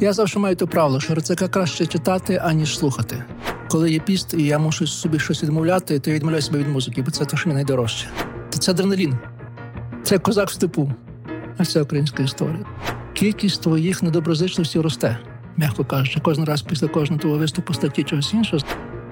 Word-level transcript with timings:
Я 0.00 0.12
завжди 0.12 0.38
маю 0.38 0.56
те 0.56 0.66
правило, 0.66 1.00
що 1.00 1.14
РЦК 1.14 1.48
краще 1.48 1.86
читати, 1.86 2.40
аніж 2.44 2.78
слухати. 2.78 3.24
Коли 3.68 3.90
є 3.90 4.00
піст, 4.00 4.34
і 4.34 4.42
я 4.42 4.58
мушу 4.58 4.86
собі 4.86 5.18
щось 5.18 5.42
відмовляти, 5.42 5.98
то 5.98 6.10
я 6.10 6.16
відмовляю 6.16 6.42
себе 6.42 6.58
від 6.58 6.68
музики, 6.68 7.02
бо 7.02 7.10
це 7.10 7.24
те, 7.24 7.36
що 7.36 7.48
мені 7.48 7.54
найдорожче. 7.54 8.06
Це 8.50 8.72
адреналін. 8.72 9.18
Це 10.02 10.18
козак 10.18 10.48
в 10.48 10.52
степу. 10.52 10.92
а 11.58 11.64
це 11.64 11.82
українська 11.82 12.22
історія. 12.22 12.66
Кількість 13.12 13.62
твоїх 13.62 14.02
недоброзичностей 14.02 14.82
росте, 14.82 15.18
м'яко 15.56 15.84
кажучи, 15.84 16.20
кожен 16.22 16.44
раз 16.44 16.62
після 16.62 16.88
кожного 16.88 17.20
твого 17.20 17.38
виступу 17.38 17.74
статті 17.74 18.02
чогось 18.02 18.34
іншого. 18.34 18.62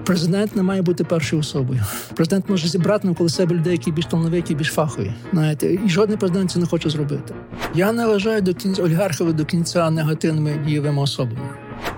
Президент 0.07 0.55
не 0.55 0.63
має 0.63 0.81
бути 0.81 1.03
першою 1.03 1.39
особою. 1.39 1.83
Президент 2.15 2.49
може 2.49 2.67
зібрати 2.67 3.07
навколо 3.07 3.29
себе 3.29 3.55
людей, 3.55 3.71
які 3.71 3.91
більш 3.91 4.05
талановиті, 4.05 4.55
більш 4.55 4.67
фахові. 4.67 5.13
Знаєте, 5.33 5.73
і 5.73 5.89
жодний 5.89 6.17
президент 6.17 6.51
це 6.51 6.59
не 6.59 6.65
хоче 6.65 6.89
зробити. 6.89 7.33
Я 7.75 7.91
не 7.91 8.07
вважаю 8.07 8.41
до 8.41 8.53
кінця 8.53 8.83
олігархів 8.83 9.33
до 9.33 9.45
кінця 9.45 9.89
негативними 9.89 10.63
дієвими 10.65 11.01
особами. 11.01 11.49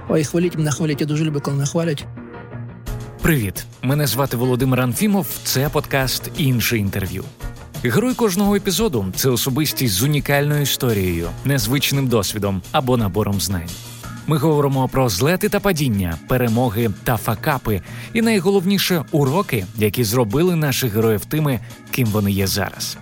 Ой, 0.10 0.24
хваліть 0.24 0.57
мене 0.57 0.71
хвалять. 0.71 1.02
Я 1.02 1.07
дуже 1.07 1.25
люблю, 1.25 1.42
коли 1.42 1.57
мене 1.57 1.68
хвалять. 1.68 2.06
Привіт, 3.21 3.66
мене 3.82 4.07
звати 4.07 4.38
Володимир 4.38 4.82
Анфімов. 4.82 5.28
Це 5.44 5.69
подкаст 5.69 6.32
інше 6.38 6.78
інтерв'ю. 6.78 7.24
Герой 7.83 8.14
кожного 8.14 8.55
епізоду 8.55 9.05
це 9.16 9.30
особистість 9.30 9.94
з 9.94 10.04
унікальною 10.04 10.61
історією, 10.61 11.28
незвичним 11.46 12.07
досвідом 12.07 12.61
або 12.71 12.97
набором 12.97 13.41
знань. 13.41 13.69
Ми 14.29 14.38
говоримо 14.38 14.88
про 14.88 15.10
злети 15.10 15.50
та 15.50 15.60
падіння, 15.60 16.18
перемоги 16.28 16.89
та 17.04 17.18
факапи, 17.18 17.82
і 18.14 18.21
найголовніше 18.21 19.04
уроки, 19.11 19.65
які 19.78 20.04
зробили 20.04 20.55
наших 20.55 20.93
героїв 20.93 21.25
тими, 21.25 21.60
ким 21.92 22.07
вони 22.07 22.32
є 22.32 22.47
зараз. 22.47 22.97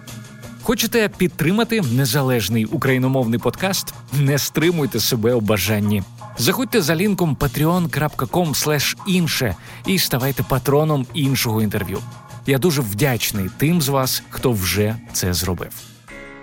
Хочете 0.61 1.09
підтримати 1.17 1.81
незалежний 1.81 2.65
україномовний 2.65 3.39
подкаст? 3.39 3.93
Не 4.13 4.37
стримуйте 4.37 4.99
себе 4.99 5.33
у 5.33 5.41
бажанні. 5.41 6.03
Заходьте 6.37 6.81
за 6.81 6.95
лінком 6.95 7.35
patreon.com 7.35 8.95
інше 9.07 9.55
і 9.85 9.99
ставайте 9.99 10.43
патроном 10.43 11.05
іншого 11.13 11.61
інтерв'ю. 11.61 11.99
Я 12.45 12.57
дуже 12.57 12.81
вдячний 12.81 13.49
тим 13.57 13.81
з 13.81 13.87
вас, 13.87 14.23
хто 14.29 14.51
вже 14.51 14.95
це 15.13 15.33
зробив. 15.33 15.96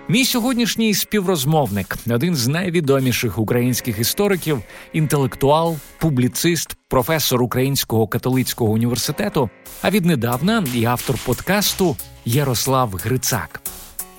Мій 0.07 0.25
сьогоднішній 0.25 0.93
співрозмовник, 0.93 1.95
один 2.09 2.35
з 2.35 2.47
найвідоміших 2.47 3.39
українських 3.39 3.99
істориків, 3.99 4.61
інтелектуал, 4.93 5.77
публіцист, 5.97 6.77
професор 6.87 7.41
Українського 7.41 8.07
католицького 8.07 8.71
університету, 8.71 9.49
а 9.81 9.89
віднедавна 9.89 10.63
і 10.75 10.85
автор 10.85 11.17
подкасту 11.25 11.97
Ярослав 12.25 12.93
Грицак. 13.03 13.61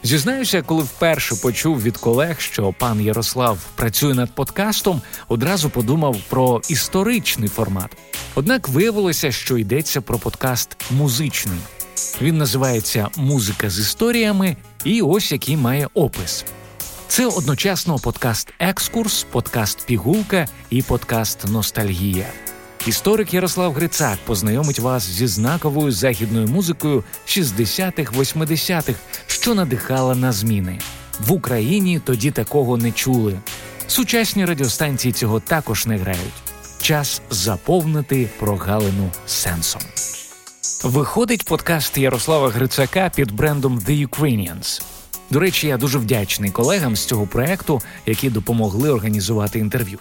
Зізнаюся, 0.03 0.63
коли 0.63 0.83
вперше 0.83 1.35
почув 1.43 1.83
від 1.83 1.97
колег, 1.97 2.41
що 2.41 2.75
пан 2.79 3.01
Ярослав 3.01 3.59
працює 3.75 4.15
над 4.15 4.35
подкастом, 4.35 5.01
одразу 5.29 5.71
подумав 5.71 6.17
про 6.29 6.63
історичний 6.69 7.49
формат. 7.49 7.97
Однак 8.35 8.69
виявилося, 8.69 9.33
що 9.33 9.59
йдеться 9.59 10.01
про 10.01 10.19
подкаст 10.19 10.77
музичний. 10.91 11.59
Він 12.23 12.39
називається 12.39 13.09
Музика 13.17 13.71
з 13.71 13.79
історіями, 13.79 14.57
і 14.87 15.03
ось 15.03 15.33
який 15.33 15.57
має 15.57 15.89
опис. 15.95 16.45
Це 17.09 17.27
одночасно 17.27 17.99
подкаст 17.99 18.53
Екскурс, 18.59 19.27
подкаст 19.31 19.87
Пігулка 19.87 20.49
і 20.71 20.83
подкаст 20.83 21.49
Ностальгія. 21.49 22.27
Історик 22.87 23.35
Ярослав 23.35 23.73
Грицак 23.73 24.19
познайомить 24.25 24.79
вас 24.79 25.03
зі 25.03 25.27
знаковою 25.27 25.93
західною 25.93 26.49
музикою 26.49 27.05
60-х-80-х, 27.27 28.99
що 29.27 29.55
надихала 29.55 30.15
на 30.15 30.33
зміни. 30.33 30.79
В 31.21 31.33
Україні 31.33 32.01
тоді 32.05 32.31
такого 32.31 32.77
не 32.77 32.93
чули. 32.93 33.39
Сучасні 33.87 34.45
радіостанції 34.45 35.13
цього 35.13 35.41
також 35.41 35.87
не 35.87 35.97
грають. 35.97 36.35
Час 36.81 37.23
заповнити 37.31 38.29
прогалину 38.39 39.11
сенсом. 39.27 39.83
Виходить 40.85 41.45
подкаст 41.45 41.99
Ярослава 41.99 42.49
Грицака 42.49 43.11
під 43.15 43.33
брендом 43.33 43.79
The 43.79 44.09
Ukrainians. 44.09 44.83
До 45.31 45.41
речі, 45.41 45.67
я 45.67 45.77
дуже 45.77 45.99
вдячний 45.99 46.51
колегам 46.51 46.97
з 46.97 47.05
цього 47.05 47.27
проекту, 47.27 47.83
які 48.07 48.31
допомогли 48.31 48.91
організувати 48.91 49.59
інтерв'ю. 49.59 49.99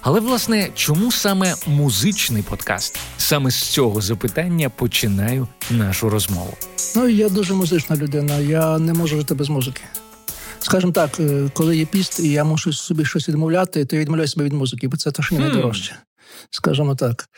Але 0.00 0.20
власне, 0.20 0.70
чому 0.74 1.12
саме 1.12 1.54
музичний 1.66 2.42
подкаст? 2.42 2.98
Саме 3.16 3.50
з 3.50 3.62
цього 3.62 4.00
запитання 4.00 4.70
починаю 4.70 5.48
нашу 5.70 6.10
розмову. 6.10 6.54
Ну 6.96 7.08
я 7.08 7.28
дуже 7.28 7.54
музична 7.54 7.96
людина. 7.96 8.38
Я 8.38 8.78
не 8.78 8.92
можу 8.92 9.16
жити 9.16 9.34
без 9.34 9.48
музики. 9.48 9.82
Скажімо 10.58 10.92
так, 10.92 11.20
е, 11.20 11.50
коли 11.54 11.76
є 11.76 11.86
піст, 11.86 12.20
і 12.20 12.28
я 12.28 12.44
мушу 12.44 12.72
собі 12.72 13.04
щось 13.04 13.28
відмовляти, 13.28 13.84
то 13.84 13.96
я 13.96 14.02
відмовляю 14.02 14.28
себе 14.28 14.44
від 14.44 14.52
музики, 14.52 14.88
бо 14.88 14.96
це 14.96 15.10
те, 15.10 15.22
що 15.22 15.34
найдорожче. 15.34 15.96
Скажімо 16.50 16.94
так. 16.94 17.28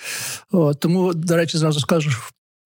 О, 0.50 0.74
тому, 0.74 1.14
до 1.14 1.36
речі, 1.36 1.58
зразу 1.58 1.80
скажу, 1.80 2.10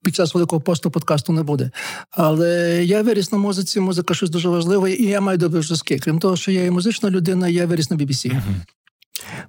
під 0.03 0.15
час 0.15 0.35
великого 0.35 0.61
посту 0.61 0.91
подкасту 0.91 1.33
не 1.33 1.43
буде. 1.43 1.71
Але 2.11 2.81
я 2.85 3.03
виріс 3.03 3.33
на 3.33 3.39
музиці, 3.39 3.81
музика 3.81 4.15
щось 4.15 4.31
дуже 4.31 4.49
важливе, 4.49 4.93
і 4.93 5.07
я 5.07 5.21
маю 5.21 5.39
добрі 5.39 5.63
зв'язки. 5.63 5.99
Крім 5.99 6.19
того, 6.19 6.37
що 6.37 6.51
я 6.51 6.65
і 6.65 6.71
музична 6.71 7.11
людина, 7.11 7.49
я 7.49 7.67
виріс 7.67 7.91
на 7.91 7.97
BBC. 7.97 8.31
Uh-huh. 8.31 8.41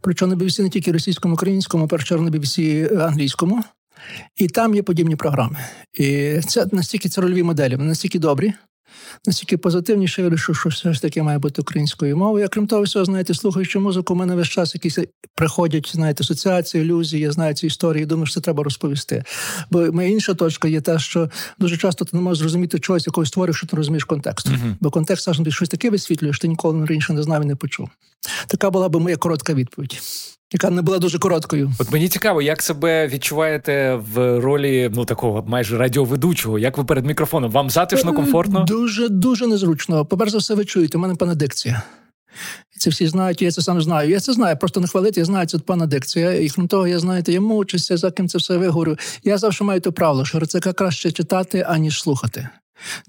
Причому 0.01 0.35
на 0.35 0.41
BBC 0.41 0.61
не 0.61 0.69
тільки 0.69 0.91
російському, 0.91 1.33
українському, 1.33 1.83
а 1.83 1.87
перше 1.87 2.15
на 2.15 2.31
BBC 2.31 2.87
англійському. 3.01 3.63
І 4.35 4.47
там 4.47 4.75
є 4.75 4.83
подібні 4.83 5.15
програми. 5.15 5.57
І 5.93 6.39
це 6.47 6.65
настільки 6.71 7.09
це 7.09 7.21
рольові 7.21 7.43
моделі, 7.43 7.75
вони 7.75 7.89
настільки 7.89 8.19
добрі, 8.19 8.53
настільки 9.25 9.57
позитивніше, 9.57 10.21
я 10.21 10.27
вирішив, 10.29 10.55
що 10.55 10.69
все 10.69 10.93
ж 10.93 11.01
таки 11.01 11.23
має 11.23 11.39
бути 11.39 11.61
українською 11.61 12.17
мовою. 12.17 12.41
Я, 12.41 12.47
крім 12.47 12.67
того, 12.67 12.81
всього, 12.81 13.05
знаєте, 13.05 13.33
слухаючи 13.33 13.79
музику, 13.79 14.13
у 14.13 14.17
мене 14.17 14.35
весь 14.35 14.47
час 14.47 14.75
якісь 14.75 14.99
приходять, 15.35 15.91
знаєте, 15.93 16.23
асоціації, 16.23 16.83
ілюзії, 16.83 17.23
я 17.23 17.31
знаю 17.31 17.53
ці 17.53 17.67
історії, 17.67 18.05
думаю, 18.05 18.25
що 18.25 18.33
це 18.33 18.41
треба 18.41 18.63
розповісти. 18.63 19.23
Бо 19.71 19.91
моя 19.91 20.09
інша 20.09 20.33
точка 20.33 20.67
є 20.67 20.81
те, 20.81 20.99
що 20.99 21.29
дуже 21.59 21.77
часто 21.77 22.05
ти 22.05 22.17
не 22.17 22.23
можеш 22.23 22.39
зрозуміти 22.39 22.79
чогось, 22.79 23.07
якогось 23.07 23.29
створиш, 23.29 23.57
що 23.57 23.67
ти 23.67 23.77
розумієш 23.77 24.03
контекст. 24.03 24.47
Uh-huh. 24.47 24.75
Бо 24.79 24.89
контекст 24.89 25.25
завжди 25.25 25.51
щось 25.51 25.69
таке 25.69 25.89
висвітлюєш, 25.89 26.39
ти 26.39 26.47
ніколи 26.47 26.85
раніше 26.85 27.13
не 27.13 27.23
знав 27.23 27.43
і 27.43 27.45
не 27.45 27.55
почув. 27.55 27.89
Така 28.47 28.69
була 28.69 28.89
би 28.89 28.99
моя 28.99 29.17
коротка 29.17 29.53
відповідь 29.53 30.01
яка 30.53 30.69
не 30.69 30.81
була 30.81 30.99
дуже 30.99 31.19
короткою. 31.19 31.71
От 31.79 31.91
мені 31.91 32.09
цікаво, 32.09 32.41
як 32.41 32.61
себе 32.61 33.07
відчуваєте 33.07 33.99
в 34.13 34.39
ролі 34.39 34.91
ну 34.93 35.05
такого 35.05 35.43
майже 35.47 35.77
радіоведучого, 35.77 36.59
як 36.59 36.77
ви 36.77 36.83
перед 36.83 37.05
мікрофоном? 37.05 37.51
Вам 37.51 37.69
затишно, 37.69 38.13
комфортно? 38.13 38.63
Дуже 38.63 39.09
дуже 39.09 39.47
незручно. 39.47 40.05
По 40.05 40.17
перше 40.17 40.37
все, 40.37 40.55
ви 40.55 40.65
чуєте, 40.65 40.97
у 40.97 41.01
мене 41.01 41.15
пана 41.15 41.35
дикція. 41.35 41.81
Це 42.77 42.89
всі 42.89 43.07
знають, 43.07 43.41
я 43.41 43.51
це 43.51 43.61
сам 43.61 43.81
знаю. 43.81 44.09
Я 44.09 44.19
це 44.19 44.33
знаю, 44.33 44.57
просто 44.57 44.79
не 44.79 44.87
хвалити, 44.87 45.19
я 45.19 45.25
знаю, 45.25 45.47
це 45.47 45.59
пана 45.59 45.85
дикція. 45.85 46.33
І 46.33 46.49
крім 46.49 46.67
того, 46.67 46.87
я 46.87 46.99
знаєте, 46.99 47.33
я 47.33 47.41
мучуся, 47.41 47.97
за 47.97 48.11
ким 48.11 48.27
це 48.27 48.37
все 48.37 48.57
виговорю. 48.57 48.97
Я 49.23 49.37
завжди 49.37 49.65
маю 49.65 49.81
те 49.81 49.91
правило, 49.91 50.25
що 50.25 50.37
Грицака 50.37 50.73
краще 50.73 51.11
читати, 51.11 51.65
аніж 51.67 52.01
слухати. 52.01 52.49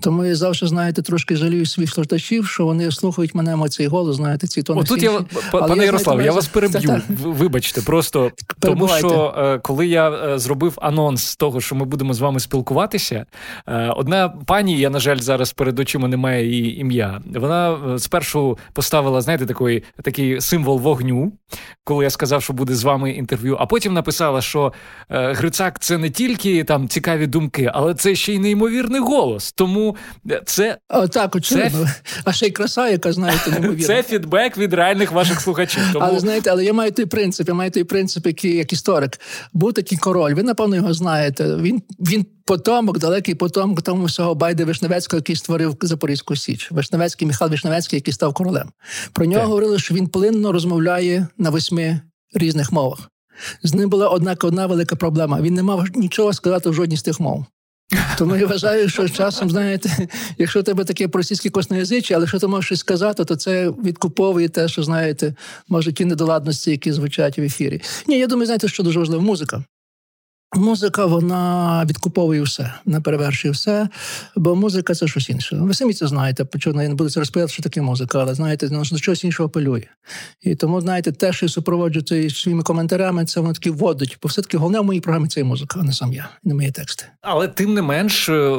Тому 0.00 0.24
я 0.24 0.34
завжди, 0.34 0.66
знаєте, 0.66 1.02
трошки 1.02 1.36
жалію 1.36 1.66
своїх 1.66 1.90
слухачів, 1.90 2.46
що 2.46 2.64
вони 2.64 2.90
слухають 2.90 3.34
мене 3.34 3.52
емоцій 3.52 3.86
голос, 3.86 4.16
знаєте, 4.16 4.46
ці 4.46 4.62
тони. 4.62 4.80
Отут 4.80 5.02
я, 5.02 5.20
пане 5.50 5.84
Ярослав, 5.84 6.22
я 6.22 6.32
вас 6.32 6.48
переб'ю. 6.48 7.02
Вибачте, 7.08 7.82
просто 7.82 8.30
тому 8.58 8.88
що 8.88 9.34
е, 9.38 9.58
коли 9.58 9.86
я 9.86 10.10
е, 10.10 10.38
зробив 10.38 10.78
анонс 10.82 11.36
того, 11.36 11.60
що 11.60 11.74
ми 11.74 11.84
будемо 11.84 12.14
з 12.14 12.20
вами 12.20 12.40
спілкуватися, 12.40 13.26
е, 13.66 13.88
одна 13.96 14.28
пані, 14.28 14.78
я, 14.78 14.90
на 14.90 15.00
жаль, 15.00 15.16
зараз 15.16 15.52
перед 15.52 15.78
очима 15.78 16.08
немає 16.08 16.46
її 16.46 16.80
ім'я. 16.80 17.20
Вона 17.34 17.78
спершу 17.98 18.58
поставила, 18.72 19.20
знаєте, 19.20 19.46
такий, 19.46 19.82
такий 20.02 20.40
символ 20.40 20.78
вогню, 20.78 21.32
коли 21.84 22.04
я 22.04 22.10
сказав, 22.10 22.42
що 22.42 22.52
буде 22.52 22.74
з 22.74 22.84
вами 22.84 23.10
інтерв'ю, 23.10 23.56
а 23.60 23.66
потім 23.66 23.94
написала, 23.94 24.40
що 24.40 24.72
Грицак 25.08 25.78
це 25.80 25.98
не 25.98 26.10
тільки 26.10 26.64
там 26.64 26.88
цікаві 26.88 27.26
думки, 27.26 27.70
але 27.74 27.94
це 27.94 28.14
ще 28.14 28.34
й 28.34 28.38
неймовірний 28.38 29.00
голос. 29.00 29.52
Тому 29.62 29.96
це 30.46 30.78
О, 30.88 31.08
так, 31.08 31.36
очевидно. 31.36 31.84
Це... 31.84 32.20
А 32.24 32.32
ще 32.32 32.46
й 32.46 32.50
краса, 32.50 32.88
яка 32.88 33.12
знаєте, 33.12 33.50
неймовірна. 33.50 33.86
Це 33.86 34.02
фідбек 34.02 34.58
від 34.58 34.74
реальних 34.74 35.12
ваших 35.12 35.40
слухачів. 35.40 35.82
Тому... 35.92 36.04
Але 36.08 36.20
знаєте, 36.20 36.50
але 36.50 36.64
я 36.64 36.72
маю 36.72 36.92
той 36.92 37.06
принцип, 37.06 37.48
я 37.48 37.54
маю 37.54 37.70
той 37.70 37.84
принцип, 37.84 38.26
який 38.26 38.56
як 38.56 38.72
історик. 38.72 39.20
Був 39.52 39.72
такий 39.72 39.98
король. 39.98 40.34
Ви 40.34 40.42
напевно 40.42 40.76
його 40.76 40.94
знаєте. 40.94 41.56
Він 41.56 41.82
він 42.00 42.26
потомок, 42.44 42.98
далекий 42.98 43.34
потомок 43.34 43.82
тому 43.82 44.04
всього 44.04 44.34
Байди 44.34 44.64
Вишневецького, 44.64 45.18
який 45.18 45.36
створив 45.36 45.76
Запорізьку 45.80 46.36
Січ. 46.36 46.72
Вишневецький 46.72 47.26
Михайло 47.28 47.50
Вишневецький, 47.50 47.96
який 47.96 48.14
став 48.14 48.34
королем. 48.34 48.70
Про 49.12 49.26
нього 49.26 49.40
так. 49.40 49.48
говорили, 49.48 49.78
що 49.78 49.94
він 49.94 50.06
плинно 50.06 50.52
розмовляє 50.52 51.26
на 51.38 51.50
восьми 51.50 52.00
різних 52.34 52.72
мовах. 52.72 52.98
З 53.62 53.74
ним 53.74 53.90
була 53.90 54.08
однак 54.08 54.44
одна 54.44 54.66
велика 54.66 54.96
проблема. 54.96 55.40
Він 55.40 55.54
не 55.54 55.62
мав 55.62 55.84
нічого 55.94 56.32
сказати 56.32 56.70
в 56.70 56.74
жодній 56.74 56.96
з 56.96 57.02
тих 57.02 57.20
мов. 57.20 57.46
Тому 58.18 58.36
я 58.36 58.46
вважаю, 58.46 58.88
що 58.88 59.08
часом, 59.08 59.50
знаєте, 59.50 60.08
якщо 60.38 60.60
у 60.60 60.62
тебе 60.62 60.84
таке 60.84 61.08
російське 61.12 61.50
косноязичі, 61.50 62.14
але 62.14 62.22
якщо 62.22 62.38
ти 62.38 62.46
можеш 62.46 62.66
щось 62.66 62.80
сказати, 62.80 63.24
то 63.24 63.36
це 63.36 63.70
відкуповує 63.70 64.48
те, 64.48 64.68
що 64.68 64.82
знаєте, 64.82 65.34
може 65.68 65.92
ті 65.92 66.04
недоладності, 66.04 66.70
які 66.70 66.92
звучать 66.92 67.38
в 67.38 67.42
ефірі. 67.42 67.80
Ні, 68.06 68.18
я 68.18 68.26
думаю, 68.26 68.46
знаєте, 68.46 68.68
що 68.68 68.82
дуже 68.82 68.98
важливо 68.98 69.22
музика. 69.22 69.64
Музика 70.54 71.06
вона 71.06 71.84
відкуповує 71.88 72.42
все, 72.42 72.74
не 72.86 73.00
перевершує 73.00 73.52
все, 73.52 73.88
бо 74.36 74.56
музика 74.56 74.94
це 74.94 75.08
щось 75.08 75.30
інше. 75.30 75.56
Ви 75.60 75.74
самі 75.74 75.92
це 75.92 76.06
знаєте, 76.06 76.44
почому 76.44 76.82
я 76.82 76.88
не 76.88 76.94
буду 76.94 77.10
це 77.10 77.20
розповідати, 77.20 77.52
що 77.52 77.62
таке 77.62 77.82
музика, 77.82 78.20
але 78.20 78.34
знаєте, 78.34 78.66
воно 78.66 78.82
до 78.92 78.98
чогось 78.98 79.24
іншого 79.24 79.46
апелює. 79.46 79.82
І 80.42 80.54
тому, 80.54 80.80
знаєте, 80.80 81.12
те, 81.12 81.32
що 81.32 81.46
я 81.46 81.50
супроводжу 81.50 82.02
це 82.02 82.30
своїми 82.30 82.62
коментарями, 82.62 83.24
це 83.24 83.40
воно 83.40 83.52
таки 83.52 83.70
вводить. 83.70 84.18
Бо 84.22 84.28
все-таки 84.28 84.56
головне 84.56 84.80
в 84.80 84.84
моїй 84.84 85.00
програмі 85.00 85.28
це 85.28 85.40
і 85.40 85.44
музика, 85.44 85.80
а 85.80 85.82
не 85.82 85.92
сам 85.92 86.12
я, 86.12 86.28
не 86.44 86.54
мої 86.54 86.70
тексти. 86.70 87.04
Але 87.22 87.48
тим 87.48 87.74
не 87.74 87.82
менш, 87.82 88.28
е, 88.28 88.56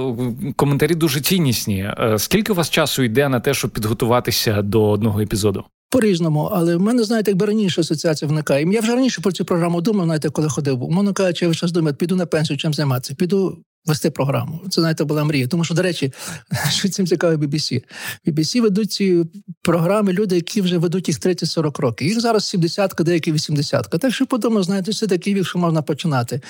коментарі 0.55 0.95
дуже 0.95 1.21
ціннісні. 1.21 1.93
Е, 1.99 2.19
скільки 2.19 2.51
у 2.51 2.55
вас 2.55 2.69
часу 2.69 3.03
йде 3.03 3.29
на 3.29 3.39
те, 3.39 3.53
щоб 3.53 3.71
підготуватися 3.71 4.61
до 4.61 4.89
одного 4.89 5.19
епізоду? 5.19 5.63
По-різному, 5.93 6.49
але 6.53 6.75
в 6.75 6.81
мене, 6.81 7.03
знаєте, 7.03 7.31
якби 7.31 7.45
раніше 7.45 7.81
асоціація 7.81 8.29
виникає. 8.29 8.71
Я 8.71 8.81
вже 8.81 8.95
раніше 8.95 9.21
про 9.21 9.31
цю 9.31 9.45
програму 9.45 9.81
думав, 9.81 10.05
знаєте, 10.05 10.29
коли 10.29 10.49
ходив. 10.49 10.83
Умовно 10.83 11.13
кажучи, 11.13 11.45
я 11.45 11.53
зараз 11.53 11.71
думаю, 11.71 11.95
піду 11.95 12.15
на 12.15 12.25
пенсію, 12.25 12.57
чим 12.57 12.73
займатися, 12.73 13.15
піду 13.15 13.57
вести 13.85 14.09
програму. 14.09 14.61
Це, 14.69 14.81
знаєте, 14.81 15.03
була 15.03 15.23
мрія. 15.23 15.47
Тому 15.47 15.63
що, 15.63 15.73
до 15.73 15.81
речі, 15.81 16.13
що 16.69 16.89
цим 16.89 17.07
цікаве 17.07 17.35
BBC. 17.35 17.83
BBC 18.27 18.61
ведуть 18.61 18.91
ці 18.91 19.25
програми 19.61 20.13
люди, 20.13 20.35
які 20.35 20.61
вже 20.61 20.77
ведуть 20.77 21.07
їх 21.07 21.19
30-40 21.19 21.81
років. 21.81 22.07
Їх 22.07 22.21
зараз 22.21 22.45
70 22.45 22.93
деякі 22.99 23.31
80 23.31 23.89
Так 23.89 24.13
що 24.13 24.25
подумав, 24.25 24.63
знаєте, 24.63 24.91
все 24.91 25.07
такий 25.07 25.33
вік, 25.33 25.47
що 25.47 25.59
можна 25.59 25.81
починати. 25.81 26.41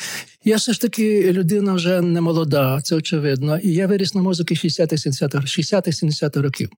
Я 0.45 0.56
все 0.56 0.74
ж 0.74 0.81
таки 0.81 1.31
людина 1.31 1.74
вже 1.74 2.01
не 2.01 2.22
молода, 2.22 2.81
це 2.84 2.95
очевидно. 2.95 3.57
І 3.57 3.74
я 3.74 3.88
виріс 3.88 4.16
на 4.16 4.22
музики 4.22 4.56
60-70 4.56 6.42
років. 6.42 6.69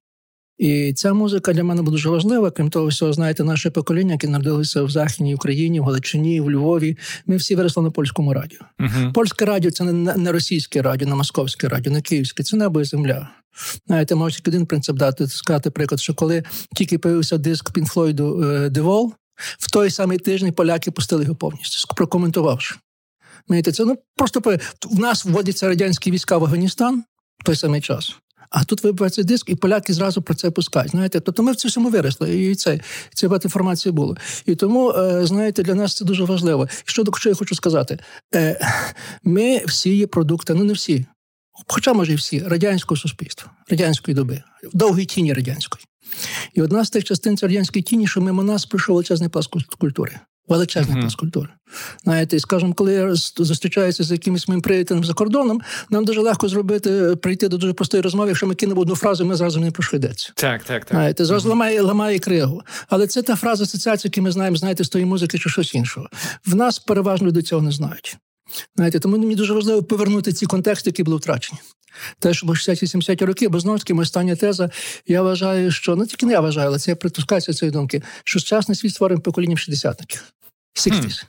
І 0.58 0.94
ця 0.94 1.14
музика 1.14 1.54
для 1.54 1.64
мене 1.64 1.82
дуже 1.82 2.10
важлива. 2.10 2.52
Крім 2.52 2.70
того, 2.70 2.88
всього, 2.88 3.14
знаєте, 3.14 3.44
наше 3.44 3.70
покоління, 3.70 4.12
яке 4.12 4.28
народилося 4.28 4.84
в 4.84 4.90
Західній 4.90 5.36
Україні, 5.36 5.80
в 5.80 5.84
Галичині, 5.84 6.42
в 6.42 6.52
Львові. 6.52 6.98
Ми 7.26 7.36
всі 7.36 7.56
виросли 7.56 7.84
на 7.84 7.92
польському 7.92 8.34
радіо. 8.34 8.60
Uh-huh. 8.80 9.14
Польське 9.14 9.46
радіо 9.46 9.72
це 9.72 9.84
не, 9.84 10.16
не 10.16 10.32
російське 10.32 10.82
радіо, 10.82 11.08
не 11.08 11.16
московське 11.16 11.68
радіо, 11.68 11.94
не 11.94 12.02
київське, 12.02 12.44
це 12.44 12.58
небо 12.58 12.82
і 12.82 12.84
земля. 12.84 13.30
Знаєте, 13.88 14.16
можу 14.16 14.36
тільки 14.36 14.52
один 14.52 14.66
принцип 14.66 14.96
дати 14.96 15.28
сказати 15.28 15.70
приклад, 15.70 16.00
що 16.02 16.14
коли 16.14 16.44
тільки 16.76 16.98
появився 16.98 17.38
диск 17.38 17.74
Пінфлойду 17.74 18.70
Девол, 18.70 19.14
в 19.60 19.72
той 19.72 19.90
самий 19.90 20.18
тиждень 20.18 20.54
поляки 20.54 20.92
пустили 20.92 21.24
його 21.24 21.36
повністю, 21.36 21.96
прокоментувавши. 21.96 22.76
Знаєте, 23.48 23.72
це 23.72 23.86
ну 23.86 23.98
просто 24.16 24.58
в 24.92 25.00
нас 25.00 25.26
вводяться 25.26 25.68
радянські 25.68 26.12
війська 26.12 26.38
в 26.38 26.44
Афганістан 26.44 27.04
в 27.38 27.44
той 27.44 27.56
самий 27.56 27.82
час. 27.82 28.16
А 28.50 28.64
тут 28.64 28.84
вибивається 28.84 29.24
диск, 29.24 29.50
і 29.50 29.56
поляки 29.56 29.94
зразу 29.94 30.22
про 30.22 30.36
це 30.36 30.52
пускають. 30.52 30.92
Знаєте, 30.92 31.20
тобто 31.20 31.44
ми 31.44 31.52
в 31.52 31.56
цьому 31.56 31.90
виросли, 31.90 32.44
і 32.44 32.56
це 32.56 32.80
це 33.14 33.28
багато 33.28 33.48
інформації 33.48 33.94
було. 33.94 34.18
І 34.46 34.56
тому, 34.56 34.92
е, 34.92 35.26
знаєте, 35.26 35.64
для 35.64 35.76
нас 35.76 35.96
це 35.96 36.06
дуже 36.06 36.24
важливо. 36.24 36.68
Що 36.86 37.04
що 37.18 37.30
я 37.30 37.36
хочу 37.36 37.56
сказати? 37.56 38.00
Е, 38.36 38.60
ми 39.24 39.62
всі 39.66 39.96
є 39.96 40.08
продукти, 40.08 40.54
ну 40.54 40.64
не 40.64 40.74
всі, 40.74 41.06
хоча 41.68 41.94
може 41.94 42.12
і 42.12 42.16
всі 42.16 42.40
радянського 42.40 42.98
суспільства, 42.98 43.52
радянської 43.70 44.16
доби, 44.16 44.44
довгої 44.74 45.06
тіні 45.06 45.34
радянської. 45.34 45.86
І 46.54 46.62
одна 46.62 46.86
з 46.86 46.90
тих 46.90 47.04
частин 47.04 47.38
це 47.38 47.48
радянської 47.48 47.84
тіні, 47.84 48.08
що 48.08 48.22
мимо 48.22 48.44
нас 48.44 48.66
прийшов 48.66 48.94
величезний 48.94 49.30
пласт 49.30 49.50
культури 49.80 50.20
величезний 50.48 51.02
пласт 51.02 51.16
культури. 51.16 51.50
Знаєте, 52.04 52.40
скажімо, 52.40 52.74
коли 52.74 52.94
я 52.94 53.16
зустрічаюся 53.38 54.04
з 54.04 54.12
якимось 54.12 54.48
моїм 54.48 54.62
приятелем 54.62 55.04
за 55.04 55.14
кордоном, 55.14 55.62
нам 55.90 56.06
дуже 56.06 56.22
легко 56.22 56.48
зробити 56.48 57.16
прийти 57.22 57.48
до 57.48 57.58
дуже 57.58 57.74
простої 57.74 58.04
розмови, 58.04 58.30
якщо 58.30 58.48
ми 58.48 58.56
кинемо 58.56 58.82
одну 58.82 58.96
фразу, 58.96 59.26
ми 59.26 59.36
зразу 59.36 59.60
не 59.60 59.72
про 59.72 59.84
що 59.84 59.96
йдеться. 59.98 60.32
Так, 60.36 60.64
так, 60.64 60.86
так. 60.86 60.90
Знаєте, 60.92 61.26
зразу 61.26 61.50
ламає, 61.50 61.82
ламає 61.82 62.20
кригу. 62.20 62.62
Але 62.90 63.08
це 63.08 63.22
та 63.22 63.36
фраза 63.36 63.64
асоціації, 63.64 64.12
яку 64.16 64.24
ми 64.24 64.32
знаємо, 64.32 64.58
знаєте, 64.58 64.84
з 64.84 64.90
тої 64.90 65.06
музики 65.06 65.38
чи 65.38 65.50
щось 65.50 65.76
іншого. 65.76 66.08
В 66.46 66.56
нас 66.56 66.80
переважно 66.80 67.32
до 67.32 67.42
цього 67.42 67.62
не 67.62 67.72
знають. 67.72 68.18
Знаєте, 68.76 69.00
Тому 69.00 69.18
мені 69.18 69.36
дуже 69.36 69.54
важливо 69.54 69.84
повернути 69.84 70.34
ці 70.34 70.46
контексти, 70.46 70.90
які 70.90 71.04
були 71.04 71.18
втрачені. 71.18 71.60
Те, 72.20 72.34
що 72.34 72.48
60-70 72.48 73.26
років, 73.26 73.50
бо 73.50 73.60
знову 73.60 73.78
таки 73.78 73.94
моя 73.94 74.04
остання 74.04 74.36
теза, 74.36 74.70
я 75.08 75.22
вважаю, 75.22 75.72
що 75.72 75.96
не 75.96 76.06
тільки 76.06 76.26
не 76.26 76.32
я 76.32 76.40
вважаю, 76.40 76.68
але 76.68 76.80
це 76.80 76.92
я 76.92 76.96
притускаюся 76.96 77.54
цієї 77.54 77.72
думки, 77.72 78.04
що 78.24 78.40
сучасний 78.40 78.76
світ 78.76 78.94
створений 78.94 79.22
поколінням 79.22 79.58
шістдесятників. 79.58 80.24
Сіктіс. 80.76 81.26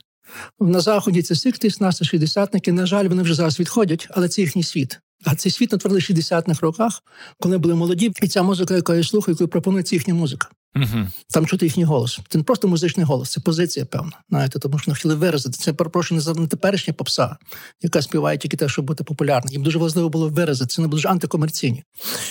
Mm. 0.59 0.67
На 0.67 0.79
заході 0.79 1.21
це 1.21 1.35
сіктіс, 1.35 1.81
нас 1.81 1.97
це 1.97 2.05
шістдесятники. 2.05 2.71
На 2.71 2.85
жаль, 2.85 3.07
вони 3.07 3.23
вже 3.23 3.33
зараз 3.33 3.59
відходять, 3.59 4.07
але 4.11 4.29
це 4.29 4.41
їхній 4.41 4.63
світ. 4.63 4.99
А 5.25 5.35
цей 5.35 5.51
світ 5.51 5.71
натворили 5.71 5.99
в 5.99 6.03
60-х 6.03 6.61
роках, 6.61 7.03
коли 7.39 7.57
були 7.57 7.75
молоді, 7.75 8.11
і 8.21 8.27
ця 8.27 8.43
музика, 8.43 8.75
яку 8.75 8.93
я 8.93 9.03
слухаю, 9.03 9.37
яку 9.39 9.51
пропонує 9.51 9.83
це 9.83 9.95
їхня 9.95 10.13
музика. 10.13 10.49
Угу. 10.77 11.07
Там 11.29 11.45
чути 11.45 11.65
їхній 11.65 11.83
голос. 11.83 12.19
Це 12.29 12.37
не 12.37 12.43
просто 12.43 12.67
музичний 12.67 13.05
голос, 13.05 13.31
це 13.31 13.39
позиція, 13.39 13.85
певна. 13.85 14.11
Знаєте, 14.29 14.59
тому 14.59 14.79
що 14.79 14.91
вони 14.91 14.95
хотіли 14.95 15.15
виразити. 15.15 15.57
Це 15.57 15.73
перепрошую, 15.73 16.21
не 16.35 16.47
теперішня 16.47 16.93
попса, 16.93 17.37
яка 17.81 18.01
співає 18.01 18.37
тільки 18.37 18.57
те, 18.57 18.69
щоб 18.69 18.85
бути 18.85 19.03
популярним. 19.03 19.53
Їм 19.53 19.63
дуже 19.63 19.79
важливо 19.79 20.09
було 20.09 20.29
виразити. 20.29 20.67
Це 20.67 20.81
не 20.81 20.87
дуже 20.87 21.07
антикомерційні. 21.07 21.83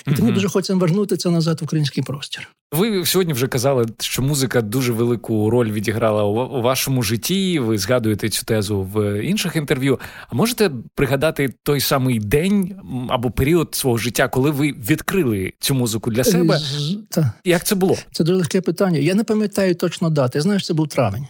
І 0.07 0.11
угу. 0.11 0.17
тому 0.17 0.33
дуже 0.33 0.49
хочемо 0.49 0.81
вернути 0.81 1.17
це 1.17 1.31
назад 1.31 1.61
в 1.61 1.65
український 1.65 2.03
простір. 2.03 2.49
Ви 2.73 3.07
сьогодні 3.07 3.33
вже 3.33 3.47
казали, 3.47 3.87
що 4.01 4.23
музика 4.23 4.63
дуже 4.63 4.93
велику 4.93 5.51
роль 5.51 5.71
відіграла 5.71 6.25
у 6.25 6.63
вашому 6.63 7.03
житті. 7.03 7.59
Ви 7.59 7.79
згадуєте 7.79 8.29
цю 8.29 8.45
тезу 8.45 8.83
в 8.83 9.23
інших 9.23 9.57
інтерв'ю. 9.57 9.99
А 10.29 10.35
можете 10.35 10.71
пригадати 10.95 11.55
той 11.63 11.81
самий 11.81 12.19
день 12.19 12.77
або 13.09 13.31
період 13.31 13.75
свого 13.75 13.99
життя, 13.99 14.29
коли 14.29 14.51
ви 14.51 14.73
відкрили 14.73 15.53
цю 15.61 15.75
музику 15.75 16.11
для 16.11 16.25
себе? 16.25 16.59
З... 16.59 16.99
Як 17.45 17.67
це 17.67 17.75
було? 17.75 17.97
Це 18.13 18.25
дуже 18.25 18.36
легке 18.37 18.61
питання. 18.61 18.99
Я 18.99 19.15
не 19.15 19.25
пам'ятаю 19.25 19.75
точно 19.75 20.11
дати. 20.11 20.41
Знаєш, 20.41 20.67
це 20.67 20.75
був 20.75 20.89
травень. 20.89 21.27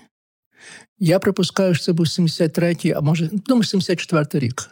Я 0.98 1.18
припускаю, 1.18 1.74
що 1.74 1.84
це 1.84 1.92
був 1.92 2.06
73-й, 2.06 2.92
а 2.92 3.00
може, 3.00 3.30
думаю, 3.32 3.62
74-й 3.62 4.38
рік. 4.38 4.70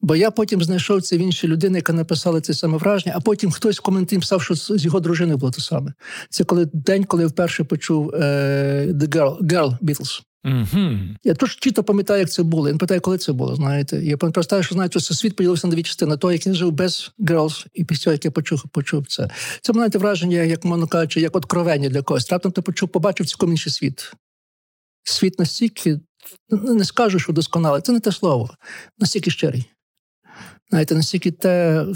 Бо 0.00 0.16
я 0.16 0.30
потім 0.30 0.62
знайшов 0.62 1.02
це 1.02 1.16
в 1.16 1.20
іншій 1.20 1.48
людини, 1.48 1.78
яка 1.78 1.92
написала 1.92 2.40
це 2.40 2.54
саме 2.54 2.78
враження, 2.78 3.14
а 3.16 3.20
потім 3.20 3.50
хтось 3.50 3.78
в 3.78 3.82
коментарі 3.82 4.20
писав, 4.20 4.42
що 4.42 4.54
з 4.54 4.84
його 4.84 5.00
дружиною 5.00 5.38
було 5.38 5.52
те 5.52 5.60
саме. 5.60 5.92
Це 6.30 6.44
коли 6.44 6.70
день, 6.72 7.04
коли 7.04 7.22
я 7.22 7.28
вперше 7.28 7.64
почув 7.64 8.14
е, 8.14 8.18
The 8.90 9.08
Girl, 9.08 9.40
Girl 9.40 9.78
Beatles. 9.78 10.22
Mm-hmm. 10.44 11.16
Я 11.24 11.34
тож 11.34 11.56
чітко 11.56 11.84
пам'ятаю, 11.84 12.20
як 12.20 12.30
це 12.30 12.42
було. 12.42 12.68
Я 12.68 12.72
не 12.72 12.78
питаю, 12.78 13.00
коли 13.00 13.18
це 13.18 13.32
було. 13.32 13.54
Знаєте, 13.54 14.04
я 14.04 14.16
пам'ятаю, 14.16 14.62
що 14.62 14.74
знаєте, 14.74 15.00
що 15.00 15.14
світ 15.14 15.36
поділився 15.36 15.66
на 15.66 15.74
дві 15.74 15.82
частини. 15.82 16.16
Той, 16.16 16.32
який 16.32 16.54
жив 16.54 16.72
без 16.72 17.12
Girls, 17.18 17.66
і 17.74 17.84
після 17.84 18.12
як 18.12 18.24
я 18.24 18.30
почув, 18.30 18.62
почув 18.68 19.06
це. 19.06 19.30
Це 19.60 19.72
знаєте, 19.72 19.98
враження, 19.98 20.42
як 20.42 20.64
можна 20.64 20.86
кажучи, 20.86 21.20
як 21.20 21.36
откровення 21.36 21.88
для 21.88 22.02
когось. 22.02 22.30
Раптом 22.30 22.52
ти 22.52 22.62
почув, 22.62 22.88
побачив 22.88 23.26
цілком 23.26 23.50
інший 23.50 23.72
світ. 23.72 24.12
Світ 25.04 25.38
настільки 25.38 26.00
Ну, 26.50 26.74
не 26.74 26.84
скажу, 26.84 27.18
що 27.18 27.32
досконалий, 27.32 27.82
це 27.82 27.92
не 27.92 28.00
те 28.00 28.12
слово, 28.12 28.50
настільки 28.98 29.30
щирий. 29.30 29.70
Знаєте, 30.70 30.94
настільки 30.94 31.30
те 31.30 31.86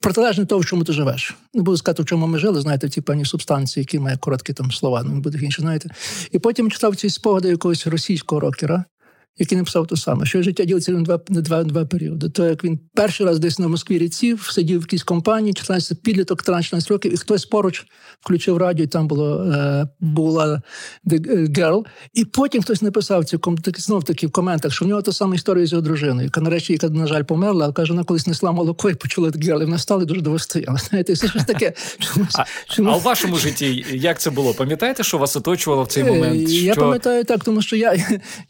протилежне 0.00 0.46
того, 0.46 0.60
в 0.60 0.66
чому 0.66 0.84
ти 0.84 0.92
живеш. 0.92 1.36
Не 1.54 1.62
буду 1.62 1.76
сказати, 1.76 2.02
в 2.02 2.06
чому 2.06 2.26
ми 2.26 2.38
жили, 2.38 2.60
знаєте, 2.60 2.88
ті 2.88 3.00
певні 3.00 3.24
субстанції, 3.24 3.82
які 3.82 3.98
має 3.98 4.16
короткі 4.16 4.52
там 4.52 4.72
слова, 4.72 5.02
ну, 5.02 5.12
не 5.14 5.20
буде 5.20 5.38
інше, 5.38 5.62
знаєте. 5.62 5.88
І 6.32 6.38
потім 6.38 6.70
читав 6.70 6.96
ці 6.96 7.10
спогади 7.10 7.48
якогось 7.48 7.86
російського 7.86 8.40
рокера, 8.40 8.84
який 9.38 9.58
написав 9.58 9.86
те 9.86 9.96
саме, 9.96 10.26
що 10.26 10.42
життя 10.42 10.64
ділиться 10.64 10.92
на 10.92 11.02
два 11.02 11.20
на 11.28 11.40
два, 11.40 11.64
два 11.64 11.84
періоди. 11.84 12.28
То 12.28 12.46
як 12.46 12.64
він 12.64 12.80
перший 12.94 13.26
раз 13.26 13.38
десь 13.38 13.58
на 13.58 13.68
Москві 13.68 13.98
ріців, 13.98 14.48
сидів 14.50 14.78
в 14.78 14.82
якійсь 14.82 15.02
компанії, 15.02 15.54
14 15.54 16.02
підліток, 16.02 16.42
13 16.42 16.90
років, 16.90 17.14
і 17.14 17.16
хтось 17.16 17.46
поруч 17.46 17.86
включив 18.20 18.56
радіо, 18.56 18.84
і 18.84 18.86
там 18.86 19.08
було 19.08 19.44
е, 19.44 19.88
була 20.00 20.62
The 21.06 21.48
Girl. 21.58 21.84
І 22.14 22.24
потім 22.24 22.62
хтось 22.62 22.82
написав 22.82 23.24
ці 23.24 23.38
знов 23.76 24.04
таки 24.04 24.26
в 24.26 24.30
коментах, 24.30 24.72
що 24.72 24.84
в 24.84 24.88
нього 24.88 25.02
та 25.02 25.12
сама 25.12 25.34
історія 25.34 25.66
з 25.66 25.72
його 25.72 25.82
дружиною, 25.82 26.24
яка 26.24 26.40
нарешті, 26.40 26.72
яка, 26.72 26.88
на 26.88 27.06
жаль, 27.06 27.22
померла, 27.22 27.64
але 27.64 27.72
каже, 27.72 27.92
вона 27.92 28.04
колись 28.04 28.26
несла 28.26 28.52
молоко 28.52 28.90
і 28.90 28.94
почула 28.94 29.28
The 29.28 29.44
Girl, 29.44 29.62
і 29.62 29.64
вона 29.64 29.78
стала 29.78 30.04
дуже 30.04 30.20
довостояла. 30.20 30.78
Знаєте, 30.78 31.12
все 31.12 31.28
щось 31.28 31.44
таке. 31.44 31.72
Чомусь, 31.98 32.34
а, 32.38 32.44
чомусь... 32.74 32.94
а 32.94 32.96
у 32.96 33.00
вашому 33.00 33.36
житті 33.36 33.84
як 33.92 34.20
це 34.20 34.30
було? 34.30 34.54
Пам'ятаєте, 34.54 35.02
що 35.02 35.18
вас 35.18 35.36
оточувало 35.36 35.82
в 35.82 35.86
цей 35.86 36.02
е, 36.02 36.06
момент? 36.06 36.50
Я 36.50 36.72
що... 36.72 36.80
пам'ятаю 36.80 37.24
так, 37.24 37.44
тому 37.44 37.62
що 37.62 37.76
я 37.76 37.96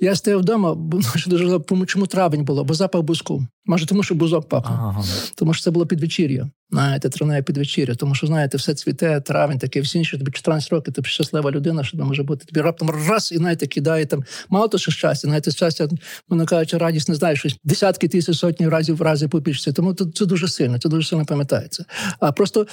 я 0.01 0.15
стояв 0.15 0.41
вдома, 0.41 0.75
що 1.17 1.31
дуже 1.31 1.61
чому 1.87 2.07
травень 2.07 2.45
було, 2.45 2.65
бо 2.65 2.75
запах 2.75 3.03
бузку. 3.03 3.47
Може, 3.67 3.87
тому 3.87 4.03
що 4.03 4.15
бузок 4.15 4.49
пахне. 4.49 4.77
Ага. 4.79 5.05
Тому 5.35 5.55
що 5.55 5.65
це 5.65 5.71
було 5.71 5.87
підвечір'я. 5.87 6.51
Знаєте, 6.71 7.09
травневе 7.09 7.43
підвечір'я. 7.43 7.95
Тому 7.95 8.15
що, 8.15 8.27
знаєте, 8.27 8.57
все 8.57 8.75
цвіте, 8.75 9.21
травень, 9.21 9.59
таке 9.59 9.81
всі 9.81 9.99
інші, 9.99 10.19
тобі 10.19 10.31
14 10.31 10.71
років, 10.71 10.95
ти 10.95 11.03
щаслива 11.05 11.51
людина, 11.51 11.85
що 11.85 11.99
може 11.99 12.23
бути. 12.23 12.45
Тобі 12.45 12.61
раптом 12.61 12.91
раз 13.09 13.33
і 13.33 13.37
знаєте, 13.37 13.67
кидає 13.67 14.07
там. 14.07 14.25
Мало 14.49 14.69
то, 14.69 14.79
що 14.79 14.91
щастя, 14.91 15.29
знаєте, 15.29 15.51
щастя, 15.51 15.89
мене 16.29 16.45
кажучи, 16.45 16.79
радість 16.79 17.09
не 17.09 17.15
знаю, 17.15 17.37
щось 17.37 17.57
десятки 17.65 18.09
тисяч 18.09 18.39
сотні 18.39 18.69
разів 18.69 18.97
в 18.97 19.03
разі 19.03 19.29
попічці. 19.29 19.73
Тому 19.73 19.95
це, 19.95 20.05
це 20.15 20.27
дуже 20.27 20.49
сильно, 20.49 20.79
це 20.79 20.89
дуже 20.89 21.09
сильно 21.09 21.25
пам'ятається. 21.25 21.85
А 22.21 22.33
просто 22.33 22.67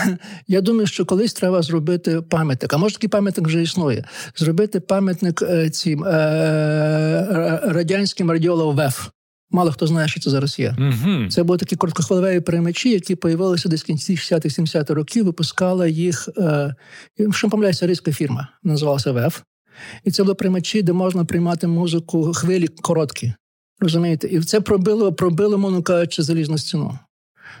я 0.48 0.60
думаю, 0.60 0.86
що 0.86 1.04
колись 1.04 1.32
треба 1.32 1.62
зробити 1.62 2.22
пам'ятник. 2.22 2.72
А 2.72 2.76
може 2.76 2.94
такий 2.94 3.08
пам'ятник 3.08 3.46
вже 3.46 3.62
існує. 3.62 4.04
Зробити 4.36 4.80
пам'ятник 4.80 5.42
е, 5.42 5.70
цим 5.70 6.04
е, 6.04 7.51
радянським 7.56 8.30
радіолом 8.30 8.76
ВЕФ. 8.76 9.08
Мало 9.50 9.72
хто 9.72 9.86
знає, 9.86 10.08
що 10.08 10.20
це 10.20 10.30
за 10.30 10.40
Росія. 10.40 10.76
uh 10.78 11.28
Це 11.28 11.42
були 11.42 11.58
такі 11.58 11.76
короткохвилеві 11.76 12.40
приймачі, 12.40 12.90
які 12.90 13.14
появилися 13.14 13.68
десь 13.68 13.82
в 13.82 13.86
кінці 13.86 14.14
60-70-х 14.14 14.94
років. 14.94 15.24
Випускала 15.24 15.86
їх 15.86 16.28
е, 16.38 16.74
що 17.30 17.48
помиляюся, 17.48 17.86
різка 17.86 18.12
фірма, 18.12 18.48
називалася 18.62 19.12
ВЕФ. 19.12 19.40
І 20.04 20.10
це 20.10 20.22
були 20.22 20.34
приймачі, 20.34 20.82
де 20.82 20.92
можна 20.92 21.24
приймати 21.24 21.66
музику 21.66 22.32
хвилі 22.32 22.68
короткі. 22.68 23.34
Розумієте? 23.80 24.28
І 24.28 24.40
це 24.40 24.60
пробило, 24.60 25.12
пробило, 25.12 25.58
мовно 25.58 25.82
кажучи, 25.82 26.22
залізну 26.22 26.58
стіну. 26.58 26.98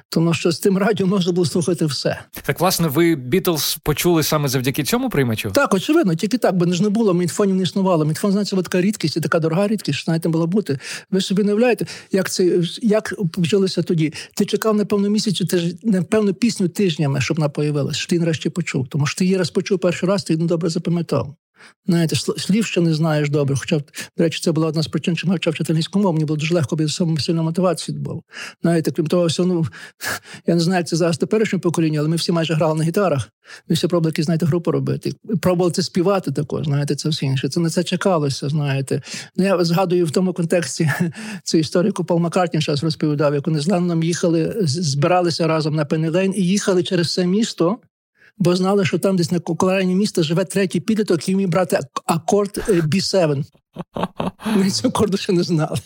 Тому 0.08 0.34
що 0.34 0.52
з 0.52 0.58
тим 0.58 0.78
радіо 0.78 1.06
можна 1.06 1.32
було 1.32 1.46
слухати 1.46 1.86
все. 1.86 2.20
Так, 2.42 2.60
власне, 2.60 2.88
ви 2.88 3.14
Бітлз 3.14 3.78
почули 3.82 4.22
саме 4.22 4.48
завдяки 4.48 4.84
цьому 4.84 5.10
приймачу? 5.10 5.50
Так, 5.50 5.74
очевидно, 5.74 6.14
тільки 6.14 6.38
так, 6.38 6.56
бо 6.56 6.66
не 6.66 6.74
ж 6.74 6.82
не 6.82 6.88
було, 6.88 7.14
мітфонів 7.14 7.56
не 7.56 7.62
існувало. 7.62 8.04
Мітфон, 8.04 8.32
знаєте, 8.32 8.56
така 8.56 8.80
рідкість 8.80 9.16
і 9.16 9.20
така 9.20 9.38
дорога 9.38 9.68
рідкість, 9.68 9.98
що 9.98 10.04
знаєте, 10.04 10.28
була 10.28 10.46
бути. 10.46 10.78
Ви 11.10 11.20
собі 11.20 11.42
не 11.42 11.48
уявляєте, 11.48 11.86
як 12.12 12.30
це 12.30 12.62
як 12.82 13.14
вжилося 13.36 13.82
тоді. 13.82 14.12
Ти 14.34 14.44
чекав, 14.44 14.76
напевно, 14.76 15.08
місяцю, 15.08 15.46
ти 15.46 15.76
напевно, 15.82 16.34
пісню 16.34 16.68
тижнями, 16.68 17.20
щоб 17.20 17.36
вона 17.36 17.48
появилася, 17.48 17.98
що 17.98 18.10
ти 18.10 18.18
нарешті 18.18 18.50
почув. 18.50 18.88
Тому 18.88 19.06
що 19.06 19.18
ти 19.18 19.24
її 19.24 19.36
раз 19.36 19.50
почув 19.50 19.78
перший 19.78 20.08
раз, 20.08 20.24
ти 20.24 20.32
її 20.34 20.46
добре 20.46 20.68
запам'ятав. 20.68 21.36
Знаєте, 21.86 22.16
слів 22.16 22.66
ще 22.66 22.80
не 22.80 22.94
знаєш 22.94 23.30
добре. 23.30 23.56
Хоча, 23.56 23.78
до 24.16 24.24
речі, 24.24 24.40
це 24.42 24.52
була 24.52 24.66
одна 24.66 24.82
з 24.82 24.88
причин, 24.88 25.16
чому 25.16 25.32
я 25.32 25.36
вчав 25.36 25.54
англійську 25.70 25.98
мову. 25.98 26.12
Мені 26.12 26.24
було 26.24 26.36
дуже 26.36 26.54
легко 26.54 26.76
без 26.76 26.94
самому 26.94 27.18
сильну 27.18 27.42
мотивацію 27.42 27.98
був. 27.98 28.22
Знаєте, 28.62 28.90
крім 28.90 29.06
того, 29.06 29.26
все, 29.26 29.44
ну, 29.44 29.66
я 30.46 30.54
не 30.54 30.60
знаю, 30.60 30.78
як 30.78 30.88
це 30.88 30.96
зараз 30.96 31.18
теперішнє 31.18 31.58
покоління, 31.58 32.00
але 32.00 32.08
ми 32.08 32.16
всі 32.16 32.32
майже 32.32 32.54
грали 32.54 32.74
на 32.78 32.84
гітарах. 32.84 33.28
Ми 33.68 33.74
всі 33.74 33.86
пробували 33.86 34.08
якісь, 34.10 34.24
знаєте, 34.24 34.46
групу 34.46 34.70
робити. 34.70 35.12
Пробували 35.40 35.72
це 35.72 35.82
співати 35.82 36.32
також, 36.32 36.64
знаєте, 36.64 36.94
це 36.94 37.08
все 37.08 37.26
інше. 37.26 37.48
Це 37.48 37.60
на 37.60 37.70
це 37.70 37.84
чекалося, 37.84 38.48
знаєте. 38.48 39.02
Ну, 39.36 39.44
Я 39.44 39.64
згадую 39.64 40.06
в 40.06 40.10
тому 40.10 40.32
контексті 40.32 40.90
цю 41.44 41.58
історію 41.58 41.92
Пол 41.92 42.18
Маккартні 42.18 42.60
зараз 42.60 42.84
розповідав, 42.84 43.34
як 43.34 43.46
вони 43.46 43.60
з 43.60 43.66
Ленном 43.66 44.02
їхали, 44.02 44.56
збиралися 44.60 45.46
разом 45.46 45.74
на 45.74 45.84
Пенелейн 45.84 46.34
і 46.36 46.42
їхали 46.42 46.82
через 46.82 47.06
все 47.06 47.26
місто 47.26 47.78
бо 48.38 48.56
знали, 48.56 48.84
що 48.84 48.98
там 48.98 49.16
десь 49.16 49.30
на 49.30 49.38
окраїні 49.38 49.94
міста 49.94 50.22
живе 50.22 50.44
третій 50.44 50.80
підліток, 50.80 51.18
який 51.18 51.34
міг 51.36 51.48
брати 51.48 51.78
акорд 52.06 52.58
B7. 52.68 53.44
Ми 54.56 54.70
цього 54.70 54.88
акорду 54.88 55.16
ще 55.16 55.32
не 55.32 55.42
знали. 55.42 55.78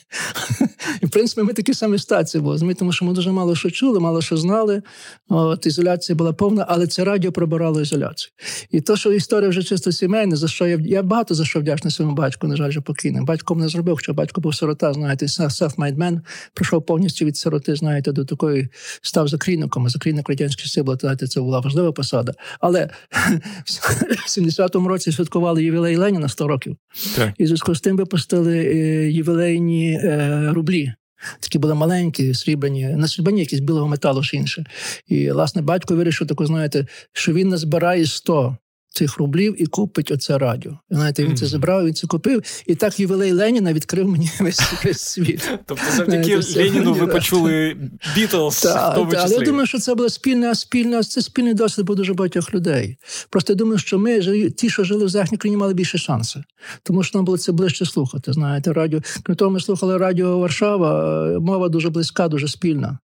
І 1.00 1.06
в 1.06 1.10
принципі, 1.10 1.42
ми 1.42 1.52
такі 1.52 1.74
самі 1.74 1.98
стації 1.98 2.42
були. 2.42 2.74
Тому 2.74 2.92
що 2.92 3.04
ми 3.04 3.12
дуже 3.12 3.30
мало 3.30 3.54
що 3.56 3.70
чули, 3.70 4.00
мало 4.00 4.22
що 4.22 4.36
знали. 4.36 4.82
От 5.28 5.66
Ізоляція 5.66 6.16
була 6.16 6.32
повна, 6.32 6.66
але 6.68 6.86
це 6.86 7.04
радіо 7.04 7.32
прибирало 7.32 7.80
ізоляцію. 7.80 8.32
І 8.70 8.80
то, 8.80 8.96
що 8.96 9.12
історія 9.12 9.50
вже 9.50 9.62
чисто 9.62 9.92
сімейна, 9.92 10.36
за 10.36 10.48
що 10.48 10.66
я 10.66 10.80
я 10.84 11.02
багато 11.02 11.34
за 11.34 11.44
що 11.44 11.60
вдячний 11.60 11.90
своєму 11.90 12.16
батьку, 12.16 12.46
на 12.46 12.56
жаль, 12.56 12.68
вже 12.68 12.80
покійним. 12.80 13.24
Батько 13.24 13.54
мене 13.54 13.68
зробив, 13.68 13.96
хоча 13.96 14.12
батько 14.12 14.40
був 14.40 14.54
сирота, 14.54 14.92
знаєте, 14.92 15.26
self-made 15.26 15.96
man, 15.96 16.20
прийшов 16.54 16.86
повністю 16.86 17.24
від 17.24 17.36
сироти, 17.36 17.76
знаєте, 17.76 18.12
до 18.12 18.24
такої 18.24 18.68
став 19.02 19.28
закрійником. 19.28 19.88
Закрійник 19.88 20.28
радянський 20.28 20.66
сил, 20.66 20.96
знаєте, 21.00 21.26
це 21.26 21.40
була 21.40 21.60
важлива 21.60 21.92
посада. 21.92 22.32
Але 22.60 22.90
в 23.64 24.28
70-му 24.28 24.88
році 24.88 25.12
святкували 25.12 25.64
ювілей 25.64 25.96
Леніна 25.96 26.28
100 26.28 26.48
років. 26.48 26.76
Так. 27.16 27.34
І 27.38 27.46
зв'язку 27.46 27.74
з 27.74 27.80
тим 27.80 27.96
випустили 27.96 28.58
е, 28.58 29.10
ювілейні 29.10 29.92
е, 29.92 30.48
рублі. 30.52 30.92
Такі 31.40 31.58
були 31.58 31.74
маленькі, 31.74 32.34
срібрані, 32.34 32.84
на 32.84 33.08
срібрані 33.08 33.40
якісь 33.40 33.60
білого 33.60 33.88
металу 33.88 34.22
чи 34.22 34.36
інше. 34.36 34.64
І, 35.06 35.30
власне, 35.30 35.62
батько 35.62 35.96
вирішив 35.96 36.28
таку, 36.28 36.46
знаєте, 36.46 36.86
що 37.12 37.32
він 37.32 37.48
назбирає 37.48 38.06
100 38.06 38.56
цих 38.96 39.18
рублів 39.18 39.62
і 39.62 39.66
купить 39.66 40.10
оце 40.10 40.38
радіо. 40.38 40.78
Знаєте, 40.90 41.24
він 41.24 41.36
це 41.36 41.46
забрав, 41.46 41.86
він 41.86 41.94
це 41.94 42.06
купив. 42.06 42.42
І 42.66 42.74
так 42.74 43.00
ювілей 43.00 43.32
Леніна 43.32 43.72
відкрив 43.72 44.08
мені 44.08 44.30
весь, 44.40 44.84
весь 44.84 45.00
світ. 45.00 45.50
Тобто, 45.66 45.84
завдяки 45.96 46.40
Леніну 46.56 46.94
ви 46.94 47.06
почули 47.06 47.76
Бітлз. 48.14 48.66
Але 48.66 49.34
я 49.34 49.40
думаю, 49.40 49.66
що 49.66 49.78
це 49.78 49.94
була 49.94 50.08
спільна, 50.08 50.54
спільна, 50.54 51.02
це 51.02 51.22
спільний 51.22 51.54
досвід 51.54 51.86
був 51.86 51.96
дуже 51.96 52.14
багатьох 52.14 52.54
людей. 52.54 52.96
Просто 53.30 53.52
я 53.52 53.56
думаю, 53.56 53.78
що 53.78 53.98
ми, 53.98 54.20
ті, 54.50 54.70
що 54.70 54.84
жили 54.84 55.04
в 55.04 55.08
Західній 55.08 55.38
країні, 55.38 55.56
мали 55.56 55.74
більше 55.74 55.98
шанси. 55.98 56.44
Тому 56.82 57.02
що 57.02 57.18
нам 57.18 57.24
було 57.24 57.38
це 57.38 57.52
ближче 57.52 57.84
слухати. 57.84 58.32
Знаєте, 58.32 58.72
радіо. 58.72 59.00
Крім 59.22 59.36
того, 59.36 59.50
ми 59.50 59.60
слухали 59.60 59.96
радіо 59.96 60.38
Варшава, 60.38 61.26
мова 61.40 61.68
дуже 61.68 61.90
близька, 61.90 62.28
дуже 62.28 62.48
спільна. 62.48 62.98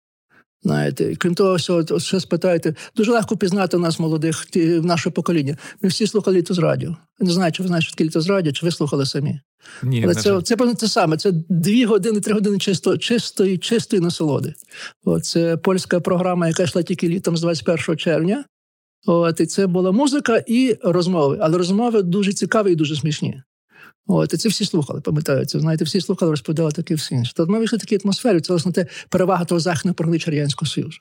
Знаєте, 0.64 1.16
крім 1.16 1.36
того, 1.36 1.56
всього, 1.56 1.80
от 1.80 2.02
ще 2.02 2.20
спитаєте, 2.20 2.76
дуже 2.96 3.12
легко 3.12 3.38
пізнати 3.38 3.78
нас, 3.78 4.00
молодих, 4.00 4.46
ті, 4.46 4.66
наше 4.66 5.10
покоління. 5.10 5.58
Ми 5.82 5.90
всі 5.90 6.08
слухали 6.08 6.38
літо 6.38 6.54
з 6.54 6.60
радіо. 6.60 6.96
Не 7.20 7.32
знаю, 7.32 7.52
чи 7.52 7.64
ви 7.64 7.68
знаєте, 7.68 7.88
що 7.88 8.04
літо 8.04 8.22
з 8.22 8.30
радіо, 8.30 8.52
чи 8.54 8.66
ви 8.66 8.72
слухали 8.72 9.06
самі. 9.06 9.40
Ні, 9.84 10.04
Але 10.04 10.16
це 10.16 10.42
це, 10.42 10.56
це, 10.56 10.76
це 10.76 10.88
саме. 10.88 11.18
Це 11.18 11.32
дві 11.50 11.86
години, 11.86 12.20
три 12.20 12.34
години 12.34 12.58
чисто, 12.58 12.98
чистої, 12.98 13.58
чистої 13.58 14.02
насолоди. 14.02 14.54
От, 15.04 15.26
Це 15.26 15.58
польська 15.58 16.00
програма, 16.00 16.48
яка 16.48 16.64
йшла 16.64 16.84
тільки 16.84 17.10
літом 17.10 17.38
з 17.38 17.42
21 17.42 17.98
червня. 17.98 18.46
От, 19.06 19.40
І 19.40 19.46
це 19.46 19.68
була 19.68 19.92
музика 19.92 20.44
і 20.48 20.78
розмови. 20.84 21.38
Але 21.42 21.58
розмови 21.58 22.02
дуже 22.02 22.34
цікаві 22.34 22.72
і 22.72 22.76
дуже 22.76 22.96
смішні. 22.96 23.42
От, 24.12 24.34
і 24.34 24.38
це 24.38 24.50
всі 24.50 24.66
слухали, 24.66 25.02
пам'ятаєте, 25.02 25.60
знаєте, 25.60 25.86
всі 25.86 26.02
слухали, 26.02 26.32
розповідали 26.32 26.72
таке 26.72 26.96
все 26.96 27.16
інше. 27.16 27.34
Тобто 27.36 27.54
ми 27.54 27.60
вийшли 27.60 27.78
в 27.78 27.82
такій 27.82 28.00
атмосфері, 28.04 28.42
це 28.42 28.54
власне 28.54 28.72
те 28.72 28.86
перевага 29.10 29.46
того 29.46 29.60
західного 29.60 29.96
пролича 29.96 30.32
Радянського 30.32 30.70
Союзу. 30.70 30.98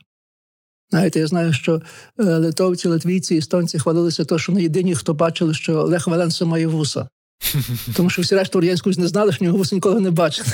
Знаєте, 0.91 1.21
я 1.21 1.27
знаю, 1.27 1.53
що 1.53 1.83
е, 2.19 2.25
литовці, 2.25 2.89
литвійці, 2.89 3.37
естонці 3.37 3.79
хвалилися, 3.79 4.25
то, 4.25 4.39
що 4.39 4.53
не 4.53 4.63
єдині, 4.63 4.95
хто 4.95 5.15
бачили, 5.15 5.55
що 5.55 5.83
Лех 5.83 6.07
Валенсо 6.07 6.47
має 6.47 6.67
вуса. 6.67 7.09
Тому 7.97 8.11
що 8.11 8.23
всі 8.23 8.35
решта 8.35 8.61
радянську 8.61 8.91
не 8.91 9.09
знали, 9.09 9.33
що 9.33 9.45
нього 9.45 9.59
вуса 9.59 9.75
ніколи 9.75 10.01
не 10.01 10.11
бачили. 10.11 10.49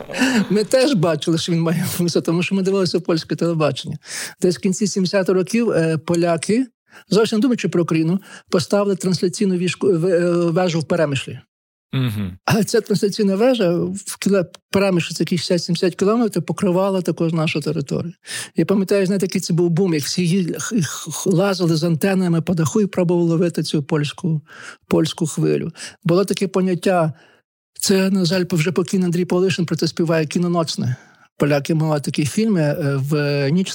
Ми 0.50 0.64
теж 0.64 0.94
бачили, 0.94 1.38
що 1.38 1.52
він 1.52 1.60
має 1.60 1.86
вуса, 1.98 2.20
тому 2.20 2.42
що 2.42 2.54
ми 2.54 2.62
дивилися 2.62 3.00
польське 3.00 3.36
телебачення. 3.36 3.98
Десь 4.40 4.56
в 4.56 4.60
кінці 4.60 4.84
70-х 4.84 5.32
років 5.32 5.70
е, 5.70 5.98
поляки, 5.98 6.66
зовсім 7.08 7.40
думаючи 7.40 7.68
про 7.68 7.82
Україну, 7.82 8.20
поставили 8.50 8.96
трансляційну 8.96 9.54
е, 9.54 9.68
вежу 10.30 10.80
в 10.80 10.84
перемишлі. 10.84 11.40
Угу. 11.94 12.30
Але 12.44 12.64
ця 12.64 12.80
трансляційна 12.80 13.36
вежа 13.36 13.78
в 13.78 14.16
переміж 14.70 15.08
таких 15.08 15.40
60-70 15.40 15.90
кілометрів 15.90 16.42
покривала 16.42 17.02
також 17.02 17.32
нашу 17.32 17.60
територію. 17.60 18.12
Я 18.56 18.64
пам'ятаю, 18.64 19.06
знаєте, 19.06 19.26
який 19.26 19.40
це 19.40 19.54
був 19.54 19.70
бум, 19.70 19.94
як 19.94 20.02
всі 20.02 20.54
лазили 21.26 21.76
з 21.76 21.84
антенами 21.84 22.42
по 22.42 22.54
даху 22.54 22.80
і 22.80 22.86
пробували 22.86 23.28
ловити 23.28 23.62
цю 23.62 23.82
польську 23.82 24.40
польську 24.88 25.26
хвилю. 25.26 25.72
Було 26.04 26.24
таке 26.24 26.48
поняття. 26.48 27.12
Це, 27.80 28.10
на 28.10 28.24
жаль, 28.24 28.44
вже 28.52 28.72
покійний 28.72 29.04
Андрій 29.04 29.24
Панчишин 29.24 29.66
про 29.66 29.76
це 29.76 29.88
співає 29.88 30.26
kino 30.26 30.54
nocne. 30.54 30.96
Поляки 31.38 31.74
мали 31.74 32.00
такі 32.00 32.24
фільми 32.24 32.60
е, 32.60 32.96
в 32.96 33.50
ніч 33.50 33.74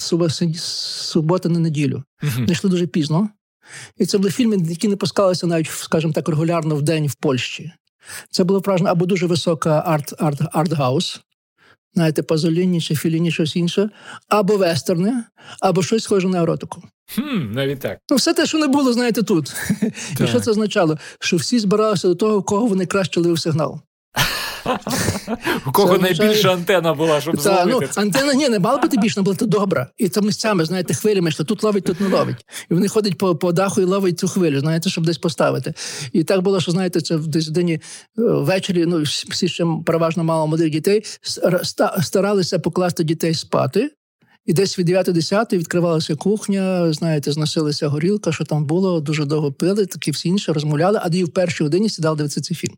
субота 0.57 1.49
на 1.49 1.59
неділю. 1.59 2.03
Uh-huh. 2.23 2.47
Вони 2.47 2.53
йшли 2.53 2.69
дуже 2.69 2.87
пізно. 2.87 3.29
І 3.97 4.05
це 4.05 4.17
були 4.17 4.31
фільми, 4.31 4.57
які 4.69 4.87
не 4.87 4.95
пускалися 4.95 5.47
навіть, 5.47 5.67
скажімо 5.67 6.13
так, 6.13 6.29
регулярно 6.29 6.75
в 6.75 6.81
день 6.81 7.07
в 7.07 7.15
Польщі. 7.15 7.71
Це 8.29 8.43
було 8.43 8.59
вражено 8.59 8.89
або 8.89 9.05
дуже 9.05 9.25
висока 9.25 9.83
арт, 9.85 10.13
арт, 10.19 10.41
арт-гаус, 10.53 11.19
знаєте, 11.93 12.23
Пазоліні 12.23 12.81
чи 12.81 12.95
Філіні, 12.95 13.31
щось 13.31 13.55
інше, 13.55 13.89
або 14.27 14.57
вестерни, 14.57 15.23
або 15.61 15.83
щось 15.83 16.03
схоже 16.03 16.27
на 16.27 16.41
еротику. 16.41 16.83
Хм, 17.15 17.51
Навіть 17.51 17.79
так. 17.79 17.97
Ну, 18.09 18.17
все 18.17 18.33
те, 18.33 18.45
що 18.45 18.57
не 18.57 18.67
було, 18.67 18.93
знаєте, 18.93 19.23
тут. 19.23 19.53
І 20.19 20.27
що 20.27 20.39
це 20.39 20.51
означало? 20.51 20.97
Що 21.19 21.37
всі 21.37 21.59
збиралися 21.59 22.07
до 22.07 22.15
того, 22.15 22.43
кого 22.43 22.67
вони 22.67 22.85
краще 22.85 23.19
лив 23.19 23.39
сигнал. 23.39 23.79
У 25.67 25.71
кого 25.71 25.97
це 25.97 26.01
найбільша 26.01 26.53
антена 26.53 26.93
була, 26.93 27.21
щоб 27.21 27.37
Та, 27.37 27.65
ну, 27.65 27.81
Антена 27.95 28.33
ні, 28.33 28.49
не 28.49 28.59
мала 28.59 28.77
бути 28.77 28.97
більш, 28.97 29.17
вона 29.17 29.23
була 29.23 29.37
добра. 29.41 29.87
І 29.97 30.09
це 30.09 30.21
місцями, 30.21 30.65
знаєте, 30.65 30.93
хвилями, 30.93 31.31
що 31.31 31.43
тут 31.43 31.63
ловить, 31.63 31.83
тут 31.83 32.01
не 32.01 32.07
ловить. 32.07 32.45
І 32.71 32.73
вони 32.73 32.87
ходять 32.87 33.17
по 33.17 33.35
по 33.35 33.51
даху 33.51 33.81
і 33.81 33.83
ловить 33.83 34.19
цю 34.19 34.27
хвилю, 34.27 34.59
знаєте, 34.59 34.89
щоб 34.89 35.05
десь 35.05 35.17
поставити. 35.17 35.73
І 36.13 36.23
так 36.23 36.41
було, 36.41 36.59
що 36.59 36.71
знаєте, 36.71 37.01
це 37.01 37.17
десь 37.17 37.47
в 37.47 37.51
день 37.51 37.79
ввечері, 38.15 38.85
ну 38.85 39.01
всі 39.03 39.47
ще 39.47 39.65
переважно 39.85 40.23
мало 40.23 40.47
молодих 40.47 40.69
дітей, 40.69 41.03
старалися 42.01 42.59
покласти 42.59 43.03
дітей 43.03 43.33
спати. 43.33 43.91
І 44.51 44.53
десь 44.53 44.79
від 44.79 44.89
9-10 44.89 45.57
відкривалася 45.57 46.15
кухня, 46.15 46.93
знаєте, 46.93 47.31
зносилася 47.31 47.87
горілка, 47.87 48.31
що 48.31 48.43
там 48.43 48.65
було, 48.65 49.01
дуже 49.01 49.25
довго 49.25 49.51
пили, 49.51 49.85
такі 49.85 50.11
всі 50.11 50.29
інші 50.29 50.51
розмовляли, 50.51 50.99
а 51.03 51.07
і 51.07 51.23
в 51.23 51.29
першій 51.29 51.63
годині 51.63 51.89
сідав 51.89 52.17
дивитися 52.17 52.41
цей 52.41 52.57
фільм. 52.57 52.73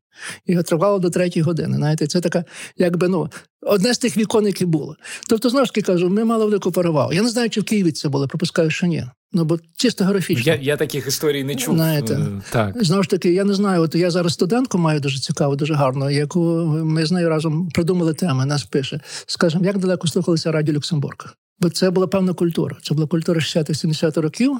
І 0.45 0.51
його 0.51 0.63
тривало 0.63 0.99
до 0.99 1.09
третьої 1.09 1.43
години. 1.43 1.77
Знаєте, 1.77 2.07
це 2.07 2.21
така, 2.21 2.45
якби 2.77 3.07
ну, 3.07 3.29
одне 3.61 3.93
з 3.93 3.97
тих 3.97 4.17
вікон, 4.17 4.45
які 4.45 4.65
було. 4.65 4.95
Тобто, 5.29 5.49
знову 5.49 5.65
ж 5.65 5.73
таки 5.73 5.85
кажу, 5.85 6.09
ми 6.09 6.23
мали 6.23 6.45
велику 6.45 6.71
перевагу. 6.71 7.13
Я 7.13 7.21
не 7.21 7.29
знаю, 7.29 7.49
чи 7.49 7.61
в 7.61 7.63
Києві 7.63 7.91
це 7.91 8.09
було, 8.09 8.27
припускаю, 8.27 8.69
що 8.69 8.87
ні. 8.87 9.05
Ну, 9.31 9.45
бо 9.45 9.59
чисто 9.75 10.03
графічно. 10.03 10.53
Я 10.53 10.59
я 10.61 10.77
таких 10.77 11.07
історій 11.07 11.43
не 11.43 11.55
чув. 11.55 11.75
Знаєте, 11.75 12.13
е, 12.13 12.41
так. 12.49 12.83
Знову 12.83 13.03
ж 13.03 13.09
таки, 13.09 13.33
я 13.33 13.43
не 13.43 13.53
знаю. 13.53 13.81
От 13.81 13.95
я 13.95 14.11
зараз 14.11 14.33
студентку 14.33 14.77
маю 14.77 14.99
дуже 14.99 15.19
цікаву, 15.19 15.55
дуже 15.55 15.73
гарну, 15.73 16.09
яку 16.09 16.39
ми 16.83 17.05
з 17.05 17.11
нею 17.11 17.29
разом 17.29 17.69
придумали 17.69 18.13
теми. 18.13 18.45
Нас 18.45 18.63
пише. 18.63 18.99
Скажемо, 19.25 19.65
як 19.65 19.77
далеко 19.77 20.07
слухалися 20.07 20.51
радіо 20.51 20.75
Люксембург? 20.75 21.35
Бо 21.59 21.69
це 21.69 21.89
була 21.89 22.07
певна 22.07 22.33
культура. 22.33 22.77
Це 22.81 22.93
була 22.93 23.07
культура 23.07 23.39
60-70 23.39 24.21
років. 24.21 24.57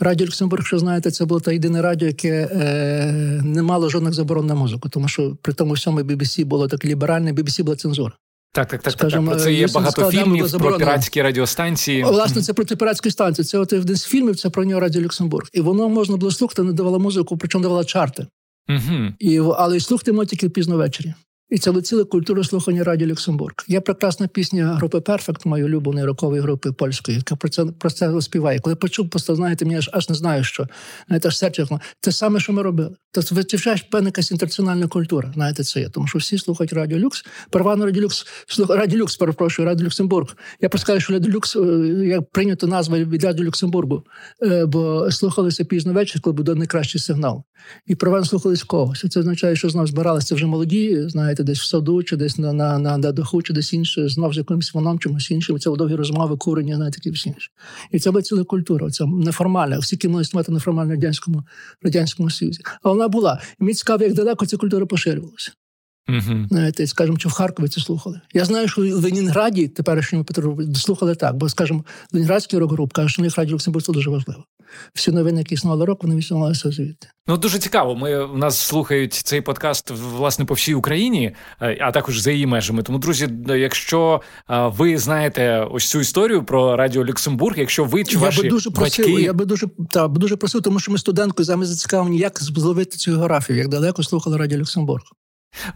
Радіо 0.00 0.26
Люксембург, 0.26 0.66
що 0.66 0.78
знаєте, 0.78 1.10
це 1.10 1.24
було 1.24 1.40
та 1.40 1.52
єдине 1.52 1.82
радіо, 1.82 2.08
яке 2.08 2.48
е, 2.52 3.12
не 3.44 3.62
мало 3.62 3.88
жодних 3.88 4.12
заборон 4.12 4.46
на 4.46 4.54
музику, 4.54 4.88
тому 4.88 5.08
що 5.08 5.36
при 5.42 5.52
тому 5.52 5.72
всьому 5.72 6.00
BBC 6.00 6.44
було 6.44 6.68
так 6.68 6.84
ліберальне, 6.84 7.32
BBC 7.32 7.62
була 7.62 7.76
цензура. 7.76 8.12
Так, 8.52 8.68
так, 8.68 8.82
так. 8.82 8.92
Скажем, 8.92 9.26
так, 9.26 9.34
Про 9.34 9.44
це 9.44 9.52
є 9.52 9.66
багато 9.74 10.10
фільмів 10.10 10.58
про 10.58 10.78
піратські 10.78 11.22
радіостанції. 11.22 12.04
Власне, 12.04 12.42
це 12.42 12.52
про 12.52 12.64
ті 12.64 12.76
піратські 12.76 13.10
станції. 13.10 13.44
Це 13.44 13.58
от 13.58 13.72
один 13.72 13.96
з 13.96 14.04
фільмів, 14.04 14.36
це 14.36 14.50
про 14.50 14.64
нього 14.64 14.80
Радіо 14.80 15.02
Люксембург. 15.02 15.48
І 15.52 15.60
воно 15.60 15.88
можна 15.88 16.16
було 16.16 16.32
слухати, 16.32 16.62
не 16.62 16.72
давала 16.72 16.98
музику, 16.98 17.36
причому 17.36 17.62
давала 17.62 17.84
чарти. 17.84 18.26
Угу. 18.68 19.08
І, 19.18 19.38
Але 19.38 19.76
і 19.76 19.80
слухати 19.80 20.12
можна 20.12 20.26
тільки 20.26 20.48
пізно 20.48 20.76
ввечері. 20.76 21.14
І 21.50 21.58
це 21.58 21.70
була 21.70 21.82
ціла 21.82 22.04
культура 22.04 22.44
слухання 22.44 22.84
радіо 22.84 23.08
Люксембург. 23.08 23.54
Є 23.68 23.80
прекрасна 23.80 24.26
пісня 24.26 24.74
групи 24.74 25.00
Перфект, 25.00 25.46
моєї 25.46 25.68
улюбленої 25.68 26.06
рокової 26.06 26.42
групи 26.42 26.72
польської, 26.72 27.16
яка 27.16 27.36
про 27.36 27.48
це 27.48 27.64
про 27.64 27.90
це 27.90 28.20
співає. 28.20 28.58
Коли 28.58 28.76
почув, 28.76 29.10
просто 29.10 29.34
знаєте, 29.34 29.64
мені 29.64 29.76
аж 29.76 29.90
аж 29.92 30.08
не 30.08 30.14
знаю, 30.14 30.44
що 30.44 30.66
знаєте, 31.06 31.28
аж 31.28 31.38
серце 31.38 31.66
це 32.00 32.12
саме, 32.12 32.40
що 32.40 32.52
ми 32.52 32.62
робили. 32.62 32.90
Тобто 33.12 33.34
вивчаєш 33.34 33.82
певна 33.82 34.08
якась 34.08 34.30
інтернаціональна 34.30 34.86
культура. 34.86 35.30
Знаєте, 35.34 35.64
це 35.64 35.80
є. 35.80 35.88
Тому 35.88 36.06
що 36.06 36.18
всі 36.18 36.38
слухають 36.38 36.72
Радіо 36.72 36.98
Люкс. 36.98 37.24
Переважно 37.50 37.86
Радіо 37.86 38.02
Люкс, 38.02 38.26
слух, 38.46 38.70
Радіо 38.70 38.98
Люкс, 38.98 39.16
перепрошую, 39.16 39.66
Радіо 39.66 39.86
Люксембург. 39.86 40.36
Я 40.60 40.68
просто 40.68 40.84
скажу, 40.84 41.00
що 41.00 41.12
Радіо 41.12 41.32
Люкс, 41.32 41.56
е, 41.56 41.60
як 42.06 42.30
прийнято 42.30 42.66
назва 42.66 42.98
від 42.98 43.24
Радіо 43.24 43.44
Люксембургу, 43.44 44.02
е, 44.42 44.66
бо 44.66 45.10
слухалися 45.10 45.64
пізно 45.64 45.92
вечір, 45.92 46.20
коли 46.20 46.34
буде 46.34 46.54
найкращий 46.54 47.00
сигнал. 47.00 47.42
І 47.86 47.94
переважно 47.94 48.26
слухались 48.26 48.64
когось. 48.64 49.04
Це 49.10 49.20
означає, 49.20 49.56
що 49.56 49.68
знов 49.68 49.86
збиралися 49.86 50.34
вже 50.34 50.46
молоді, 50.46 51.04
знаєте, 51.08 51.39
десь 51.42 51.60
в 51.60 51.64
саду, 51.64 52.02
чи 52.02 52.16
десь 52.16 52.38
на 52.38 52.52
на, 52.52 52.78
на, 52.78 52.98
на 52.98 53.12
даху, 53.12 53.42
чи 53.42 53.52
десь 53.52 53.72
інше, 53.72 54.08
знов 54.08 54.34
з 54.34 54.36
якимось 54.36 54.74
воном, 54.74 54.98
чимось 54.98 55.30
іншим. 55.30 55.58
Це 55.58 55.70
довгі 55.70 55.94
розмови, 55.94 56.36
курення, 56.36 56.78
навіть 56.78 56.94
такі 56.94 57.10
всі 57.10 57.28
інше. 57.28 57.50
І 57.90 57.98
це 57.98 58.10
була 58.10 58.22
ціла 58.22 58.44
культура. 58.44 58.90
Це 58.90 59.06
неформальна. 59.06 59.78
Всі 59.78 59.96
кіно 59.96 60.20
існувати 60.20 60.52
неформально 60.52 60.90
радянському 60.90 61.42
радянському 61.82 62.30
Союзі. 62.30 62.62
А 62.82 62.88
вона 62.88 63.08
була. 63.08 63.40
І 63.60 63.64
мені 63.64 63.74
цікаво, 63.74 64.04
як 64.04 64.14
далеко 64.14 64.46
ця 64.46 64.56
культура 64.56 64.86
поширювалася. 64.86 65.52
Uh-huh. 66.08 66.48
Знаєте, 66.48 66.86
скажімо, 66.86 67.18
чи 67.18 67.28
в 67.28 67.32
Харкові 67.32 67.68
це 67.68 67.80
слухали. 67.80 68.20
Я 68.34 68.44
знаю, 68.44 68.68
що 68.68 68.82
в 68.82 68.84
Ленінграді, 68.84 69.68
теперішньому 69.68 70.24
Петру, 70.24 70.58
слухали 70.74 71.14
так, 71.14 71.36
бо, 71.36 71.48
скажімо, 71.48 71.84
Ленінградський 72.12 72.58
рок-груп 72.58 72.92
каже, 72.92 73.08
що 73.08 73.22
радіо 73.22 73.54
Люксембург 73.54 73.84
це 73.84 73.92
дуже 73.92 74.10
важливо. 74.10 74.44
Всі 74.94 75.12
новини, 75.12 75.38
які 75.38 75.54
існували 75.54 75.84
рок, 75.84 76.02
вони 76.02 76.16
відсувалися 76.16 76.70
звідти. 76.70 77.08
Ну 77.26 77.36
дуже 77.36 77.58
цікаво. 77.58 77.96
Ми 77.96 78.24
в 78.24 78.38
нас 78.38 78.58
слухають 78.58 79.14
цей 79.14 79.40
подкаст 79.40 79.90
власне 79.90 80.44
по 80.44 80.54
всій 80.54 80.74
Україні, 80.74 81.34
е, 81.62 81.78
а 81.80 81.92
також 81.92 82.20
за 82.20 82.30
її 82.30 82.46
межами. 82.46 82.82
Тому, 82.82 82.98
друзі, 82.98 83.28
якщо 83.48 84.20
е, 84.50 84.66
ви 84.66 84.98
знаєте 84.98 85.66
ось 85.70 85.88
цю 85.88 86.00
історію 86.00 86.44
про 86.44 86.76
радіо 86.76 87.04
Люксембург, 87.04 87.58
якщо 87.58 87.84
ви 87.84 88.04
чи 88.04 88.14
я 88.14 88.20
ваші 88.20 88.42
би 88.42 88.48
дуже 88.48 88.70
просив, 88.70 89.06
батьки... 89.06 89.22
я 89.22 89.32
би 89.32 89.44
дуже 89.44 89.66
та 89.90 90.08
дуже 90.08 90.36
просив, 90.36 90.62
тому 90.62 90.80
що 90.80 90.92
ми 90.92 90.98
студенткою 90.98 91.44
замість 91.44 91.70
зацікавлені, 91.70 92.18
як 92.18 92.42
зловити 92.42 92.96
цю 92.96 93.10
географію, 93.10 93.58
як 93.58 93.68
далеко 93.68 94.02
слухали 94.02 94.36
радіо 94.36 94.58
Люксембург. 94.58 95.02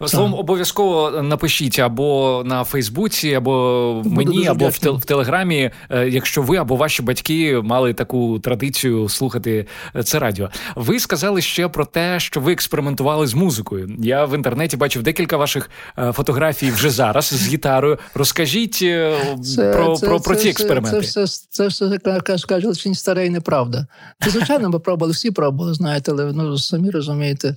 Словом, 0.07 0.33
обов'язково 0.33 1.21
напишіть 1.21 1.79
або 1.79 2.41
на 2.45 2.63
Фейсбуці, 2.63 3.33
або 3.33 4.01
Буду 4.03 4.15
мені, 4.15 4.47
або 4.47 4.67
в, 4.67 4.97
в 4.97 5.05
Телеграмі, 5.05 5.71
е, 5.89 6.09
якщо 6.09 6.41
ви 6.41 6.57
або 6.57 6.75
ваші 6.75 7.01
батьки 7.01 7.61
мали 7.63 7.93
таку 7.93 8.39
традицію 8.39 9.09
слухати 9.09 9.67
е, 9.95 10.03
це 10.03 10.19
радіо. 10.19 10.49
Ви 10.75 10.99
сказали 10.99 11.41
ще 11.41 11.67
про 11.67 11.85
те, 11.85 12.19
що 12.19 12.39
ви 12.39 12.53
експериментували 12.53 13.27
з 13.27 13.33
музикою. 13.33 13.95
Я 13.99 14.25
в 14.25 14.35
інтернеті 14.35 14.77
бачив 14.77 15.03
декілька 15.03 15.37
ваших 15.37 15.69
е, 15.97 16.11
фотографій 16.11 16.71
вже 16.71 16.89
зараз 16.89 17.25
з 17.25 17.47
гітарою. 17.47 17.97
Розкажіть 18.13 18.75
це, 18.75 19.73
про 19.73 19.95
це, 19.95 20.07
про, 20.07 20.19
про 20.19 20.35
ці 20.35 20.49
експерименти. 20.49 21.01
Це 21.01 21.27
це 21.49 21.67
все 21.67 21.99
каже, 22.47 22.67
очень 22.67 22.95
старе 22.95 23.25
і 23.25 23.29
неправда. 23.29 23.87
Звичайно, 24.27 24.69
ми 24.69 24.79
пробували, 24.79 25.13
всі 25.13 25.31
пробували, 25.31 25.73
знаєте, 25.73 26.11
але 26.11 26.33
ну 26.33 26.57
самі 26.57 26.89
розумієте. 26.89 27.55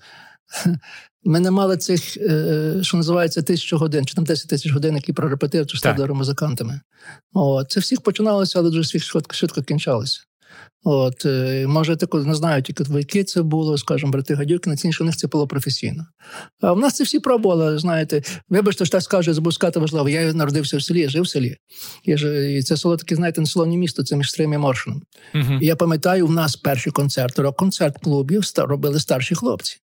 Ми 1.25 1.41
не 1.41 1.51
мали 1.51 1.77
цих, 1.77 2.17
е, 2.17 2.75
що 2.83 2.97
називається, 2.97 3.43
тисячу 3.43 3.79
годин, 3.79 4.07
чи 4.07 4.15
там 4.15 4.25
10 4.25 4.49
тисяч 4.49 4.73
годин, 4.73 4.95
які 4.97 5.13
прорепетив, 5.13 5.67
чи 5.67 5.79
стали 5.79 6.07
музикантами. 6.07 6.81
От. 7.33 7.71
Це 7.71 7.81
всіх 7.81 8.01
починалося, 8.01 8.59
але 8.59 8.71
дуже 8.71 8.99
швидко 8.99 9.35
швидко 9.35 9.63
кінчалося. 9.63 10.21
От, 10.85 11.27
е, 11.27 11.67
Може, 11.67 11.97
тако 11.97 12.19
не 12.19 12.35
знаю, 12.35 12.63
тільки 12.63 12.85
двойки 12.85 13.25
це 13.25 13.43
було, 13.43 13.79
скажімо, 13.79 14.13
брати 14.13 14.35
гадюки, 14.35 14.71
на 14.71 14.77
ці 14.77 14.91
у 15.01 15.05
них 15.05 15.17
це 15.17 15.27
було 15.27 15.47
професійно. 15.47 16.07
А 16.61 16.73
в 16.73 16.79
нас 16.79 16.97
це 16.97 17.05
всі 17.05 17.21
пробували, 17.21 17.79
знаєте. 17.79 18.23
Вибачте, 18.49 18.85
що 18.85 18.93
так 18.93 19.03
скажу, 19.03 19.35
забув 19.35 19.55
сказати 19.55 19.81
важливо. 19.81 20.09
Я 20.09 20.33
народився 20.33 20.77
в 20.77 20.83
селі, 20.83 21.01
я 21.01 21.09
жив 21.09 21.23
в 21.23 21.29
селі. 21.29 21.57
Я 22.05 22.17
ж, 22.17 22.53
і 22.53 22.63
Це 22.63 22.77
село 22.77 22.97
таке, 22.97 23.15
знаєте, 23.15 23.41
не 23.41 23.47
село, 23.47 23.67
місто, 23.67 24.03
це 24.03 24.17
між 24.17 24.31
Стрим 24.31 24.53
і 24.53 24.59
Моршином. 24.59 25.03
Uh-huh. 25.35 25.59
І 25.61 25.67
я 25.67 25.77
пам'ятаю, 25.77 26.27
в 26.27 26.31
нас 26.31 26.57
перші 26.57 26.91
концерти, 26.91 27.43
рок-концерт 27.43 27.99
клубів 27.99 28.43
робили 28.57 29.01
старші 29.01 29.35
хлопці. 29.35 29.77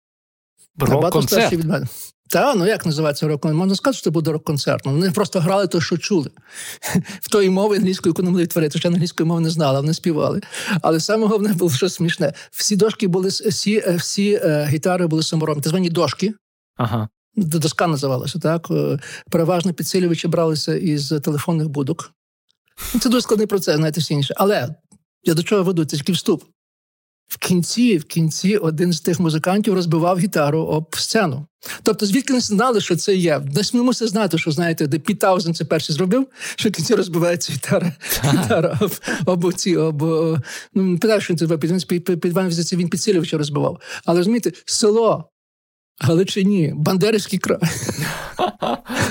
Рок-концерт? 0.78 1.52
від 1.52 1.64
мене. 1.64 1.86
Та, 2.32 2.54
ну 2.54 2.66
як 2.66 2.86
називається 2.86 3.28
рок-концерт? 3.28 3.58
Можна 3.58 3.74
сказати, 3.74 3.96
що 3.96 4.04
це 4.04 4.10
буде 4.10 4.32
рок-концерт. 4.32 4.82
Ну, 4.86 4.92
Вони 4.92 5.10
просто 5.10 5.40
грали 5.40 5.66
те, 5.66 5.80
що 5.80 5.98
чули. 5.98 6.30
В 7.20 7.28
тої 7.28 7.50
мови 7.50 7.76
англійської, 7.76 8.10
яку 8.10 8.22
не 8.22 8.30
могли 8.30 8.42
відтворити, 8.42 8.78
ще 8.78 8.88
англійської 8.88 9.26
мови 9.26 9.40
не 9.40 9.50
знали, 9.50 9.80
вони 9.80 9.94
співали. 9.94 10.40
Але 10.82 11.00
саме 11.00 11.26
головне 11.26 11.52
було 11.54 11.70
щось 11.70 11.94
смішне. 11.94 12.32
Всі 12.50 12.76
дошки 12.76 13.08
були, 13.08 13.28
всі 13.28 13.82
е, 13.86 13.96
всі 13.96 14.40
е, 14.42 14.66
гітари 14.70 15.06
були 15.06 15.22
саморобні. 15.22 15.62
Так 15.62 15.70
звані 15.70 15.90
дошки. 15.90 16.34
Ага. 16.76 17.08
Доска 17.36 17.86
називалася, 17.86 18.38
так? 18.38 18.66
Е, 18.70 18.98
переважно 19.30 19.72
підсилювачі 19.72 20.28
бралися 20.28 20.74
із 20.74 21.08
телефонних 21.08 21.68
будок. 21.68 22.12
Це 23.00 23.08
дуже 23.08 23.22
складний 23.22 23.46
процес, 23.46 23.76
знаєте, 23.76 24.00
всі 24.00 24.14
інше. 24.14 24.34
Але 24.36 24.74
я 25.24 25.34
до 25.34 25.42
чого 25.42 25.62
веду? 25.62 25.84
Це 25.84 25.96
тільки 25.96 26.12
вступ. 26.12 26.44
В 27.28 27.38
кінці 27.38 27.98
в 27.98 28.04
кінці 28.04 28.56
один 28.56 28.92
з 28.92 29.00
тих 29.00 29.20
музикантів 29.20 29.74
розбивав 29.74 30.18
гітару 30.18 30.60
об 30.60 30.96
сцену. 30.96 31.46
Тобто, 31.82 32.06
звідки 32.06 32.32
не 32.32 32.40
знали, 32.40 32.80
що 32.80 32.96
це 32.96 33.14
є. 33.14 33.38
Десь 33.38 33.74
ми 33.74 33.82
мусили 33.82 34.08
знати, 34.08 34.38
що 34.38 34.50
знаєте, 34.50 34.86
де 34.86 34.98
Пітаузен 34.98 35.54
це 35.54 35.64
перший 35.64 35.94
зробив, 35.94 36.26
що 36.56 36.68
в 36.68 36.72
кінці 36.72 36.94
розбивається 36.94 37.52
гітара 37.52 37.92
гітара 38.24 38.78
об 39.26 39.44
об 39.44 39.54
ці, 39.54 39.76
об, 39.76 40.02
ну, 40.74 40.98
питав, 40.98 41.22
що 41.22 41.34
він 41.34 41.38
це 41.38 41.46
під, 41.56 41.80
під, 41.86 42.04
під, 42.04 42.20
під 42.20 42.72
він 42.72 42.88
підсилювача 42.88 43.38
розбивав. 43.38 43.80
Але 44.04 44.18
розумієте, 44.18 44.52
село 44.64 45.31
Галичині, 46.02 46.72
Бандерівський 46.76 47.38
край. 47.38 47.58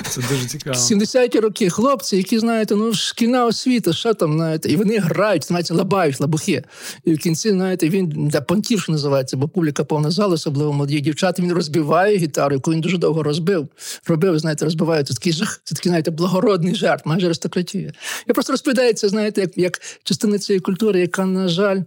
Це 0.08 0.20
дуже 0.20 0.46
цікаво. 0.46 0.76
70-ті 0.76 1.40
роки 1.40 1.70
хлопці, 1.70 2.16
які, 2.16 2.38
знаєте, 2.38 2.76
ну 2.76 2.94
шкільна 2.94 3.46
освіта, 3.46 3.92
що 3.92 4.14
там, 4.14 4.32
знаєте, 4.32 4.68
і 4.72 4.76
вони 4.76 4.98
грають, 4.98 5.46
знаєте, 5.46 5.74
лабають, 5.74 6.20
лабухи. 6.20 6.64
І 7.04 7.14
в 7.14 7.18
кінці, 7.18 7.50
знаєте, 7.50 7.88
він 7.88 8.06
для 8.06 8.40
понтів, 8.40 8.80
що 8.80 8.92
називається, 8.92 9.36
бо 9.36 9.48
публіка 9.48 9.84
повна 9.84 10.10
зала, 10.10 10.34
особливо 10.34 10.72
молоді 10.72 11.00
дівчата, 11.00 11.42
він 11.42 11.52
розбиває 11.52 12.16
гітару, 12.16 12.54
яку 12.54 12.72
він 12.72 12.80
дуже 12.80 12.98
довго 12.98 13.22
розбив. 13.22 13.68
Робив, 14.06 14.38
знаєте, 14.38 14.64
розбиває. 14.64 15.04
Це 15.04 15.14
такий 15.14 15.32
жах, 15.32 15.60
це 15.64 15.74
такий, 15.74 15.90
знаєте, 15.90 16.10
благородний 16.10 16.74
жарт, 16.74 17.06
майже 17.06 17.26
аристократія. 17.26 17.92
Я 18.28 18.34
просто 18.34 18.52
розповідаю 18.52 18.94
це, 18.94 19.08
знаєте, 19.08 19.40
як, 19.40 19.58
як 19.58 19.80
частина 20.04 20.38
цієї 20.38 20.60
культури, 20.60 21.00
яка, 21.00 21.26
на 21.26 21.48
жаль, 21.48 21.80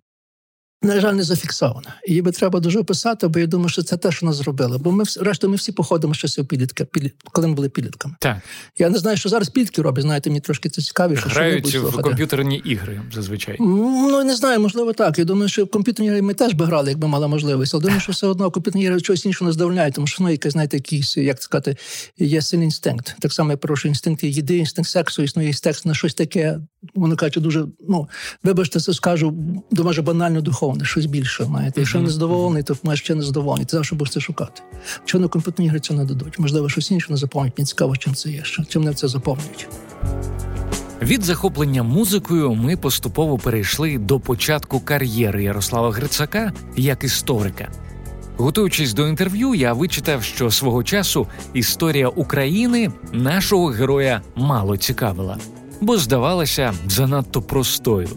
на 0.85 0.99
жаль, 0.99 1.13
не 1.13 1.23
зафіксована. 1.23 1.95
Її 2.07 2.21
би 2.21 2.31
треба 2.31 2.59
дуже 2.59 2.79
описати, 2.79 3.27
бо 3.27 3.39
я 3.39 3.47
думаю, 3.47 3.69
що 3.69 3.81
це 3.81 3.97
те, 3.97 4.11
що 4.11 4.25
нас 4.25 4.35
зробили. 4.35 4.77
Бо 4.77 4.91
ми 4.91 5.03
решту, 5.21 5.49
ми 5.49 5.55
всі 5.55 5.71
походимо 5.71 6.13
щось 6.13 6.39
у 6.39 6.45
підлітка, 6.45 6.85
коли 7.31 7.47
ми 7.47 7.53
були 7.53 7.69
підлітками. 7.69 8.15
Так. 8.19 8.37
Я 8.77 8.89
не 8.89 8.97
знаю, 8.97 9.17
що 9.17 9.29
зараз 9.29 9.49
підлітки 9.49 9.81
роблять. 9.81 10.05
Знаєте, 10.05 10.29
мені 10.29 10.39
трошки 10.39 10.69
це 10.69 10.81
цікавіше. 10.81 11.29
Грають 11.29 11.67
що 11.67 11.83
в 11.83 12.01
комп'ютерні 12.01 12.57
ігри 12.57 13.01
зазвичай. 13.13 13.57
Ну 13.59 14.23
не 14.23 14.35
знаю, 14.35 14.59
можливо, 14.59 14.93
так. 14.93 15.19
Я 15.19 15.25
думаю, 15.25 15.49
що 15.49 15.65
в 15.65 15.69
комп'ютерні 15.69 16.07
ігри 16.07 16.21
ми 16.21 16.33
теж 16.33 16.53
би 16.53 16.65
грали, 16.65 16.89
якби 16.89 17.07
мала 17.07 17.27
можливість. 17.27 17.73
Але 17.73 17.83
думаю, 17.83 18.01
що 18.01 18.11
все 18.11 18.27
одно 18.27 18.51
комп'ютерні 18.51 18.83
ігри 18.83 18.99
щось 18.99 19.25
іншого 19.25 19.49
не 19.49 19.53
здовольняють, 19.53 19.95
тому 19.95 20.07
що 20.07 20.23
ну, 20.23 20.29
якась, 20.29 20.51
знаєте, 20.51 20.77
якийсь, 20.77 21.17
як 21.17 21.41
сказати, 21.43 21.77
є 22.17 22.41
сильний 22.41 22.65
інстинкт. 22.65 23.15
Так 23.19 23.33
само, 23.33 23.51
я 23.51 23.57
прошу 23.57 23.87
інстинкт 23.87 24.23
їди, 24.23 24.57
інстинкт 24.57 24.89
сексу, 24.89 25.23
існує 25.23 25.47
інстинкт 25.47 25.85
на 25.85 25.93
щось 25.93 26.13
таке. 26.13 26.59
Воно 26.95 27.15
каже, 27.15 27.39
дуже 27.39 27.65
ну 27.89 28.09
вибачте, 28.43 28.79
це 28.79 28.93
скажу, 28.93 29.33
дуже 29.71 30.01
банально 30.01 30.41
духовне, 30.75 30.85
щось 30.85 31.05
більше 31.05 31.43
знаєте. 31.43 31.81
Якщо 31.81 31.99
не 31.99 32.09
задоволений, 32.09 32.63
то 32.63 32.77
маєш 32.83 32.99
ще 32.99 33.15
не 33.15 33.21
задоволений. 33.23 33.65
Ти 33.65 33.77
завжди 33.77 33.95
будеш 33.95 34.13
це 34.13 34.19
шукати. 34.19 34.61
Чого 35.05 35.21
на 35.21 35.27
комп'ютерні 35.27 35.65
ігри 35.65 35.79
це 35.79 35.93
не 35.93 36.05
дадуть? 36.05 36.39
Можливо, 36.39 36.69
щось 36.69 36.91
інше 36.91 37.07
не 37.09 37.17
заповнять. 37.17 37.53
Мені 37.57 37.65
цікаво, 37.65 37.97
чим 37.97 38.15
це 38.15 38.29
є. 38.29 38.43
Чим 38.69 38.83
не 38.83 38.93
це 38.93 39.07
заповнюють. 39.07 39.67
Від 41.01 41.23
захоплення 41.23 41.83
музикою 41.83 42.53
ми 42.53 42.77
поступово 42.77 43.37
перейшли 43.37 43.97
до 43.97 44.19
початку 44.19 44.79
кар'єри 44.79 45.43
Ярослава 45.43 45.91
Грицака 45.91 46.53
як 46.75 47.03
історика. 47.03 47.71
Готуючись 48.37 48.93
до 48.93 49.07
інтерв'ю, 49.07 49.55
я 49.55 49.73
вичитав, 49.73 50.23
що 50.23 50.51
свого 50.51 50.83
часу 50.83 51.27
історія 51.53 52.07
України 52.07 52.91
нашого 53.13 53.65
героя 53.65 54.21
мало 54.35 54.77
цікавила, 54.77 55.37
бо 55.81 55.97
здавалася 55.97 56.73
занадто 56.87 57.41
простою. 57.41 58.09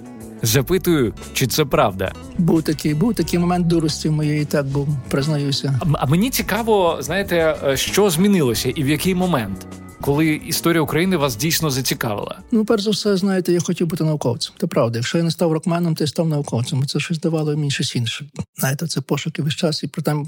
Запитую, 0.43 1.15
чи 1.33 1.47
це 1.47 1.65
правда? 1.65 2.13
Був 2.39 2.63
такий, 2.63 2.95
був 2.95 3.15
такий 3.15 3.39
момент 3.39 3.67
дурості 3.67 4.11
моєї, 4.11 4.45
так 4.45 4.67
був, 4.67 4.89
признаюся. 5.09 5.81
А, 5.81 5.85
а 5.99 6.07
мені 6.07 6.31
цікаво, 6.31 6.99
знаєте, 7.01 7.57
е, 7.65 7.77
що 7.77 8.11
змінилося 8.11 8.71
і 8.71 8.83
в 8.83 8.89
який 8.89 9.15
момент? 9.15 9.67
коли 10.01 10.27
історія 10.27 10.83
України 10.83 11.17
вас 11.17 11.37
дійсно 11.37 11.71
зацікавила? 11.71 12.39
Ну, 12.51 12.65
перш 12.65 12.83
за 12.83 12.91
все, 12.91 13.17
знаєте, 13.17 13.53
я 13.53 13.61
хотів 13.61 13.87
бути 13.87 14.05
науковцем. 14.05 14.55
Це 14.61 14.67
правда. 14.67 14.99
Якщо 14.99 15.19
я 15.19 15.25
не 15.25 15.31
став 15.31 15.53
рокменом, 15.53 15.95
то 15.95 16.05
я 16.05 16.09
став 16.09 16.29
науковцем. 16.29 16.87
Це 16.87 17.01
щось 17.01 17.19
давало 17.19 17.57
мені 17.57 17.71
щось 17.71 17.97
інше. 17.97 18.27
Знаєте, 18.57 18.87
це 18.87 19.01
пошуки 19.01 19.43
весь 19.43 19.55
час 19.55 19.83
і 19.83 19.87
при 19.87 20.03
там 20.03 20.27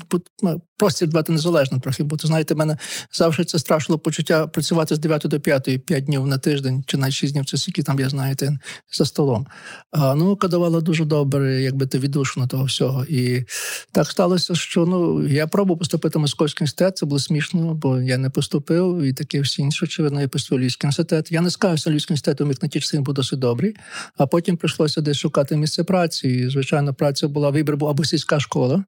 простір 0.80 1.08
дбати 1.08 1.32
незалежно 1.32 1.78
трохи. 1.78 2.02
Бо 2.02 2.16
знаєте, 2.16 2.54
мене 2.54 2.76
завжди 3.12 3.44
це 3.44 3.58
страшило 3.58 3.98
почуття 3.98 4.46
працювати 4.46 4.94
з 4.94 4.98
9 4.98 5.22
до 5.24 5.40
5, 5.40 5.84
5 5.86 6.04
днів 6.04 6.26
на 6.26 6.38
тиждень 6.38 6.84
чи 6.86 6.96
навіть 6.96 7.14
6 7.14 7.32
днів, 7.32 7.44
це 7.44 7.56
скільки 7.56 7.82
там 7.82 8.00
я 8.00 8.08
знаєте 8.08 8.58
за 8.92 9.04
столом. 9.04 9.46
А 9.90 10.14
наука 10.14 10.48
давала 10.48 10.80
дуже 10.80 11.04
добре, 11.04 11.62
якби 11.62 11.86
ти 11.86 11.98
віддушно 11.98 12.46
того 12.46 12.64
всього. 12.64 13.04
І 13.04 13.44
так 13.92 14.06
сталося, 14.06 14.54
що 14.54 14.86
ну 14.86 15.26
я 15.28 15.46
пробував 15.46 15.78
поступити 15.78 16.18
в 16.18 16.20
московський 16.20 16.64
університет, 16.64 16.96
це 16.96 17.06
було 17.06 17.18
смішно, 17.18 17.74
бо 17.74 18.00
я 18.00 18.18
не 18.18 18.30
поступив, 18.30 19.02
і 19.02 19.12
таке 19.12 19.40
всі 19.40 19.62
інші, 19.62 19.84
очевидно, 19.84 20.20
я 20.20 20.28
поступив 20.28 20.60
Львівський 20.60 20.88
університет. 20.88 21.32
Я 21.32 21.40
не 21.40 21.50
скажу, 21.50 21.76
що 21.76 21.90
Львівський 21.90 22.14
університет 22.14 22.40
у 22.40 22.46
міг 22.46 22.56
на 22.62 22.68
ті 22.68 22.80
часи 22.80 23.00
був 23.00 23.14
досить 23.14 23.38
добрий, 23.38 23.76
а 24.16 24.26
потім 24.26 24.56
прийшлося 24.56 25.00
десь 25.00 25.16
шукати 25.16 25.56
місце 25.56 25.84
праці. 25.84 26.28
І, 26.28 26.50
звичайно, 26.50 26.94
праця 26.94 27.28
була 27.28 27.50
вибір 27.50 27.76
був 27.76 27.88
або 27.88 28.04
сільська 28.04 28.40
школа. 28.40 28.84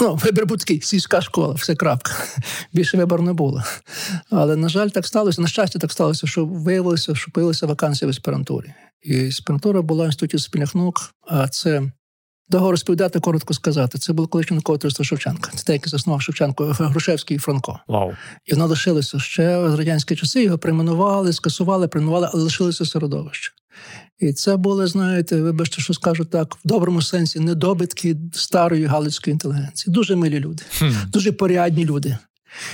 Ну, 0.00 0.14
вибір 0.14 0.46
будь-який, 0.46 0.80
сільська 0.80 1.20
школа, 1.20 1.54
все 1.54 1.74
крапка. 1.74 2.12
Більше 2.72 2.96
вибору 2.96 3.22
не 3.22 3.32
було. 3.32 3.62
Але, 4.30 4.56
на 4.56 4.68
жаль, 4.68 4.88
так 4.88 5.06
сталося. 5.06 5.42
На 5.42 5.48
щастя, 5.48 5.78
так 5.78 5.92
сталося, 5.92 6.26
що 6.26 6.44
виявилося, 6.44 7.14
що 7.14 7.30
появилися 7.30 7.66
вакансії 7.66 8.06
в 8.06 8.10
аспірантурі. 8.10 8.74
І 9.02 9.28
аспірантура 9.28 9.82
була 9.82 10.04
в 10.04 10.06
інституті 10.06 10.38
спільних 10.38 10.74
наук, 10.74 11.14
а 11.26 11.48
це 11.48 11.92
Довго 12.50 12.70
розповідати, 12.70 13.20
коротко 13.20 13.54
сказати. 13.54 13.98
Це 13.98 14.12
було 14.12 14.28
колишнє 14.28 14.60
товариство 14.60 15.04
Шевченка. 15.04 15.50
Це 15.54 15.64
те, 15.64 15.72
яке 15.72 15.90
заснував 15.90 16.22
Шевченко, 16.22 16.64
Грушевський 16.64 17.36
і 17.36 17.40
Франко. 17.40 17.78
Вау. 17.88 18.12
І 18.46 18.52
воно 18.52 18.66
лишилося 18.66 19.18
ще 19.18 19.70
з 19.70 19.74
радянські 19.74 20.16
часи. 20.16 20.44
Його 20.44 20.58
прийменували, 20.58 21.32
скасували, 21.32 21.88
прийменували, 21.88 22.28
але 22.32 22.42
лишилося 22.42 22.84
середовище. 22.84 23.52
І 24.18 24.32
це 24.32 24.56
були, 24.56 24.86
знаєте, 24.86 25.42
вибачте, 25.42 25.82
що 25.82 25.94
скажу 25.94 26.24
так, 26.24 26.54
в 26.54 26.58
доброму 26.64 27.02
сенсі 27.02 27.40
недобитки 27.40 28.16
старої 28.32 28.84
галицької 28.84 29.32
інтелігенції. 29.32 29.94
Дуже 29.94 30.16
милі 30.16 30.40
люди, 30.40 30.62
хм. 30.78 30.90
дуже 31.12 31.32
порядні 31.32 31.84
люди. 31.84 32.18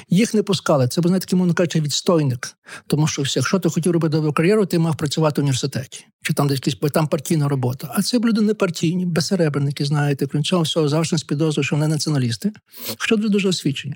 Їх 0.09 0.35
не 0.35 0.43
пускали. 0.43 0.89
Це 0.89 1.01
був 1.01 1.09
знаєте, 1.09 1.27
такий, 1.27 1.39
мовно 1.39 1.55
кажучи, 1.55 1.81
відстойник. 1.81 2.57
Тому 2.87 3.07
що 3.07 3.23
якщо 3.37 3.59
ти 3.59 3.71
хотів 3.71 3.93
робити 3.93 4.13
добру 4.13 4.33
кар'єру, 4.33 4.67
ти 4.67 4.79
мав 4.79 4.97
працювати 4.97 5.41
в 5.41 5.45
університеті. 5.45 6.07
Чи 6.23 6.35
там 6.35 6.49
десь 6.49 6.57
якісь 6.57 6.91
там 6.93 7.07
партійна 7.07 7.49
робота. 7.49 7.93
А 7.95 8.03
це 8.03 8.19
люди 8.19 8.41
не 8.41 8.55
партійні, 8.55 9.07
безсеребренники, 9.07 9.85
знаєте, 9.85 10.27
крім 10.27 10.45
цього 10.45 10.63
всього 10.63 10.89
завжди 10.89 11.19
з 11.19 11.23
підозрою, 11.23 11.65
що 11.65 11.77
вони 11.77 11.89
націоналісти, 11.89 12.53
хоча 12.99 13.17
дуже 13.17 13.29
дуже 13.29 13.49
освічені. 13.49 13.95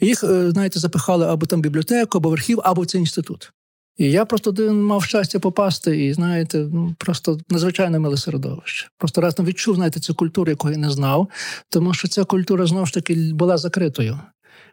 Їх, 0.00 0.24
е, 0.24 0.50
знаєте, 0.50 0.80
запихали 0.80 1.26
або 1.26 1.46
там 1.46 1.60
бібліотеку, 1.60 2.18
або 2.18 2.30
в 2.30 2.32
архів, 2.32 2.60
або 2.64 2.86
цей 2.86 3.00
інститут. 3.00 3.52
І 4.00 4.10
я 4.10 4.24
просто 4.24 4.72
мав 4.72 5.04
щастя 5.04 5.38
попасти, 5.38 6.04
і 6.04 6.12
знаєте, 6.12 6.58
ну 6.58 6.94
просто 6.98 7.38
надзвичайно 7.48 8.00
миле 8.00 8.16
середовище. 8.16 8.88
Просто 8.98 9.20
разом 9.20 9.46
відчув, 9.46 9.74
знаєте, 9.74 10.00
цю 10.00 10.14
культуру, 10.14 10.50
яку 10.50 10.70
я 10.70 10.76
не 10.76 10.90
знав, 10.90 11.28
тому 11.68 11.94
що 11.94 12.08
ця 12.08 12.24
культура 12.24 12.66
знову 12.66 12.86
ж 12.86 12.94
таки 12.94 13.14
була 13.14 13.58
закритою 13.58 14.18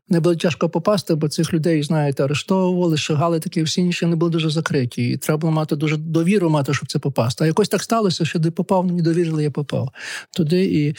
не 0.10 0.20
було 0.20 0.36
тяжко 0.36 0.70
попасти, 0.70 1.16
бо 1.16 1.30
цих 1.30 1.54
людей, 1.54 1.84
знаєте, 1.84 2.24
арештовували, 2.24 2.98
шагали 2.98 3.40
такі 3.40 3.64
всі 3.64 3.82
інші 3.82 4.06
не 4.06 4.16
були 4.16 4.32
дуже 4.32 4.50
закриті. 4.50 5.10
І 5.10 5.18
треба 5.18 5.38
було 5.38 5.54
мати 5.54 5.76
дуже 5.76 5.98
довіру 5.98 6.50
мати, 6.50 6.74
щоб 6.74 6.92
це 6.92 7.00
попасти. 7.00 7.44
А 7.44 7.48
якось 7.48 7.70
так 7.70 7.84
сталося, 7.84 8.26
що 8.26 8.40
де 8.40 8.52
попав, 8.52 8.86
мені 8.86 9.02
довірили, 9.02 9.44
я 9.44 9.52
попав 9.52 9.90
туди. 10.32 10.66
І 10.66 10.96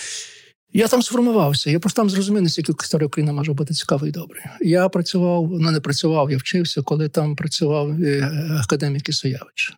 я 0.72 0.88
там 0.88 1.02
сформувався. 1.02 1.70
Я 1.70 1.80
просто 1.80 2.02
там 2.02 2.10
зрозумів, 2.10 2.42
наскільки 2.42 2.72
історія 2.80 3.06
України 3.06 3.32
може 3.32 3.52
бути 3.52 3.74
цікавий 3.74 4.10
і 4.10 4.12
добрий. 4.12 4.42
Я 4.60 4.88
працював, 4.88 5.48
ну 5.50 5.70
не 5.70 5.80
працював, 5.80 6.30
я 6.30 6.36
вчився, 6.36 6.82
коли 6.82 7.08
там 7.08 7.36
працював 7.36 8.02
е, 8.02 8.32
академік 8.64 9.08
Ісаєвич. 9.08 9.74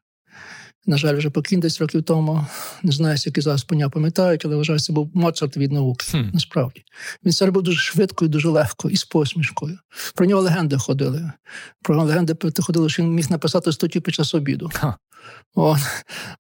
На 0.87 0.97
жаль, 0.97 1.17
вже 1.17 1.31
покійний 1.31 1.61
десь 1.61 1.81
років 1.81 2.03
тому. 2.03 2.47
Не 2.83 2.93
знаю, 2.93 3.17
які 3.27 3.41
зараз 3.41 3.65
поня 3.65 3.89
пам'ятають, 3.89 4.45
але 4.45 4.57
вважаю, 4.57 4.79
це 4.79 4.93
був 4.93 5.11
Моцарт 5.15 5.57
від 5.57 5.73
науки. 5.73 6.07
Hmm. 6.13 6.31
Насправді. 6.35 6.83
Він 7.25 7.33
це 7.33 7.47
робив 7.47 7.63
дуже 7.63 7.79
швидко 7.79 8.25
і 8.25 8.29
дуже 8.29 8.49
легко, 8.49 8.91
і 8.91 8.97
з 8.97 9.05
посмішкою. 9.05 9.79
Про 10.15 10.27
нього 10.27 10.43
легенди 10.43 10.79
ходили. 10.79 11.33
Про 11.83 11.95
нього 11.95 12.07
легенди 12.07 12.35
ходили, 12.61 12.89
що 12.89 13.03
він 13.03 13.11
міг 13.11 13.31
написати 13.31 13.73
статтю 13.73 14.01
під 14.01 14.15
час 14.15 14.35
обіду. 14.35 14.71
Huh. 14.75 14.95
О, 15.55 15.77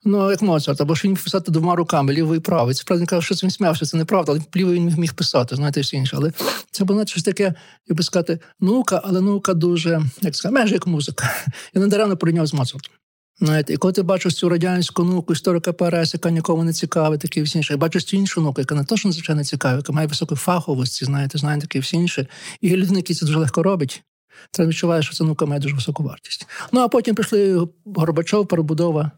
ну, 0.05 0.31
як 0.31 0.43
Моцарт, 0.43 0.81
або 0.81 0.97
що 0.97 1.09
він 1.09 1.13
міг 1.13 1.25
писати 1.25 1.53
двома 1.53 1.77
руками, 1.77 2.13
лівою 2.13 2.41
і 2.41 2.43
правою. 2.43 2.75
Це 2.75 2.85
правда, 2.87 3.01
він 3.01 3.07
каже, 3.07 3.27
що 3.27 3.35
він 3.43 3.51
сміявся, 3.51 3.87
це 3.87 3.97
неправда, 3.97 4.33
але 4.33 4.41
лівою 4.57 4.77
він 4.77 4.95
міг 4.99 5.15
писати, 5.15 5.57
знаєте, 5.57 5.81
все 5.81 5.97
інше. 5.97 6.17
Але 6.17 6.33
це 6.71 6.85
було 6.85 7.07
щось 7.07 7.23
таке, 7.23 7.55
як 7.89 7.99
би 7.99 8.05
сказати, 8.05 8.39
наука, 8.61 9.01
але 9.05 9.21
наука 9.21 9.55
дуже, 9.55 10.03
як 10.21 10.37
сказати, 10.37 10.55
майже 10.55 10.75
як 10.75 10.87
музика. 10.87 11.35
Я 11.75 11.81
недаремно 11.81 12.17
порівняв 12.17 12.47
з 12.47 12.55
Моцартом. 12.55 12.95
Знаєте, 13.43 13.73
і 13.73 13.77
коли 13.77 13.93
ти 13.93 14.03
бачиш 14.03 14.35
цю 14.35 14.49
радянську 14.49 15.05
науку, 15.05 15.33
історика 15.33 15.73
ПРС, 15.73 16.15
яка 16.15 16.31
нікому 16.31 16.65
не 16.65 16.73
цікавить, 16.73 17.21
такі 17.21 17.43
всі 17.43 17.59
інші, 17.59 17.77
бачиш 17.77 18.05
цю 18.05 18.17
іншу 18.17 18.41
науку, 18.41 18.61
яка 18.61 18.75
не 18.75 18.85
то, 18.85 18.97
що 18.97 19.09
надзвичайно 19.09 19.45
цікава, 19.45 19.77
яка 19.77 19.93
має 19.93 20.07
високу 20.07 20.37
фаховості, 20.37 21.05
знаєте, 21.05 21.39
знає 21.39 21.61
такі 21.61 21.79
всі 21.79 21.97
інші. 21.97 22.27
І 22.61 22.77
людина, 22.77 22.97
які 22.97 23.15
це 23.15 23.27
дуже 23.27 23.39
легко 23.39 23.63
робить, 23.63 24.03
треба 24.51 24.71
відчуває, 24.71 25.03
що 25.03 25.15
ця 25.15 25.25
наука 25.25 25.47
має 25.47 25.61
дуже 25.61 25.75
високу 25.75 26.03
вартість. 26.03 26.47
Ну 26.73 26.81
а 26.81 26.89
потім 26.89 27.15
прийшли 27.15 27.69
Горбачов, 27.85 28.49
перебудова 28.49 29.11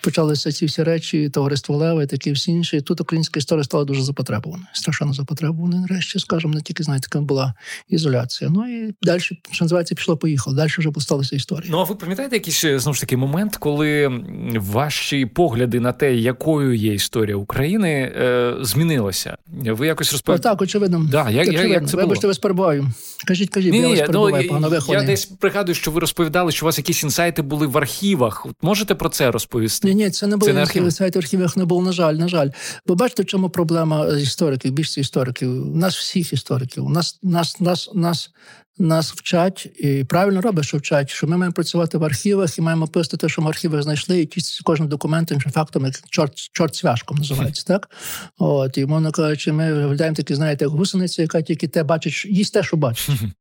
почалися 0.00 0.52
ці 0.52 0.66
всі 0.66 0.82
речі, 0.82 1.28
товариство 1.28 1.76
Лева 1.76 2.02
і 2.02 2.06
такі 2.06 2.32
всі 2.32 2.50
інші. 2.50 2.76
І 2.76 2.80
Тут 2.80 3.00
українська 3.00 3.38
історія 3.38 3.64
стала 3.64 3.84
дуже 3.84 4.02
запотребувана. 4.02 4.66
Страшенно 4.72 5.12
запотребована. 5.12 5.76
Нарешті, 5.76 6.18
скажімо, 6.18 6.54
не 6.54 6.60
тільки 6.60 6.82
знаєте, 6.82 7.08
така 7.08 7.20
була 7.20 7.54
ізоляція. 7.88 8.50
Ну 8.50 8.68
і 8.68 8.94
далі, 9.02 9.20
що 9.20 9.36
називається, 9.60 9.94
пішло, 9.94 10.16
поїхало. 10.16 10.56
Далі 10.56 10.70
вже 10.78 10.90
посталася 10.90 11.36
історія. 11.36 11.68
Ну 11.70 11.78
а 11.78 11.84
ви 11.84 11.94
пам'ятаєте 11.94 12.36
якийсь 12.36 12.60
знову 12.60 12.94
ж 12.94 13.00
таки 13.00 13.16
момент, 13.16 13.56
коли 13.56 14.22
ваші 14.54 15.26
погляди 15.26 15.80
на 15.80 15.92
те, 15.92 16.14
якою 16.14 16.74
є 16.74 16.94
історія 16.94 17.36
України, 17.36 18.12
е, 18.16 18.54
змінилося? 18.60 19.36
Ви 19.46 19.86
якось 19.86 20.12
розповіли? 20.12 20.42
Так, 20.42 20.62
очевидно. 20.62 21.06
Да, 21.10 21.30
як, 21.30 21.48
очевидно. 21.48 21.74
як 21.74 21.88
це 21.88 21.96
було? 21.96 22.02
Вибачте, 22.02 22.26
вас 22.26 22.38
перебуваю. 22.38 22.88
Кажіть, 23.26 23.50
кажіть, 23.50 23.72
Ні, 23.72 23.80
я 23.80 23.88
вас 23.88 24.00
перебуваю, 24.00 24.48
ну, 24.52 24.60
погано 24.60 24.82
Я 24.88 25.02
десь 25.02 25.24
пригадую, 25.24 25.74
що 25.74 25.90
ви 25.90 26.00
розповідали, 26.00 26.52
що 26.52 26.64
у 26.64 26.66
вас 26.66 26.78
якісь 26.78 27.02
інсайти 27.02 27.42
були 27.42 27.66
в 27.66 27.78
архівах. 27.78 28.46
Можете 28.62 28.94
про 28.94 29.08
це 29.08 29.30
розповісти? 29.30 29.67
Ні, 29.82 29.94
ні, 29.94 30.10
це 30.10 30.26
не 30.26 30.36
було 30.36 30.52
це 30.52 30.58
архів. 30.58 30.92
сайт 30.92 31.16
архівах 31.16 31.56
не 31.56 31.64
було, 31.64 31.82
на 31.82 31.92
жаль, 31.92 32.14
на 32.14 32.28
жаль. 32.28 32.50
Бо 32.86 32.94
бачите, 32.94 33.22
в 33.22 33.26
чому 33.26 33.50
проблема 33.50 34.06
істориків, 34.06 34.72
більшості 34.72 35.00
істориків, 35.00 35.76
нас 35.76 35.96
всіх 35.96 36.32
істориків. 36.32 36.86
У 36.86 36.88
нас 36.88 37.18
нас, 37.22 37.60
нас, 37.60 37.90
нас, 37.94 38.30
нас 38.78 39.12
вчать 39.12 39.66
і 39.78 40.04
правильно 40.04 40.40
робить, 40.40 40.64
що 40.64 40.78
вчать, 40.78 41.10
що 41.10 41.26
ми 41.26 41.36
маємо 41.36 41.52
працювати 41.52 41.98
в 41.98 42.04
архівах 42.04 42.58
і 42.58 42.60
маємо 42.60 42.86
писати 42.86 43.16
те, 43.16 43.28
що 43.28 43.42
ми 43.42 43.46
в 43.46 43.48
архівах 43.48 43.82
знайшли, 43.82 44.20
і 44.20 44.26
тістити 44.26 44.62
кожним 44.64 44.88
документом, 44.88 45.40
чи 45.40 45.50
фактом, 45.50 45.84
як 45.84 45.94
чорт 46.10 46.34
чорт 46.52 46.74
свяжком 46.74 47.18
називається, 47.18 47.64
так? 47.66 47.90
От, 48.38 48.78
і 48.78 48.86
мовно 48.86 49.12
кажучи, 49.12 49.52
ми 49.52 49.74
виглядаємо 49.74 50.16
такі, 50.16 50.34
знаєте, 50.34 50.64
як 50.64 50.72
гусениця, 50.72 51.22
яка 51.22 51.42
тільки 51.42 51.68
те 51.68 51.82
бачить, 51.82 52.24
їсть 52.24 52.54
те, 52.54 52.62
що 52.62 52.76
бачить. 52.76 53.20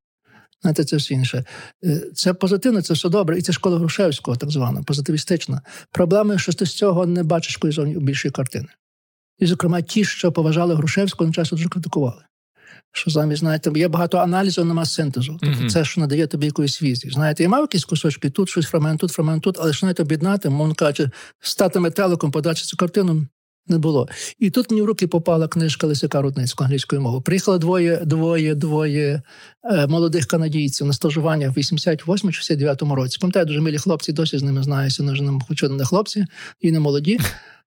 Знаєте, 0.61 0.83
це 0.83 0.97
все 0.97 1.13
інше. 1.13 1.43
Е, 1.83 2.01
це 2.15 2.33
позитивно, 2.33 2.81
це 2.81 2.93
все 2.93 3.09
добре. 3.09 3.37
І 3.37 3.41
це 3.41 3.53
школа 3.53 3.77
Грушевського, 3.77 4.37
так 4.37 4.51
звана, 4.51 4.83
позитивістична. 4.83 5.61
Проблема, 5.91 6.37
що 6.37 6.53
ти 6.53 6.65
з 6.65 6.73
цього 6.73 7.05
не 7.05 7.23
бачиш 7.23 7.59
більшої 7.77 8.31
картини. 8.31 8.67
І, 9.39 9.45
зокрема, 9.45 9.81
ті, 9.81 10.03
що 10.03 10.31
поважали 10.31 10.75
Грушевського, 10.75 11.27
на 11.27 11.33
часу 11.33 11.55
дуже 11.55 11.69
критикували. 11.69 12.23
Що 12.91 13.11
замість, 13.11 13.39
знаєте, 13.39 13.71
є 13.75 13.87
багато 13.87 14.17
аналізу, 14.17 14.65
нема 14.65 14.85
синтезу. 14.85 15.37
Тобто 15.41 15.59
mm-hmm. 15.59 15.69
це, 15.69 15.85
що 15.85 16.01
надає 16.01 16.27
тобі 16.27 16.45
якоїсь 16.45 16.81
візі. 16.81 17.09
Знаєте, 17.09 17.43
я 17.43 17.49
мав 17.49 17.61
якісь 17.61 17.85
кусочки, 17.85 18.29
тут 18.29 18.49
щось 18.49 18.65
фрагмент, 18.65 18.99
тут 18.99 19.11
фрагмент, 19.11 19.43
тут, 19.43 19.57
але 19.59 19.73
що 19.73 19.79
знаєте, 19.79 20.03
об'єднати, 20.03 20.49
мовно 20.49 20.75
кажучи, 20.75 21.09
стати 21.39 21.79
метеликом, 21.79 22.31
подати 22.31 22.61
цю 22.61 22.77
картину, 22.77 23.27
не 23.69 23.77
було. 23.77 24.07
І 24.39 24.49
тут 24.49 24.71
мені 24.71 24.81
в 24.81 24.85
руки 24.85 25.07
попала 25.07 25.47
книжка 25.47 25.87
Лисяка 25.87 26.21
Рудницького 26.21 26.65
англійської 26.65 27.01
мови. 27.01 27.21
Приїхало 27.21 27.57
двоє 27.57 28.01
двоє, 28.05 28.55
двоє 28.55 29.21
е, 29.63 29.87
молодих 29.87 30.25
канадійців 30.25 30.87
на 30.87 30.93
стажування 30.93 31.49
в 31.49 31.53
88 31.53 32.31
69 32.31 32.81
році. 32.81 33.17
Пам'ятаю, 33.21 33.45
дуже 33.45 33.61
милі 33.61 33.77
хлопці, 33.77 34.13
досі 34.13 34.37
з 34.37 34.43
ними 34.43 34.63
знаюся. 34.63 35.03
не 35.03 35.39
хочу 35.47 35.69
не 35.69 35.85
хлопці 35.85 36.25
і 36.61 36.71
не 36.71 36.79
молоді. 36.79 37.19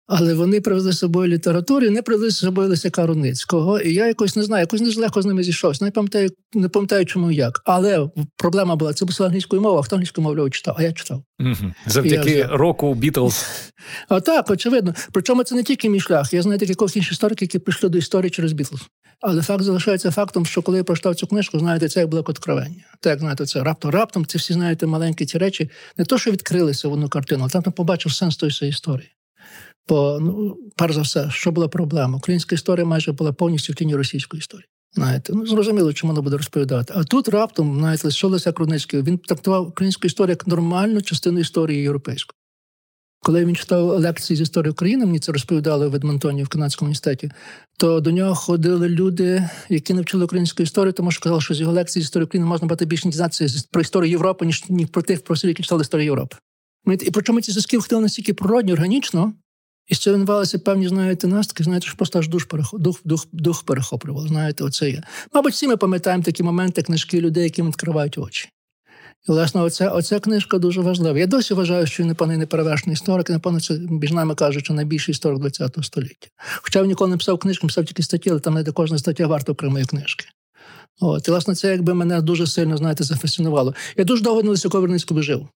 Але 0.07 0.33
вони 0.33 0.61
привезли 0.61 0.91
з 0.91 0.97
собою 0.97 1.27
літературу, 1.27 1.85
і 1.85 1.89
не 1.89 2.01
привезли 2.01 2.29
з 2.29 2.37
собою 2.37 2.69
Лисяка 2.69 3.05
Руницького. 3.05 3.79
І 3.79 3.93
я 3.93 4.07
якось 4.07 4.35
не 4.35 4.43
знаю, 4.43 4.61
якось 4.61 4.81
не 4.81 5.01
легко 5.01 5.21
з 5.21 5.25
ними 5.25 5.43
зійшовся. 5.43 5.85
Не 5.85 5.91
пам'ятаю, 5.91 6.29
не 6.53 6.69
пам'ятаю, 6.69 7.05
чому 7.05 7.31
як. 7.31 7.61
Але 7.65 8.09
проблема 8.37 8.75
була 8.75 8.93
це 8.93 9.05
була 9.05 9.27
англійською 9.27 9.61
мовою, 9.61 9.79
а 9.79 9.83
хто 9.83 9.95
англійською 9.95 10.23
мовою 10.23 10.49
читав, 10.49 10.75
а 10.79 10.83
я 10.83 10.93
читав. 10.93 11.23
Угу. 11.39 11.73
Завдяки 11.87 12.31
я 12.31 12.47
року 12.47 12.93
Бітлз. 12.93 13.45
А 14.09 14.19
так, 14.19 14.49
очевидно. 14.49 14.93
Причому 15.11 15.43
це 15.43 15.55
не 15.55 15.63
тільки 15.63 15.89
мій 15.89 15.99
шлях. 15.99 16.33
Я 16.33 16.41
знаю 16.41 16.59
таких 16.59 16.77
інших 16.81 17.11
істориків, 17.11 17.45
які 17.45 17.59
прийшли 17.59 17.89
до 17.89 17.97
історії 17.97 18.29
через 18.29 18.53
Бітлз. 18.53 18.81
Але 19.21 19.41
факт 19.41 19.63
залишається 19.63 20.11
фактом, 20.11 20.45
що 20.45 20.61
коли 20.61 20.77
я 20.77 20.83
прочитав 20.83 21.15
цю 21.15 21.27
книжку, 21.27 21.59
знаєте, 21.59 21.89
це 21.89 21.99
як 21.99 22.09
було 22.09 22.23
откровення. 22.27 22.83
Так, 22.99 23.19
знаєте, 23.19 23.45
це 23.45 23.63
раптом 23.63 23.91
раптом, 23.91 24.25
ці 24.25 24.37
всі 24.37 24.53
знаєте 24.53 24.87
маленькі 24.87 25.25
ті 25.25 25.37
речі, 25.37 25.69
не 25.97 26.05
то, 26.05 26.17
що 26.17 26.31
відкрилися 26.31 26.87
в 26.87 26.93
одну 26.93 27.09
картину, 27.09 27.47
але 27.53 27.63
там 27.63 27.73
побачив 27.73 28.11
сенс 28.11 28.37
тої 28.37 28.69
історії. 28.69 29.09
Бо, 29.87 30.19
ну, 30.21 30.57
перш 30.75 30.95
за 30.95 31.01
все, 31.01 31.29
що 31.31 31.51
була 31.51 31.67
проблема? 31.67 32.17
Українська 32.17 32.55
історія 32.55 32.85
майже 32.85 33.11
була 33.11 33.33
повністю 33.33 33.73
в 33.73 33.75
тіні 33.75 33.95
російської 33.95 34.39
історії. 34.39 34.67
Знаєте, 34.93 35.33
ну 35.33 35.45
зрозуміло, 35.45 35.93
чому 35.93 36.13
воно 36.13 36.21
буде 36.21 36.37
розповідати. 36.37 36.93
А 36.97 37.03
тут 37.03 37.27
раптом, 37.27 37.79
знаєте, 37.79 38.11
що 38.11 38.27
Леся 38.27 38.51
Крудницький, 38.51 39.01
він 39.01 39.17
трактував 39.17 39.67
українську 39.67 40.07
історію 40.07 40.31
як 40.31 40.47
нормальну 40.47 41.01
частину 41.01 41.39
історії 41.39 41.81
європейської. 41.81 42.37
Коли 43.23 43.45
він 43.45 43.55
читав 43.55 43.85
лекції 43.85 44.37
з 44.37 44.41
історії 44.41 44.71
України, 44.71 45.05
мені 45.05 45.19
це 45.19 45.31
розповідали 45.31 45.87
в 45.87 45.95
Едмонтоні 45.95 46.43
в 46.43 46.47
Канадському 46.47 46.87
університеті, 46.87 47.31
то 47.77 47.99
до 47.99 48.11
нього 48.11 48.35
ходили 48.35 48.89
люди, 48.89 49.49
які 49.69 49.93
не 49.93 50.01
вчили 50.01 50.25
українську 50.25 50.63
історію, 50.63 50.93
тому 50.93 51.11
що 51.11 51.21
казали, 51.21 51.41
що 51.41 51.53
з 51.53 51.59
його 51.59 51.71
лекції 51.71 52.03
з 52.03 52.05
історії 52.05 52.25
України 52.25 52.47
можна 52.47 52.67
бути 52.67 52.85
більше 52.85 53.09
дізнатися 53.09 53.63
про 53.71 53.81
історію 53.81 54.11
Європи, 54.11 54.45
ніж 54.45 54.63
ні 54.69 54.85
про 54.85 55.01
тих 55.01 55.23
про 55.23 55.35
які 55.43 55.63
читали 55.63 55.81
історію 55.81 56.05
Європи. 56.05 56.37
І 57.01 57.11
причому 57.11 57.41
ці 57.41 57.51
зв'язки 57.51 57.77
входили 57.77 58.01
настільки 58.01 58.33
природні, 58.33 58.73
органічно, 58.73 59.33
і 59.87 60.09
відбувалися 60.11 60.59
певні, 60.59 60.87
знаєте, 60.87 61.27
настки, 61.27 61.63
знаєте, 61.63 61.87
що 61.87 61.97
просто 61.97 62.19
аж 62.19 62.27
дух 62.27 62.47
дух, 62.73 63.01
дух, 63.03 63.27
дух 63.31 63.63
перехоплював. 63.63 64.27
Знаєте, 64.27 64.63
оце 64.63 64.89
є. 64.89 65.03
Мабуть, 65.33 65.53
всі 65.53 65.67
ми 65.67 65.77
пам'ятаємо 65.77 66.23
такі 66.23 66.43
моменти, 66.43 66.81
книжки 66.81 67.21
людей, 67.21 67.43
яким 67.43 67.67
відкривають 67.67 68.17
очі. 68.17 68.49
І, 69.29 69.31
власне, 69.31 69.61
оця, 69.61 69.89
оця 69.89 70.19
книжка 70.19 70.57
дуже 70.57 70.81
важлива. 70.81 71.19
Я 71.19 71.27
досі 71.27 71.53
вважаю, 71.53 71.87
що 71.87 72.03
він, 72.03 72.07
напевно, 72.07 72.37
неперевершений 72.37 72.93
історик, 72.93 73.29
і, 73.29 73.33
напевно, 73.33 73.59
це 73.59 73.73
між 73.73 74.11
нами 74.11 74.35
кажучи, 74.35 74.73
найбільший 74.73 75.11
історик 75.11 75.55
ХХ 75.57 75.83
століття. 75.83 76.27
Хоча 76.61 76.81
він 76.81 76.87
ніколи 76.87 77.11
не 77.11 77.17
писав 77.17 77.37
книжки, 77.37 77.67
писав 77.67 77.85
тільки 77.85 78.03
статті, 78.03 78.29
але 78.29 78.39
там 78.39 78.53
не 78.53 78.63
до 78.63 78.73
кожна 78.73 78.97
стаття 78.97 79.27
варта 79.27 79.51
окремої 79.51 79.85
книжки. 79.85 80.25
От, 80.99 81.27
І, 81.27 81.31
власне, 81.31 81.55
це 81.55 81.71
якби 81.71 81.93
мене 81.93 82.21
дуже 82.21 82.47
сильно, 82.47 82.77
знаєте, 82.77 83.03
зафасцинувало. 83.03 83.75
Я 83.97 84.03
дуже 84.03 84.23
довго 84.23 84.43
на 84.43 84.49
Лисяковерницькому 84.49 85.21
жив. 85.21 85.47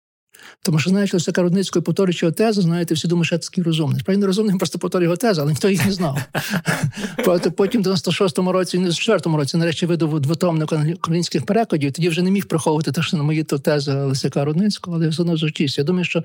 Тому 0.62 0.80
що, 0.80 0.90
знаєш, 0.90 1.14
Лисака 1.14 1.42
Рудницької 1.42 1.84
повторюючи 1.84 2.26
його 2.26 2.34
тезу, 2.34 2.62
знаєте, 2.62 2.94
всі 2.94 3.08
думають, 3.08 3.26
що 3.26 3.36
я 3.36 3.40
такий 3.40 3.64
розумний. 3.64 4.00
Справді 4.00 4.22
не 4.22 4.28
розумний, 4.28 4.58
просто 4.58 4.80
повторює 4.80 5.06
його 5.06 5.18
тезу, 5.18 5.42
але 5.42 5.52
ніхто 5.52 5.70
їх 5.70 5.86
не 5.86 5.92
знав. 5.92 6.22
Потім 7.58 7.84
в 7.84 7.88
96-му 7.88 8.52
році, 8.52 8.80
не 8.80 8.90
в 8.90 8.92
4-му 8.92 9.38
році, 9.38 9.58
нарешті 9.58 9.86
видав 9.86 10.20
двотомник 10.20 10.74
українських 10.96 11.46
перекладів, 11.46 11.92
тоді 11.92 12.10
вже 12.10 12.22
не 12.22 12.32
міг 12.32 12.46
приховувати 12.46 12.92
те, 12.92 13.02
що 13.02 13.18
на 13.18 13.24
мої 13.24 13.44
то 13.44 13.60
тези 13.60 13.94
Лисака 13.94 14.46
Рудницького, 14.46 14.98
але 14.98 15.08
все 15.08 15.22
одно 15.22 15.38
зручився. 15.38 15.82
Я 15.82 15.86
думаю, 15.86 16.06
що 16.06 16.24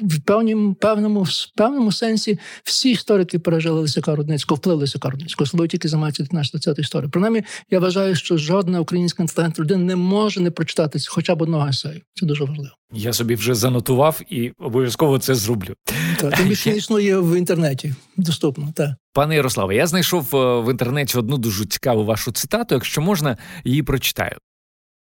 в 0.00 0.20
певному, 0.20 0.74
певному, 0.74 1.26
певному 1.56 1.92
сенсі 1.92 2.38
всі 2.64 2.90
історики 2.90 3.38
пережили 3.38 3.80
Лисака 3.80 4.16
Рудницького, 4.16 4.56
вплив 4.56 4.78
Лисака 4.78 5.10
Рудницького, 5.10 5.44
особливо 5.44 5.68
тільки 5.68 5.88
займаються 5.88 6.22
19-20 6.22 6.80
історії. 6.80 7.10
Принаймні, 7.10 7.42
я 7.70 7.80
вважаю, 7.80 8.16
що 8.16 8.36
жодна 8.36 8.80
українська 8.80 9.22
інтелігентна 9.22 9.64
людина 9.64 9.84
не 9.84 9.96
може 9.96 10.40
не 10.40 10.50
прочитати 10.50 10.98
хоча 11.08 11.34
б 11.34 11.42
одного 11.42 11.68
есею. 11.68 12.00
Це 12.14 12.26
дуже 12.26 12.44
важливо. 12.44 12.70
Я 12.94 13.12
собі 13.12 13.34
вже 13.34 13.51
занотував 13.54 14.20
і 14.30 14.52
обов'язково 14.58 15.18
це 15.18 15.34
зроблю. 15.34 15.74
Так, 16.20 16.36
Тим 16.36 16.48
більше 16.48 16.70
існує 16.76 17.18
в 17.18 17.38
інтернеті. 17.38 17.94
Доступно, 18.16 18.72
так. 18.76 18.90
Пане 19.12 19.34
Ярославе, 19.34 19.74
я 19.76 19.86
знайшов 19.86 20.36
е, 20.36 20.60
в 20.60 20.70
інтернеті 20.70 21.18
одну 21.18 21.38
дуже 21.38 21.66
цікаву 21.66 22.04
вашу 22.04 22.32
цитату. 22.32 22.74
Якщо 22.74 23.00
можна, 23.00 23.36
її 23.64 23.82
прочитаю. 23.82 24.36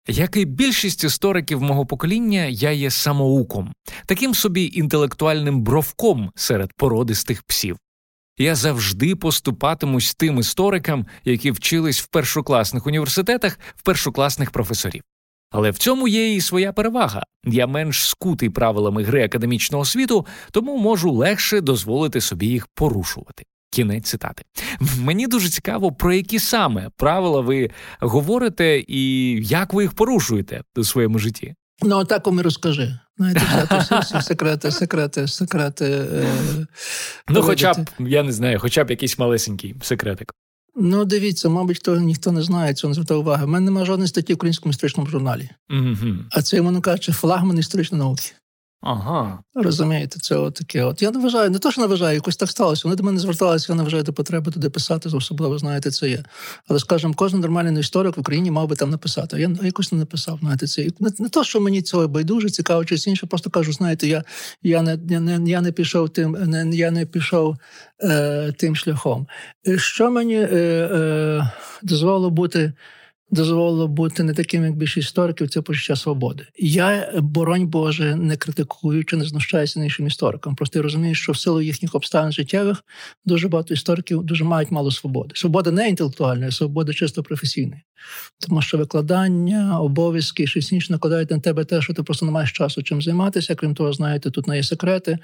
Як 0.08 0.38
і 0.38 0.46
більшість 0.46 1.04
істориків 1.04 1.62
мого 1.62 1.86
покоління, 1.86 2.46
я 2.46 2.72
є 2.72 2.92
самоуком, 2.92 3.74
таким 4.06 4.34
собі 4.34 4.72
інтелектуальним 4.74 5.62
бровком 5.62 6.32
серед 6.36 6.74
породистих 6.74 7.44
псів. 7.44 7.78
Я 8.38 8.56
завжди 8.56 9.16
поступатимусь 9.16 10.16
тим 10.16 10.40
історикам, 10.40 11.06
які 11.26 11.52
вчились 11.52 12.02
в 12.02 12.08
першокласних 12.08 12.88
університетах, 12.88 13.60
в 13.76 13.82
першокласних 13.82 14.52
професорів. 14.52 15.02
Але 15.52 15.72
в 15.72 15.78
цьому 15.78 16.08
є 16.08 16.34
і 16.36 16.42
своя 16.42 16.74
перевага. 16.74 17.24
Я 17.46 17.68
менш 17.68 18.08
скутий 18.08 18.50
правилами 18.50 19.04
гри 19.04 19.24
академічного 19.24 19.86
світу, 19.86 20.26
тому 20.52 20.78
можу 20.78 21.12
легше 21.12 21.62
дозволити 21.62 22.22
собі 22.22 22.48
їх 22.48 22.68
порушувати. 22.76 23.44
Кінець 23.74 24.10
цитати. 24.10 24.44
Мені 25.00 25.28
дуже 25.28 25.50
цікаво, 25.50 25.92
про 25.92 26.14
які 26.14 26.40
саме 26.40 26.90
правила 26.98 27.42
ви 27.42 27.70
говорите 28.00 28.84
і 28.88 29.34
як 29.46 29.74
ви 29.74 29.84
їх 29.84 29.94
порушуєте 29.94 30.62
у 30.76 30.84
своєму 30.84 31.20
житті. 31.20 31.56
Ну, 31.84 32.06
так 32.06 32.28
і 32.28 32.42
розкажи. 32.42 33.00
Знаєте, 33.18 33.42
всі 34.02 34.22
секрети, 34.22 34.72
секрети, 34.72 35.28
секрети. 35.28 35.86
Е, 35.86 36.68
ну, 37.30 37.42
хоча 37.42 37.74
б, 37.74 37.78
я 38.00 38.24
не 38.24 38.32
знаю, 38.32 38.60
хоча 38.60 38.84
б 38.84 38.90
якийсь 38.90 39.20
малесенький 39.20 39.76
секретик. 39.82 40.34
Ну, 40.76 41.06
дивіться, 41.06 41.50
мабуть, 41.50 41.82
то 41.82 41.96
ніхто 41.96 42.32
не 42.32 42.44
знає, 42.44 42.74
цього 42.74 42.90
не 42.90 42.96
звертав 42.96 43.20
уваги. 43.20 43.46
У 43.46 43.48
мене 43.48 43.66
немає 43.66 43.86
жодної 43.86 44.08
статті 44.08 44.34
в 44.34 44.36
українському 44.36 44.72
історичному 44.72 45.10
журналі. 45.10 45.50
Mm-hmm. 45.70 46.18
А 46.32 46.42
це, 46.42 46.58
йому 46.58 46.82
кажучи, 46.82 47.12
флагман 47.12 47.58
історичної 47.58 48.04
науки. 48.04 48.32
Ага. 48.82 49.40
Розумієте, 49.56 50.20
це 50.20 50.36
от 50.36 50.54
таке. 50.54 50.84
От 50.84 51.02
я 51.02 51.12
не 51.12 51.20
вважаю, 51.20 51.50
не 51.50 51.60
то, 51.60 51.72
що 51.72 51.82
не 51.82 51.88
вважаю, 51.88 52.16
якось 52.16 52.36
так 52.36 52.50
сталося. 52.50 52.82
Вони 52.84 52.96
до 52.96 53.04
мене 53.04 53.20
зверталися, 53.20 53.66
я 53.70 53.76
не 53.76 53.84
вважаю 53.84 54.04
до 54.04 54.14
потреби 54.14 54.52
туди 54.52 54.70
писати, 54.70 55.10
особливо 55.14 55.58
знаєте, 55.58 55.92
це 55.92 56.10
є. 56.10 56.24
Але, 56.68 56.80
скажімо, 56.80 57.14
кожен 57.18 57.40
нормальний 57.40 57.80
історик 57.80 58.18
в 58.18 58.20
Україні 58.20 58.52
мав 58.52 58.68
би 58.68 58.76
там 58.76 58.90
написати. 58.90 59.42
Я 59.42 59.52
якось 59.64 59.92
не 59.92 59.98
написав. 59.98 60.40
Знаєте, 60.42 60.68
це 60.68 60.88
не, 61.00 61.12
не 61.20 61.30
то, 61.30 61.44
що 61.44 61.62
мені 61.62 61.82
цього 61.82 62.08
байдуже, 62.08 62.50
цікаво, 62.50 62.86
чи 62.86 62.96
інше, 62.96 63.26
просто 63.28 63.50
кажу, 63.50 63.74
знаєте, 63.74 64.08
я 64.08 64.24
я 64.64 64.82
не 64.82 64.98
я 65.10 65.20
не, 65.20 65.50
я 65.50 65.62
не 65.62 65.72
пішов 65.72 66.10
тим, 66.10 66.32
не, 66.32 66.70
я 66.76 66.92
не 66.92 67.06
пішов 67.06 67.58
е, 68.04 68.54
тим 68.58 68.76
шляхом. 68.76 69.28
Що 69.78 70.12
мені 70.12 70.36
е, 70.36 70.48
е, 70.48 71.52
дозволило 71.84 72.30
бути 72.30 72.74
дозволило 73.32 73.88
бути 73.88 74.24
не 74.24 74.34
таким, 74.34 74.64
як 74.64 74.76
більшість 74.76 75.08
істориків, 75.08 75.50
це 75.50 75.62
почуття 75.62 75.96
свободи. 75.96 76.48
Я, 76.58 77.14
боронь 77.18 77.68
Боже, 77.68 78.16
не 78.16 78.38
критикую 78.38 79.06
чи 79.06 79.18
не 79.18 79.26
знущаюся 79.26 79.84
іншим 79.84 80.08
історикам. 80.08 80.56
Просто 80.56 80.80
я 80.80 80.84
розумію, 80.84 81.16
що 81.16 81.32
в 81.32 81.38
силу 81.38 81.62
їхніх 81.62 81.96
обставин 81.96 82.32
життєвих 82.32 82.84
дуже 83.26 83.48
багато 83.48 83.74
істориків 83.74 84.24
дуже 84.24 84.44
мають 84.44 84.72
мало 84.72 84.92
свободи. 84.92 85.32
Свобода 85.36 85.72
не 85.72 85.90
інтелектуальна, 85.90 86.48
а 86.48 86.52
свобода 86.52 86.94
чисто 86.94 87.24
професійна. 87.24 87.82
Тому 88.40 88.62
що 88.62 88.78
викладання, 88.78 89.80
обов'язки, 89.80 90.48
щось 90.48 90.72
інше 90.72 90.94
накладають 90.94 91.32
на 91.32 91.40
тебе 91.40 91.66
те, 91.66 91.82
що 91.82 91.94
ти 91.94 92.04
просто 92.04 92.26
не 92.26 92.32
маєш 92.32 92.52
часу 92.52 92.84
чим 92.84 93.02
займатися. 93.02 93.56
Крім 93.56 93.76
того, 93.76 93.94
знаєте, 93.94 94.32
тут 94.32 94.48
не 94.48 94.58
є 94.58 94.64
секрети. 94.64 95.18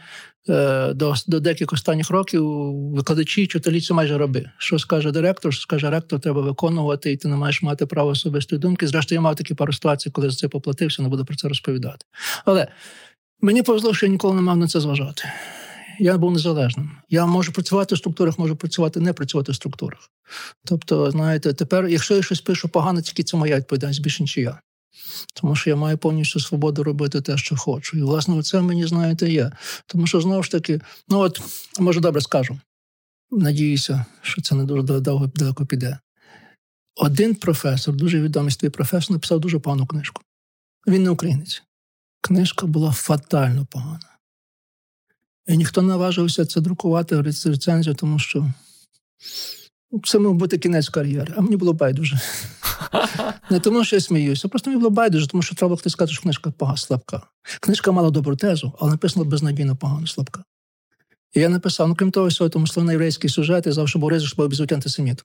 Е, 0.49 0.93
до 0.93 1.13
до 1.27 1.39
деяких 1.39 1.73
останніх 1.73 2.09
років 2.09 2.45
викладачі, 2.73 3.47
це 3.47 3.93
майже 3.93 4.17
роби. 4.17 4.49
Що 4.57 4.79
скаже 4.79 5.11
директор, 5.11 5.53
що 5.53 5.61
скаже 5.61 5.89
ректор, 5.89 6.19
треба 6.19 6.41
виконувати, 6.41 7.11
і 7.11 7.17
ти 7.17 7.27
не 7.27 7.35
маєш 7.35 7.61
мати 7.61 7.85
право 7.97 8.09
особистої 8.09 8.59
думки. 8.59 8.87
Зрештою, 8.87 9.17
я 9.17 9.21
мав 9.21 9.35
такі 9.35 9.53
пару 9.53 9.73
ситуацій, 9.73 10.09
коли 10.09 10.29
за 10.29 10.35
це 10.35 10.47
поплатився, 10.47 11.01
не 11.01 11.09
буду 11.09 11.25
про 11.25 11.35
це 11.35 11.47
розповідати. 11.47 12.05
Але 12.45 12.67
мені 13.41 13.63
повезло, 13.63 13.93
що 13.93 14.05
я 14.05 14.11
ніколи 14.11 14.35
не 14.35 14.41
мав 14.41 14.57
на 14.57 14.67
це 14.67 14.79
зважати. 14.79 15.23
Я 15.99 16.17
був 16.17 16.31
незалежним. 16.31 16.91
Я 17.09 17.25
можу 17.25 17.51
працювати 17.51 17.95
в 17.95 17.97
структурах, 17.97 18.39
можу 18.39 18.55
працювати, 18.55 18.99
не 18.99 19.13
працювати 19.13 19.51
в 19.51 19.55
структурах. 19.55 19.99
Тобто, 20.65 21.11
знаєте, 21.11 21.53
тепер, 21.53 21.87
якщо 21.87 22.15
я 22.15 22.23
щось 22.23 22.41
пишу 22.41 22.69
погано, 22.69 23.01
тільки 23.01 23.23
це 23.23 23.37
моя 23.37 23.57
відповідальність, 23.57 24.01
більше 24.01 24.23
нічия. 24.23 24.59
Тому 25.33 25.55
що 25.55 25.69
я 25.69 25.75
маю 25.75 25.97
повністю 25.97 26.39
свободу 26.39 26.83
робити 26.83 27.21
те, 27.21 27.37
що 27.37 27.55
хочу. 27.55 27.97
І, 27.97 28.01
власне, 28.01 28.43
це 28.43 28.61
мені, 28.61 28.87
знаєте, 28.87 29.29
є. 29.29 29.51
Тому 29.87 30.07
що 30.07 30.21
знову 30.21 30.43
ж 30.43 30.51
таки, 30.51 30.81
ну 31.09 31.19
от, 31.19 31.41
може, 31.79 31.99
добре 31.99 32.21
скажу. 32.21 32.59
Надіюся, 33.31 34.05
що 34.21 34.41
це 34.41 34.55
не 34.55 34.63
дуже 34.63 34.83
далеко 35.35 35.65
піде. 35.65 35.97
Один 36.97 37.35
професор, 37.35 37.95
дуже 37.95 38.21
відомий 38.21 38.51
свій 38.51 38.69
професор, 38.69 39.11
написав 39.11 39.39
дуже 39.39 39.59
погану 39.59 39.85
книжку. 39.85 40.21
Він 40.87 41.03
не 41.03 41.09
українець. 41.09 41.63
Книжка 42.21 42.65
була 42.65 42.91
фатально 42.91 43.65
погана. 43.65 44.17
І 45.47 45.57
ніхто 45.57 45.81
не 45.81 45.87
наважився 45.87 46.45
це 46.45 46.61
друкувати 46.61 47.21
рецензію, 47.21 47.95
тому 47.95 48.19
що 48.19 48.53
це 50.03 50.19
мав 50.19 50.33
бути 50.33 50.57
кінець 50.57 50.89
кар'єри, 50.89 51.33
а 51.37 51.41
мені 51.41 51.57
було 51.57 51.73
байдуже. 51.73 52.19
Не 53.49 53.59
тому, 53.59 53.83
що 53.83 53.95
я 53.95 53.99
сміюся, 53.99 54.47
просто 54.47 54.69
мені 54.69 54.79
було 54.79 54.89
байдуже, 54.89 55.27
тому 55.27 55.43
що 55.43 55.55
треба 55.55 55.77
хтось 55.77 55.93
сказати, 55.93 56.13
що 56.13 56.21
книжка 56.21 56.51
погана, 56.51 56.77
слабка. 56.77 57.21
Книжка 57.61 57.91
мала 57.91 58.09
добру 58.09 58.35
тезу, 58.35 58.73
але 58.79 58.91
написано 58.91 59.25
безнадійно 59.25 59.75
погано, 59.75 60.07
слабка. 60.07 60.43
І 61.33 61.39
я 61.39 61.49
написав, 61.49 61.87
ну 61.87 61.95
крім 61.95 62.11
того, 62.11 62.27
всього, 62.27 62.49
тому 62.49 62.67
словно 62.67 62.91
єврейський 62.91 63.29
сюжет, 63.29 63.65
я 63.65 63.71
завжди 63.71 63.99
був 63.99 64.09
ризик, 64.09 64.27
що 64.27 64.35
був 64.37 64.49
безуть 64.49 64.71
антисеміт. 64.71 65.23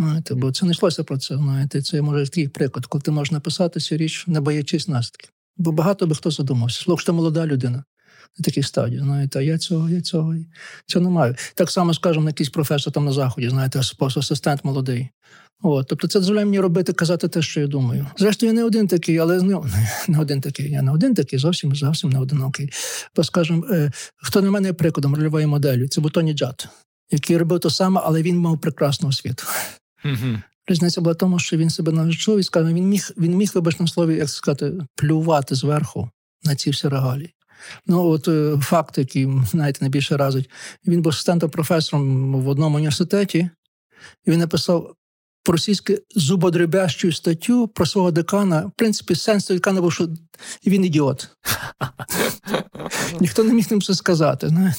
Знаєте, 0.00 0.34
Бо 0.34 0.52
це 0.52 0.66
не 0.66 0.72
йшлося 0.72 1.04
про 1.04 1.18
це. 1.18 1.36
Знаєте, 1.36 1.82
Це 1.82 2.02
може 2.02 2.24
такий 2.24 2.48
приклад, 2.48 2.86
коли 2.86 3.02
ти 3.02 3.10
можеш 3.10 3.32
написати 3.32 3.80
цю 3.80 3.96
річ, 3.96 4.24
не 4.26 4.40
боячись 4.40 4.88
наслідків. 4.88 5.30
Бо 5.56 5.72
багато 5.72 6.06
би 6.06 6.14
хто 6.14 6.30
задумався. 6.30 6.82
Слово, 6.82 6.98
що 6.98 7.12
молода 7.12 7.46
людина 7.46 7.84
на 8.38 8.44
такій 8.44 8.62
стадії. 8.62 9.00
Знаєте, 9.00 9.38
а 9.38 9.42
я 9.42 9.58
цього, 9.58 9.90
я 9.90 10.00
цього 10.00 10.34
цього 10.86 11.04
не 11.04 11.10
маю. 11.10 11.34
Так 11.54 11.70
само, 11.70 11.94
скажемо, 11.94 12.24
на 12.24 12.30
якийсь 12.30 12.50
професор 12.50 12.92
там 12.92 13.04
на 13.04 13.12
заході, 13.12 13.48
знаєте, 13.48 13.80
асистент 14.00 14.64
молодий. 14.64 15.08
От, 15.62 15.86
Тобто 15.88 16.08
це 16.08 16.18
дозволяє 16.18 16.46
мені 16.46 16.60
робити, 16.60 16.92
казати 16.92 17.28
те, 17.28 17.42
що 17.42 17.60
я 17.60 17.66
думаю. 17.66 18.06
Зрештою, 18.16 18.52
я 18.52 18.56
не 18.58 18.64
один 18.64 18.88
такий, 18.88 19.18
але 19.18 19.42
не, 19.42 19.60
не 20.08 20.20
один 20.20 20.40
такий. 20.40 20.70
Я 20.70 20.82
не 20.82 20.92
один 20.92 21.14
такий, 21.14 21.38
зовсім 21.38 21.74
зовсім 21.74 22.10
не 22.10 22.18
одинокий. 22.18 22.70
Бо, 23.16 23.24
скажімо, 23.24 23.66
е, 23.70 23.92
хто 24.16 24.42
на 24.42 24.50
мене 24.50 24.68
є 24.68 24.72
прикладом 24.72 25.14
рольової 25.14 25.46
моделі, 25.46 25.88
це 25.88 26.00
Бутоні 26.00 26.32
Джат, 26.32 26.68
який 27.10 27.36
робив 27.36 27.60
те 27.60 27.70
саме, 27.70 28.00
але 28.04 28.22
він 28.22 28.38
мав 28.38 28.60
прекрасну 28.60 29.08
освіту. 29.08 29.44
Mm-hmm. 30.04 30.42
Різниця 30.66 31.00
була 31.00 31.12
в 31.12 31.16
тому, 31.16 31.38
що 31.38 31.56
він 31.56 31.70
себе 31.70 31.92
навчив 31.92 32.38
і 32.38 32.42
сказав, 32.42 32.74
він 32.74 32.88
міг, 32.88 33.10
він 33.16 33.36
міг 33.36 33.50
вибачним 33.54 33.88
слові, 33.88 34.16
як 34.16 34.30
сказати, 34.30 34.72
плювати 34.94 35.54
зверху 35.54 36.10
на 36.44 36.54
ці 36.54 36.70
всі 36.70 36.88
регалії. 36.88 37.34
Ну, 37.86 38.08
от 38.08 38.28
е, 38.28 38.58
факт, 38.62 38.98
який 38.98 39.28
знаєте, 39.50 39.78
найбільше 39.80 40.16
разить, 40.16 40.50
він 40.86 41.02
був 41.02 41.10
асистентом 41.12 41.50
професором 41.50 42.34
в 42.42 42.48
одному 42.48 42.76
університеті, 42.76 43.50
і 44.26 44.30
він 44.30 44.38
написав 44.38 44.94
по-російськи 45.42 46.02
зубодребящу 46.16 47.12
статтю 47.12 47.68
про 47.68 47.86
свого 47.86 48.10
декана. 48.10 48.60
В 48.60 48.72
принципі, 48.76 49.14
сенс 49.14 49.44
того 49.44 49.58
декана 49.58 49.80
був, 49.80 49.92
що 49.92 50.08
він 50.66 50.84
ідіот. 50.84 51.28
Ніхто 53.20 53.44
не 53.44 53.52
міг 53.52 53.66
ним 53.70 53.82
це 53.82 53.94
сказати. 53.94 54.74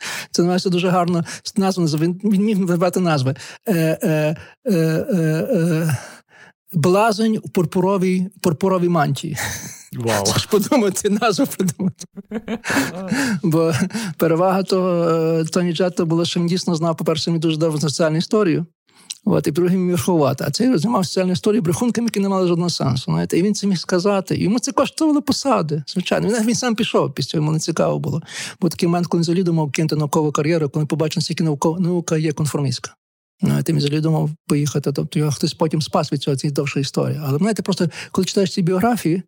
Це 0.30 0.42
навіть 0.42 0.70
дуже 0.70 0.88
гарно 0.88 1.24
названо. 1.56 1.98
Він, 1.98 2.20
він 2.24 2.44
міг 2.44 2.58
вибрати 2.58 3.00
назви. 3.00 3.34
Е, 3.68 3.98
е, 4.02 4.36
е, 4.66 4.74
е, 4.74 5.98
Блазень 6.72 7.38
у 7.42 7.48
пурпуровій 7.48 8.28
пурпуровій 8.42 8.88
мантії. 8.88 9.36
Вау. 9.92 10.24
Це 10.26 10.38
ж 10.38 10.48
подумати, 10.48 11.10
назву 11.10 11.46
придумати. 11.46 12.04
Бо 13.42 13.72
перевага 14.16 14.62
того 14.62 15.44
Тоні 15.44 15.72
Джетта 15.72 16.04
була, 16.04 16.24
що 16.24 16.40
він 16.40 16.46
дійсно 16.46 16.74
знав, 16.74 16.96
по-перше, 16.96 17.30
він 17.30 17.40
дуже 17.40 17.56
добре 17.56 17.80
соціальну 17.80 18.18
історію. 18.18 18.66
От, 19.24 19.46
і 19.46 19.50
другим 19.50 19.86
мірхувати. 19.86 20.44
А 20.46 20.50
цей 20.50 20.78
знімав 20.78 21.06
соціальну 21.06 21.32
історію 21.32 21.62
брехунками, 21.62 22.06
які 22.06 22.20
не 22.20 22.28
мали 22.28 22.48
жодного 22.48 22.70
сенсу. 22.70 23.04
Знаєте. 23.04 23.38
І 23.38 23.42
він 23.42 23.54
це 23.54 23.66
міг 23.66 23.78
сказати. 23.78 24.36
Йому 24.36 24.58
це 24.58 24.72
коштувало 24.72 25.22
посади. 25.22 25.82
Звичайно. 25.86 26.28
Він, 26.28 26.46
він 26.46 26.54
сам 26.54 26.74
пішов, 26.74 27.14
після 27.14 27.36
йому 27.36 27.52
не 27.52 27.58
цікаво 27.58 27.98
було. 27.98 28.22
Бо 28.60 28.68
такий 28.68 28.88
момент, 28.88 29.06
коли 29.06 29.18
він 29.18 29.22
взагалі 29.22 29.42
думав 29.42 29.70
кинути 29.70 29.96
наукову 29.96 30.32
кар'єру, 30.32 30.68
коли 30.68 30.86
побачив, 30.86 31.22
скільки 31.22 31.44
наука 31.78 32.16
є 32.16 32.32
конформістська. 32.32 32.94
Знаєте, 33.42 33.72
він 33.72 33.78
взагалі 33.78 34.00
думав 34.00 34.30
поїхати. 34.46 34.92
Тобто 34.92 35.18
його 35.18 35.30
хтось 35.30 35.54
потім 35.54 35.82
спас 35.82 36.12
від 36.12 36.22
цього 36.22 36.36
цієї 36.36 36.54
довша 36.54 36.80
історія. 36.80 37.22
Але 37.26 37.38
знаєте, 37.38 37.62
просто 37.62 37.88
коли 38.10 38.24
читаєш 38.24 38.52
ці 38.52 38.62
біографії, 38.62 39.22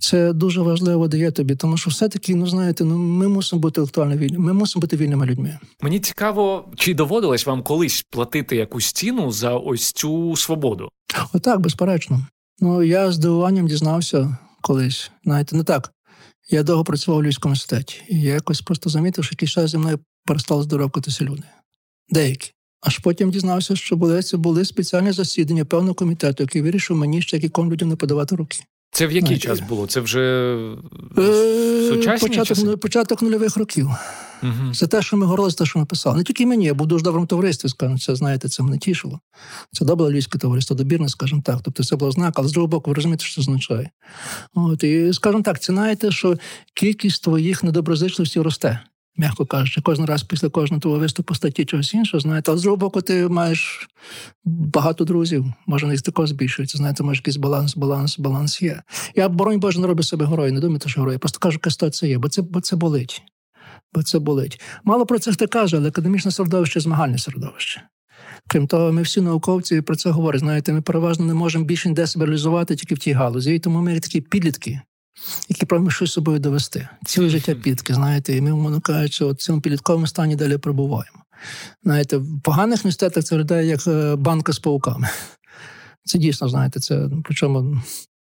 це 0.00 0.32
дуже 0.32 0.60
важливо 0.60 1.08
дає 1.08 1.30
тобі, 1.30 1.56
тому 1.56 1.76
що 1.76 1.90
все-таки, 1.90 2.34
ну 2.34 2.46
знаєте, 2.46 2.84
ну 2.84 2.98
ми 2.98 3.28
мусимо 3.28 3.60
бути 3.60 3.80
інтелектуально 3.80 4.16
вільними, 4.16 4.44
ми 4.44 4.52
мусимо 4.52 4.80
бути 4.80 4.96
вільними 4.96 5.26
людьми. 5.26 5.58
Мені 5.80 6.00
цікаво, 6.00 6.72
чи 6.76 6.94
доводилось 6.94 7.46
вам 7.46 7.62
колись 7.62 8.06
платити 8.10 8.56
якусь 8.56 8.92
ціну 8.92 9.32
за 9.32 9.54
ось 9.54 9.92
цю 9.92 10.36
свободу? 10.36 10.88
Отак, 11.32 11.60
безперечно. 11.60 12.26
Ну 12.60 12.82
я 12.82 13.12
з 13.12 13.14
здивуванням 13.14 13.68
дізнався 13.68 14.38
колись. 14.60 15.10
Знаєте, 15.24 15.56
не 15.56 15.64
так. 15.64 15.92
Я 16.50 16.62
довго 16.62 16.84
працював 16.84 17.20
у 17.20 17.22
Львівському 17.22 17.50
університеті, 17.50 18.02
і 18.08 18.20
я 18.20 18.34
якось 18.34 18.60
просто 18.60 18.90
замітив, 18.90 19.24
що 19.24 19.32
якийсь 19.32 19.50
час 19.50 19.70
зі 19.70 19.78
мною 19.78 19.98
перестали 20.24 20.62
здоровкатися 20.62 21.24
люди. 21.24 21.42
Деякі. 22.08 22.52
Аж 22.80 22.98
потім 22.98 23.30
дізнався, 23.30 23.76
що 23.76 23.96
були 23.96 24.22
це 24.22 24.36
були 24.36 24.64
спеціальні 24.64 25.12
засідання 25.12 25.64
певного 25.64 25.94
комітету, 25.94 26.42
який 26.42 26.62
вирішив 26.62 26.96
мені 26.96 27.22
ще 27.22 27.36
яким 27.36 27.72
людям 27.72 27.88
не 27.88 27.96
подавати 27.96 28.36
руки. 28.36 28.58
Це 28.96 29.06
в 29.06 29.12
який 29.12 29.38
Знаєте, 29.38 29.46
час 29.46 29.60
було? 29.60 29.86
Це 29.86 30.00
вже 30.00 30.20
е, 31.18 31.88
сучасні 31.88 32.28
початок 32.28 32.56
часи? 32.56 32.76
початок 32.76 33.22
нульових 33.22 33.56
років. 33.56 33.90
Угу. 34.42 34.74
Це 34.74 34.86
те, 34.86 35.02
що 35.02 35.16
ми 35.16 35.26
говорили, 35.26 35.50
це 35.50 35.58
те, 35.58 35.66
що 35.66 35.78
ми 35.78 35.84
писали. 35.84 36.16
Не 36.16 36.24
тільки 36.24 36.46
мені, 36.46 36.64
я 36.64 36.74
був 36.74 36.86
дуже 36.86 37.04
добрим 37.04 37.26
товаристві, 37.26 37.68
скажімо, 37.68 37.98
це 37.98 38.16
знаєте, 38.16 38.48
це 38.48 38.62
мене 38.62 38.78
тішило. 38.78 39.20
Це 39.72 39.84
добре 39.84 40.10
львівське 40.10 40.38
товариство, 40.38 40.76
добірне, 40.76 41.08
скажімо 41.08 41.42
так. 41.44 41.60
Тобто 41.62 41.84
це 41.84 41.96
було 41.96 42.10
знак, 42.10 42.34
але 42.36 42.48
з 42.48 42.52
другого 42.52 42.70
боку, 42.70 42.90
ви 42.90 42.94
розумієте, 42.94 43.24
що 43.24 43.34
це 43.34 43.40
означає. 43.40 43.90
От, 44.54 44.84
І 44.84 45.12
скажімо 45.12 45.42
так, 45.42 45.60
це 45.60 45.72
знаєте, 45.72 46.10
що 46.10 46.36
кількість 46.74 47.22
твоїх 47.22 47.62
недоброзичливостей 47.62 48.42
росте 48.42 48.80
м'яко 49.16 49.46
кажучи, 49.46 49.80
кожен 49.80 50.04
раз 50.04 50.22
після 50.22 50.48
кожного 50.48 50.80
твого 50.80 50.98
виступу 50.98 51.34
статті 51.34 51.64
чогось 51.64 51.94
іншого, 51.94 52.20
знаєте, 52.20 52.50
але 52.50 52.58
з 52.58 52.62
другого 52.62 52.80
боку, 52.80 53.02
ти 53.02 53.28
маєш 53.28 53.88
багато 54.44 55.04
друзів, 55.04 55.44
може, 55.66 55.86
їх 55.86 56.02
також 56.02 56.28
збільшується. 56.28 56.78
Знаєте, 56.78 57.02
може, 57.02 57.18
якийсь 57.18 57.36
баланс, 57.36 57.76
баланс, 57.76 58.18
баланс 58.18 58.62
є. 58.62 58.82
Я, 59.14 59.28
боронь 59.28 59.60
Боже, 59.60 59.80
не 59.80 59.86
роблю 59.86 60.02
себе 60.02 60.26
герою, 60.26 60.52
не 60.52 60.60
думайте, 60.60 60.88
що 60.88 61.00
герой. 61.00 61.18
просто 61.18 61.38
кажу, 61.38 61.58
яка 61.64 61.90
це 61.90 62.08
є, 62.08 62.18
бо 62.18 62.28
це, 62.28 62.42
бо 62.42 62.60
це 62.60 62.76
болить. 62.76 63.22
Бо 63.94 64.02
це 64.02 64.18
болить. 64.18 64.60
Мало 64.84 65.06
про 65.06 65.18
це 65.18 65.32
хто 65.32 65.48
каже, 65.48 65.76
але 65.76 65.88
академічне 65.88 66.30
середовище 66.30 66.80
змагальне 66.80 67.18
середовище. 67.18 67.82
Крім 68.48 68.66
того, 68.66 68.92
ми 68.92 69.02
всі 69.02 69.20
науковці 69.20 69.80
про 69.80 69.96
це 69.96 70.10
говорять. 70.10 70.40
Знаєте, 70.40 70.72
ми 70.72 70.82
переважно 70.82 71.26
не 71.26 71.34
можемо 71.34 71.64
більше 71.64 71.88
ніде 71.88 72.06
себе 72.06 72.26
реалізувати 72.26 72.76
тільки 72.76 72.94
в 72.94 72.98
тій 72.98 73.12
галузі. 73.12 73.54
І 73.54 73.58
тому 73.58 73.80
ми 73.80 74.00
такі 74.00 74.20
підлітки, 74.20 74.80
які 75.48 75.66
прагнуть 75.66 75.92
щось 75.92 76.12
собою 76.12 76.38
довести. 76.38 76.88
Ціле 77.06 77.28
життя 77.28 77.54
підки, 77.54 77.94
знаєте, 77.94 78.36
і 78.36 78.40
ми, 78.40 78.52
умовно 78.52 78.80
кажучи, 78.80 79.24
в 79.24 79.34
цьому 79.34 79.60
підлітковому 79.60 80.06
стані 80.06 80.36
далі 80.36 80.58
перебуваємо. 80.58 81.18
Знаєте, 81.82 82.16
в 82.16 82.40
поганих 82.42 82.78
університетах 82.78 83.24
це 83.24 83.34
виглядає 83.34 83.66
як 83.66 83.86
е, 83.86 84.16
банка 84.16 84.52
з 84.52 84.58
пауками. 84.58 85.08
Це 86.04 86.18
дійсно, 86.18 86.48
знаєте, 86.48 86.80
це 86.80 87.08
причому 87.24 87.60
ну, 87.62 87.82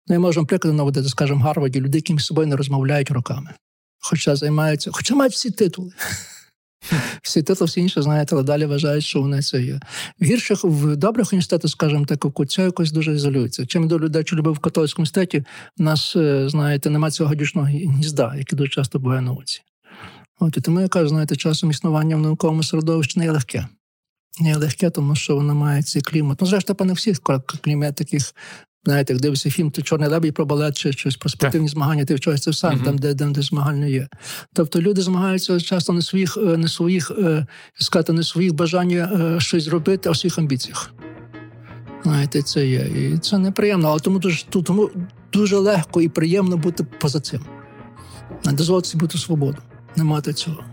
я 0.09 0.19
можу 0.19 0.47
приклади 0.47 0.77
наводити, 0.77 1.09
скажімо, 1.09 1.45
Гарварді, 1.45 1.81
люди, 1.81 1.99
які 1.99 2.13
між 2.13 2.25
собою 2.25 2.49
не 2.49 2.57
розмовляють 2.57 3.11
роками. 3.11 3.55
Хоча 3.99 4.37
займаються, 4.37 4.91
хоча 4.93 5.15
мають 5.15 5.33
всі 5.33 5.51
титули. 5.51 5.93
Всі 7.23 7.43
титли, 7.43 7.67
всі 7.67 7.81
інші, 7.81 8.03
знаєте, 8.03 8.35
але 8.35 8.45
далі 8.45 8.67
вважають, 8.67 9.05
що 9.05 9.21
вони 9.21 9.43
це 9.43 9.63
є. 9.63 9.81
В 10.21 10.25
гірших, 10.25 10.65
в 10.65 10.97
добрих 10.97 11.33
університетах, 11.33 11.71
скажімо 11.71 12.05
так, 12.05 12.27
це 12.49 12.63
якось 12.63 12.93
дуже 12.93 13.15
ізолюється. 13.15 13.67
Чим 13.67 13.89
до 13.89 13.99
людей, 13.99 14.23
що 14.27 14.37
любив 14.37 14.53
в 14.53 14.59
католицькому 14.59 15.03
університеті, 15.03 15.45
у 15.79 15.83
нас, 15.83 16.17
е, 16.17 16.49
знаєте, 16.49 16.91
немає 16.91 17.11
цього 17.11 17.29
гадючного 17.29 17.67
гнізда, 17.67 18.35
який 18.39 18.57
дуже 18.57 18.71
часто 18.71 18.99
буває 18.99 19.21
науці. 19.21 19.63
От 20.41 20.57
і 20.57 20.61
тому 20.61 20.81
я 20.81 20.89
кажу, 20.89 21.09
знаєте, 21.09 21.37
часом 21.37 21.71
існування 21.71 22.17
в 22.17 22.21
науковому 22.21 22.63
середовищі 22.63 23.19
не 23.19 23.25
є 23.25 23.31
легке. 23.31 23.67
Не 24.41 24.49
є 24.49 24.57
легке, 24.57 24.91
тому 24.91 25.17
що 25.17 25.37
воно 25.37 25.55
має 25.55 25.83
цей 25.83 26.03
клімат. 26.03 26.41
Ну, 26.41 26.47
зрештою, 26.47 26.87
не 26.87 26.93
всіх 26.93 27.19
клімат 27.63 27.95
таких 27.95 28.35
Знаєте, 28.85 29.13
як 29.13 29.23
дивишся 29.23 29.51
фільм, 29.51 29.71
то 29.71 29.83
чорний 29.83 30.09
лебідь 30.09 30.35
про 30.35 30.47
балет 30.47 30.77
чи 30.77 30.93
щось 30.93 31.17
про 31.17 31.31
спортивні 31.31 31.69
так. 31.69 31.75
змагання, 31.75 32.05
ти 32.05 32.15
вчора 32.15 32.39
це 32.39 32.53
сам, 32.53 32.75
mm-hmm. 32.75 32.85
там, 32.85 32.99
де, 32.99 33.15
де 33.15 33.27
де, 33.27 33.43
змагання 33.43 33.87
є. 33.87 34.09
Тобто 34.53 34.81
люди 34.81 35.03
змагаються 35.03 35.61
часто 35.61 35.93
не 35.93 36.03
своїх, 36.03 36.37
е, 36.37 36.57
не 36.57 36.69
своїх, 36.69 37.11
е, 37.19 37.47
сказати, 37.75 38.13
не 38.13 38.23
своїх 38.23 38.55
бажання 38.55 39.13
е, 39.37 39.41
щось 39.41 39.65
зробити, 39.65 40.09
а 40.09 40.13
в 40.13 40.17
своїх 40.17 40.39
амбіціях. 40.39 40.93
Знаєте, 42.03 42.43
це 42.43 42.67
є. 42.67 42.81
І 42.81 43.19
це 43.19 43.39
неприємно, 43.39 43.89
але 43.89 44.01
тому 44.01 44.19
дуже, 44.19 44.45
тому 44.45 44.91
дуже 45.33 45.57
легко 45.57 46.01
і 46.01 46.09
приємно 46.09 46.57
бути 46.57 46.85
поза 46.85 47.21
цим. 47.21 47.41
Дозволити 48.45 48.99
бути 48.99 49.19
свободу, 49.19 49.59
не 49.97 50.05
мати 50.05 50.33
цього. 50.33 50.65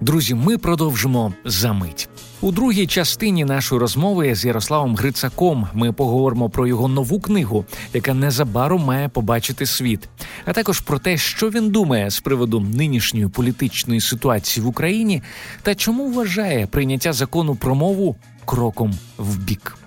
Друзі, 0.00 0.34
ми 0.34 0.58
продовжимо 0.58 1.34
за 1.44 1.72
мить. 1.72 2.08
У 2.40 2.52
другій 2.52 2.86
частині 2.86 3.44
нашої 3.44 3.80
розмови 3.80 4.34
з 4.34 4.44
Ярославом 4.44 4.96
Грицаком 4.96 5.68
ми 5.74 5.92
поговоримо 5.92 6.50
про 6.50 6.66
його 6.66 6.88
нову 6.88 7.20
книгу, 7.20 7.64
яка 7.94 8.14
незабаром 8.14 8.82
має 8.82 9.08
побачити 9.08 9.66
світ, 9.66 10.08
а 10.44 10.52
також 10.52 10.80
про 10.80 10.98
те, 10.98 11.16
що 11.16 11.50
він 11.50 11.70
думає 11.70 12.10
з 12.10 12.20
приводу 12.20 12.60
нинішньої 12.60 13.28
політичної 13.28 14.00
ситуації 14.00 14.64
в 14.64 14.68
Україні 14.68 15.22
та 15.62 15.74
чому 15.74 16.10
вважає 16.10 16.66
прийняття 16.66 17.12
закону 17.12 17.54
про 17.54 17.74
мову 17.74 18.16
кроком 18.44 18.94
в 19.18 19.38
бік. 19.38 19.79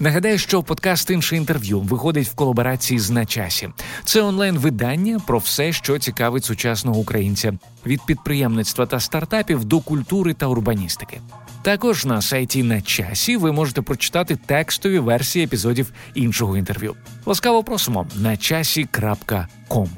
Нагадаю, 0.00 0.38
що 0.38 0.62
подкаст 0.62 1.10
інше 1.10 1.36
інтерв'ю 1.36 1.80
виходить 1.80 2.28
в 2.28 2.34
колаборації 2.34 3.00
з 3.00 3.10
на 3.10 3.26
часі. 3.26 3.68
Це 4.04 4.22
онлайн-видання 4.22 5.20
про 5.26 5.38
все, 5.38 5.72
що 5.72 5.98
цікавить 5.98 6.44
сучасного 6.44 7.00
українця 7.00 7.52
від 7.86 8.06
підприємництва 8.06 8.86
та 8.86 9.00
стартапів 9.00 9.64
до 9.64 9.80
культури 9.80 10.34
та 10.34 10.46
урбаністики. 10.46 11.20
Також 11.62 12.04
на 12.04 12.22
сайті 12.22 12.62
на 12.62 12.80
часі 12.80 13.36
ви 13.36 13.52
можете 13.52 13.82
прочитати 13.82 14.36
текстові 14.46 14.98
версії 14.98 15.44
епізодів 15.44 15.92
іншого 16.14 16.56
інтерв'ю. 16.56 16.94
Ласкаво 17.26 17.64
просимо 17.64 18.06
на 18.16 18.36
часі.ком. 18.36 19.88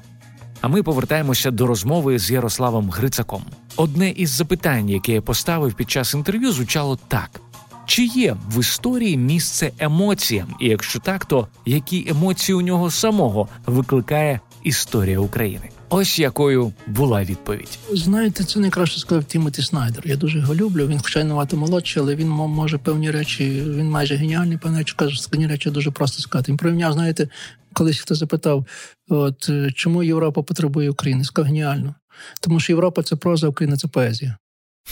А 0.61 0.69
ми 0.69 0.83
повертаємося 0.83 1.51
до 1.51 1.67
розмови 1.67 2.19
з 2.19 2.31
Ярославом 2.31 2.91
Грицаком. 2.91 3.43
Одне 3.77 4.11
із 4.11 4.31
запитань, 4.31 4.89
яке 4.89 5.13
я 5.13 5.23
поставив 5.23 5.75
під 5.75 5.91
час 5.91 6.15
інтерв'ю, 6.15 6.53
звучало 6.53 6.99
так. 7.09 7.41
Чи 7.87 8.05
є 8.05 8.37
в 8.51 8.61
історії 8.61 9.17
місце 9.17 9.73
емоціям? 9.79 10.55
І 10.61 10.69
якщо 10.69 10.99
так, 10.99 11.25
то 11.25 11.49
які 11.67 12.07
емоції 12.09 12.57
у 12.57 12.61
нього 12.61 12.91
самого 12.91 13.49
викликає 13.67 14.41
історія 14.63 15.19
України? 15.19 15.69
Ось 15.89 16.19
якою 16.19 16.73
була 16.87 17.25
відповідь. 17.25 17.79
Знаєте, 17.93 18.45
це 18.45 18.61
найкраще 18.61 19.01
сказав 19.01 19.25
Тімоті 19.25 19.63
Снайдер. 19.63 20.03
Я 20.07 20.17
дуже 20.17 20.39
його 20.39 20.55
люблю. 20.55 20.87
Він, 20.87 21.01
хоча 21.03 21.21
й 21.21 21.25
набагато 21.25 21.57
молодший, 21.57 22.03
але 22.03 22.17
він 22.17 22.29
може 22.29 22.79
певні 22.79 23.11
речі. 23.11 23.63
Він 23.67 23.91
майже 23.91 24.15
геніальний. 24.17 24.59
Речі 24.65 24.95
каже, 24.97 25.23
складні 25.23 25.47
речі 25.47 25.71
дуже 25.71 25.91
просто 25.91 26.23
сказати. 26.23 26.53
Він 26.53 26.59
порівняв, 26.59 26.93
знаєте, 26.93 27.29
колись 27.73 28.01
хто 28.01 28.15
запитав, 28.15 28.67
от 29.09 29.51
чому 29.75 30.03
Європа 30.03 30.43
потребує 30.43 30.91
України? 30.91 31.25
Сказав 31.25 31.47
геніально. 31.47 31.95
Тому 32.41 32.61
що 32.61 32.73
Європа 32.73 33.03
це 33.03 33.17
проза, 33.17 33.49
Україна 33.49 33.77
це 33.77 33.89
поезія. 33.89 34.37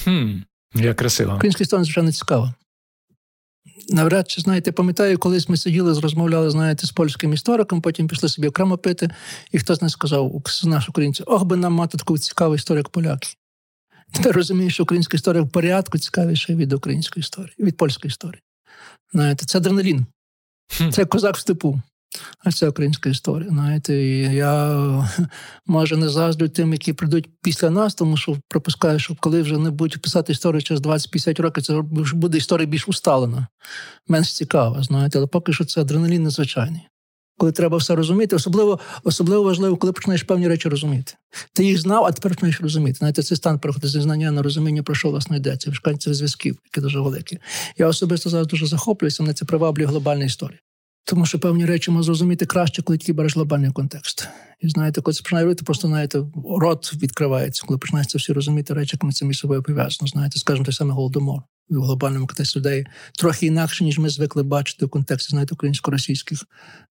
Хм, 0.05 0.33
Як 0.75 0.97
красиво. 0.97 1.35
Українська 1.35 1.63
історія, 1.65 1.85
звичайно, 1.85 2.13
цікава 2.13 2.55
навряд 3.89 4.31
чи 4.31 4.41
знаєте, 4.41 4.73
пам'ятаю, 4.73 5.19
колись 5.19 5.49
ми 5.49 5.57
сиділи, 5.57 6.01
розмовляли, 6.01 6.51
знаєте, 6.51 6.87
з 6.87 6.93
польським 6.93 7.33
істориком, 7.33 7.81
потім 7.81 8.09
пішли 8.09 8.29
собі 8.29 8.49
окремо 8.49 8.79
пити, 8.79 9.11
і 9.53 9.59
хтось 9.59 9.83
не 9.83 9.89
сказав, 9.89 10.43
наш 10.65 10.89
українців, 10.89 11.27
ох 11.29 11.45
би 11.45 11.57
нам 11.57 11.73
мати 11.73 11.99
таку 11.99 12.19
цікаву 12.19 12.55
історію, 12.55 12.79
як 12.79 12.89
поляки. 12.89 13.29
Ти 14.23 14.31
розумієш, 14.31 14.75
що 14.75 14.83
українська 14.83 15.17
історія 15.17 15.43
в 15.43 15.49
порядку 15.49 15.99
цікавіша 15.99 16.55
від 16.55 16.73
української 16.73 17.21
історії, 17.21 17.55
від 17.59 17.77
польської 17.77 18.11
історії. 18.11 18.43
Знаєте, 19.13 19.47
Це 19.47 19.59
адреналін. 19.59 20.07
Це 20.93 21.05
козак 21.05 21.37
в 21.37 21.41
степу. 21.41 21.81
А 22.45 22.53
це 22.53 22.69
українська 22.69 23.11
історія. 23.11 23.49
Знаєте, 23.49 23.95
і 23.95 24.19
я 24.35 24.75
може 25.67 25.97
не 25.97 26.09
заздрю 26.09 26.49
тим, 26.49 26.73
які 26.73 26.93
прийдуть 26.93 27.29
після 27.43 27.71
нас, 27.71 27.95
тому 27.95 28.17
що 28.17 28.37
пропускаю, 28.49 28.99
що 28.99 29.17
коли 29.21 29.43
вже 29.43 29.59
не 29.59 29.71
будуть 29.71 30.03
писати 30.03 30.33
історію 30.33 30.63
через 30.63 30.81
20-50 30.83 31.43
років, 31.43 31.65
це 31.65 31.81
буде 32.15 32.39
історія 32.39 32.67
більш 32.67 32.89
усталена, 32.89 33.47
менш 34.09 34.35
цікава. 34.35 34.83
Знаєте, 34.83 35.19
але 35.19 35.27
поки 35.27 35.53
що 35.53 35.65
це 35.65 35.81
адреналін 35.81 36.23
незвичайний. 36.23 36.83
Коли 37.39 37.53
треба 37.53 37.77
все 37.77 37.95
розуміти, 37.95 38.37
особливо 38.37 38.81
особливо 39.05 39.43
важливо, 39.43 39.77
коли 39.77 39.93
починаєш 39.93 40.23
певні 40.23 40.49
речі 40.49 40.69
розуміти. 40.69 41.13
Ти 41.53 41.65
їх 41.65 41.81
знав, 41.81 42.05
а 42.05 42.13
тепер 42.13 42.33
починаєш 42.33 42.61
розуміти. 42.61 42.99
Знаєте, 42.99 43.23
цей 43.23 43.37
стан 43.37 43.59
переходить 43.59 43.91
зі 43.91 44.01
знання 44.01 44.31
на 44.31 44.43
розуміння, 44.43 44.83
про 44.83 44.95
що 44.95 45.11
власне 45.11 45.37
йдеться, 45.37 45.71
вишкання 45.71 45.99
цих 45.99 46.15
зв'язків, 46.15 46.59
які 46.65 46.81
дуже 46.81 47.01
великі. 47.01 47.39
Я 47.79 47.87
особисто 47.87 48.31
зараз 48.31 48.47
дуже 48.47 48.67
захоплююся, 48.67 49.23
мене 49.23 49.35
це 49.35 49.45
приваблює 49.45 49.87
глобальна 49.87 50.25
історія. 50.25 50.59
Тому 51.05 51.27
що 51.27 51.39
певні 51.39 51.67
речі 51.67 51.91
можна 51.91 52.03
зрозуміти 52.03 52.47
краще, 52.47 52.83
коли 52.83 52.99
тільки 52.99 53.13
береш 53.13 53.35
глобальний 53.35 53.73
контекст. 53.73 54.29
І 54.61 54.69
знаєте, 54.69 55.01
коли 55.01 55.15
це 55.15 55.23
починає 55.23 55.45
робити, 55.45 55.65
просто 55.65 55.89
знаєте, 55.89 56.25
рот 56.61 56.95
відкривається, 56.95 57.65
коли 57.67 57.79
починається 57.79 58.19
всі 58.19 58.33
розуміти 58.33 58.75
речі, 58.75 58.99
ми 59.03 59.13
це 59.13 59.25
між 59.25 59.39
собою 59.39 59.63
пов'язано. 59.63 60.09
Знаєте, 60.09 60.39
скажімо, 60.39 60.65
той 60.65 60.75
самий 60.75 60.95
голодомор 60.95 61.43
в 61.71 61.83
глобальному 61.83 62.27
контексті 62.27 62.59
людей 62.59 62.87
трохи 63.19 63.47
інакше, 63.47 63.85
ніж 63.85 63.99
ми 63.99 64.09
звикли 64.09 64.43
бачити 64.43 64.87
в 64.87 64.89
контексті 64.89 65.31
знаєте, 65.31 65.55
українсько-російських 65.55 66.45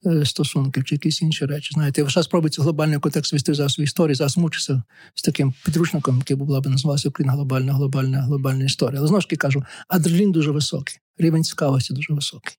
е, 0.06 0.26
стосунків 0.26 0.84
чи 0.84 0.96
якісь 0.96 1.22
інші 1.22 1.46
речі. 1.46 1.70
Знаєте, 1.74 2.02
я 2.02 2.06
вважаю, 2.06 2.24
спробується 2.24 2.62
глобальний 2.62 3.00
контекст 3.00 3.34
вести 3.34 3.54
за 3.54 3.70
свої 3.70 3.86
історії, 3.86 4.16
зараз 4.16 4.38
мучиться 4.38 4.84
з 5.16 5.22
таким 5.22 5.54
підручником, 5.66 6.18
який 6.18 6.38
була 6.38 6.62
б 6.62 6.68
називався 6.68 7.10
Україна 7.10 7.34
глобальна, 7.34 7.74
глобальна, 7.74 8.22
глобальна 8.22 8.66
історія. 8.66 9.00
Але 9.00 9.08
знову 9.08 9.22
ж 9.22 9.28
таки 9.28 9.36
кажу, 9.36 9.64
адреналін 9.88 10.32
дуже 10.32 10.52
високий, 10.52 10.96
рівень 11.18 11.44
цікавості 11.44 11.94
дуже 11.94 12.14
високий 12.14 12.54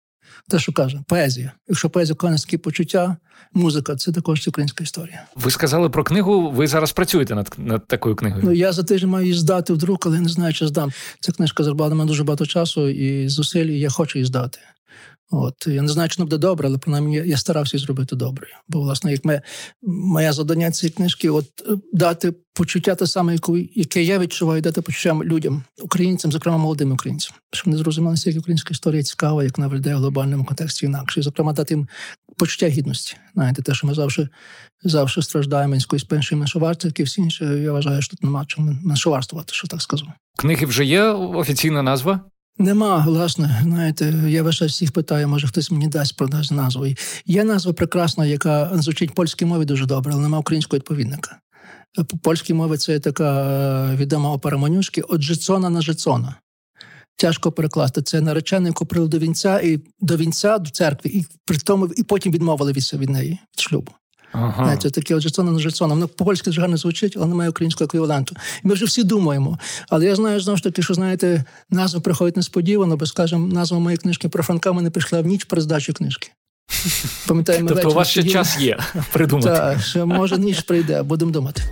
те, 0.49 0.59
що 0.59 0.73
каже, 0.73 1.01
поезія. 1.09 1.53
Якщо 1.69 1.91
поезія 1.91 2.15
конецькі 2.15 2.59
почуття, 2.59 3.17
музика 3.53 3.97
це 3.97 4.13
також 4.13 4.49
українська 4.49 4.85
історія. 4.85 5.25
Ви 5.37 5.51
сказали 5.51 5.91
про 5.91 6.05
книгу. 6.05 6.51
Ви 6.51 6.67
зараз 6.67 6.93
працюєте 6.93 7.35
над 7.35 7.55
над 7.59 7.87
такою 7.87 8.17
книгою? 8.17 8.43
Ну 8.45 8.53
я 8.53 8.73
за 8.73 8.83
тиждень 8.83 9.11
маю 9.11 9.27
її 9.27 9.39
здати 9.39 9.73
вдруг, 9.73 9.99
але 10.03 10.21
не 10.21 10.29
знаю, 10.29 10.55
чи 10.55 10.67
здам. 10.67 10.93
Ця 11.21 11.33
книжка 11.33 11.65
заробила 11.65 11.89
мене 11.89 12.05
дуже 12.05 12.25
багато 12.25 12.47
часу 12.47 12.89
і 12.89 13.29
зусиль, 13.29 13.67
і 13.67 13.79
я 13.79 13.91
хочу 13.91 14.19
її 14.19 14.27
здати. 14.27 14.59
От 15.37 15.67
я 15.67 15.83
не 15.83 15.89
знаю, 15.89 16.09
чи 16.09 16.23
не 16.23 16.25
буде 16.25 16.39
добре, 16.39 16.69
але 16.69 16.79
принаймні 16.79 17.17
я, 17.17 17.37
старався 17.37 17.79
зробити 17.79 18.17
добре. 18.17 18.47
Бо, 18.69 18.81
власне, 18.81 19.13
як 19.13 19.25
ми, 19.25 19.43
моє 19.83 20.33
завдання 20.33 20.71
цієї 20.71 20.95
книжки, 20.95 21.31
от 21.31 21.47
е, 21.69 21.77
дати 21.93 22.35
почуття 22.55 22.95
те 22.95 23.07
саме, 23.07 23.37
яке 23.75 24.03
я 24.03 24.19
відчуваю, 24.19 24.63
дати 24.63 24.83
почуття 24.83 25.15
людям, 25.25 25.65
українцям, 25.83 26.33
зокрема 26.33 26.59
молодим 26.59 26.93
українцям, 26.93 27.35
щоб 27.53 27.67
вони 27.67 27.79
зрозуміли, 27.79 28.17
як 28.25 28.39
українська 28.39 28.69
історія 28.71 29.03
цікава, 29.03 29.45
як 29.45 29.59
вона 29.59 29.69
виглядає 29.69 29.97
в 29.97 29.99
глобальному 29.99 30.45
контексті 30.45 30.87
інакше. 30.87 31.23
Зокрема, 31.23 31.53
дати 31.53 31.75
їм 31.75 31.89
почуття 32.37 32.69
гідності. 32.69 33.17
Знаєте, 33.35 33.63
те, 33.63 33.75
що 33.75 33.87
ми 33.87 33.95
завжди 33.95 34.29
завжди 34.83 35.23
страждаємо 35.23 35.75
якоюсь 35.75 36.11
меншою 36.11 36.39
меншовартою, 36.39 36.91
як 36.91 37.01
і 37.01 37.03
всі 37.03 37.21
інші, 37.21 37.45
я 37.45 37.73
вважаю, 37.73 38.03
що 38.03 38.11
тут 38.11 38.23
нема 38.23 38.45
чому 38.47 38.77
меншоварствувати, 38.85 39.55
що 39.55 39.69
так 39.69 39.83
скажу. 39.83 40.07
Книги 40.39 40.67
вже 40.67 40.85
є 40.85 41.03
офіційна 41.11 41.83
назва? 41.83 42.21
Нема, 42.59 43.05
власне, 43.07 43.61
знаєте, 43.63 44.15
я 44.29 44.43
вважаю, 44.43 44.69
всіх 44.69 44.93
питаю, 44.93 45.29
може 45.29 45.47
хтось 45.47 45.71
мені 45.71 45.89
дасть 45.89 46.17
продасть 46.17 46.53
назву. 46.53 46.87
Є 47.27 47.45
назва 47.45 47.73
прекрасна, 47.73 48.27
яка 48.27 48.71
звучить 48.75 49.15
польській 49.15 49.45
мові 49.45 49.65
дуже 49.65 49.87
добре, 49.87 50.13
але 50.13 50.23
немає 50.23 50.41
українського 50.41 50.79
відповідника. 50.79 51.41
По 52.09 52.17
польській 52.19 52.55
мові 52.55 52.77
це 52.77 53.01
така 53.01 53.45
е, 53.93 53.97
відома 53.97 54.33
опера 54.33 54.59
Манюшки 54.59 55.03
«От 55.03 55.23
Жицона 55.23 55.71
на 55.71 55.81
Жицона». 55.81 56.35
Тяжко 57.17 57.53
перекласти. 57.53 58.03
Це 58.03 58.21
наречений, 58.21 58.75
яку 58.79 59.07
до 59.07 59.19
вінця 59.19 59.61
і 59.61 59.81
до 60.01 60.17
вінця 60.17 60.59
до 60.59 60.71
церкви, 60.71 61.11
і 61.11 61.27
при 61.45 61.59
тому 61.59 61.87
і 61.97 62.03
потім 62.03 62.33
відмовили 62.33 62.73
від, 62.73 62.95
від 62.95 63.11
неї 63.11 63.31
від 63.31 63.61
шлюбу. 63.61 63.93
Ага. 64.35 64.65
Знаєте, 64.65 64.91
таке 64.91 65.21
Джетсона 65.21 65.53
на 65.53 65.59
Джетсона. 65.59 65.95
Воно 65.95 66.09
по-польськи 66.09 66.51
дуже 66.51 66.61
гарно 66.61 66.77
звучить, 66.77 67.15
але 67.17 67.27
немає 67.27 67.51
українського 67.51 67.87
еквіваленту. 67.87 68.37
І 68.65 68.69
ми 68.69 68.75
вже 68.75 68.85
всі 68.85 69.03
думаємо. 69.03 69.59
Але 69.89 70.05
я 70.05 70.17
знаю 70.17 70.41
знову 70.41 70.57
ж 70.57 70.63
таки, 70.63 70.83
що 70.83 70.95
знаєте, 70.95 71.45
назва 71.71 72.01
приходить 72.01 72.37
несподівано, 72.37 72.97
бо, 72.97 73.07
скажімо, 73.07 73.47
назва 73.47 73.79
моєї 73.79 73.99
книжки 73.99 74.29
про 74.29 74.43
Франка 74.43 74.73
мене 74.73 74.91
прийшла 74.91 75.21
в 75.21 75.27
ніч 75.27 75.45
при 75.45 75.61
здачі 75.61 75.93
книжки. 75.93 76.31
Пам'ятаємо, 77.27 77.69
тобто 77.69 77.91
у 77.91 77.95
вас 77.95 78.09
ще 78.09 78.25
час 78.25 78.59
є 78.61 78.79
придумати. 79.13 79.49
Так, 79.49 79.81
ще 79.81 80.05
може 80.05 80.39
ніч 80.39 80.61
прийде, 80.61 81.03
будемо 81.03 81.31
думати. 81.31 81.63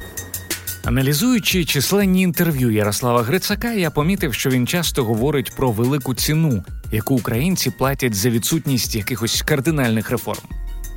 Аналізуючи 0.85 1.65
численні 1.65 2.23
інтерв'ю 2.23 2.71
Ярослава 2.71 3.23
Грицака, 3.23 3.73
я 3.73 3.91
помітив, 3.91 4.35
що 4.35 4.51
він 4.51 4.67
часто 4.67 5.05
говорить 5.05 5.53
про 5.57 5.71
велику 5.71 6.15
ціну, 6.15 6.65
яку 6.93 7.15
українці 7.15 7.71
платять 7.71 8.15
за 8.15 8.31
відсутність 8.31 8.95
якихось 8.95 9.43
кардинальних 9.43 10.11
реформ 10.11 10.43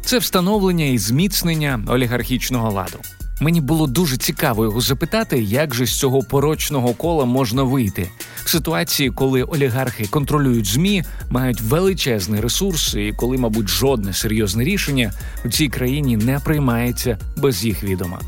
це 0.06 0.18
встановлення 0.18 0.86
і 0.86 0.98
зміцнення 0.98 1.80
олігархічного 1.88 2.72
ладу. 2.72 3.00
Мені 3.40 3.62
було 3.62 3.88
дуже 3.88 4.18
цікаво 4.18 4.64
його 4.64 4.82
запитати, 4.82 5.44
як 5.44 5.76
же 5.76 5.86
з 5.86 6.00
цього 6.00 6.20
порочного 6.20 6.94
кола 6.94 7.26
можна 7.26 7.64
вийти 7.64 8.10
в 8.44 8.50
ситуації, 8.50 9.12
коли 9.12 9.44
олігархи 9.44 10.08
контролюють 10.10 10.66
змі, 10.66 11.04
мають 11.30 11.62
величезний 11.62 12.42
ресурс, 12.42 12.94
і 12.94 13.14
коли, 13.18 13.38
мабуть, 13.38 13.68
жодне 13.68 14.14
серйозне 14.14 14.64
рішення 14.64 15.14
у 15.46 15.50
цій 15.50 15.68
країні 15.68 16.18
не 16.18 16.40
приймається 16.40 17.18
без 17.38 17.66
їх 17.66 17.84
відома. 17.84 18.20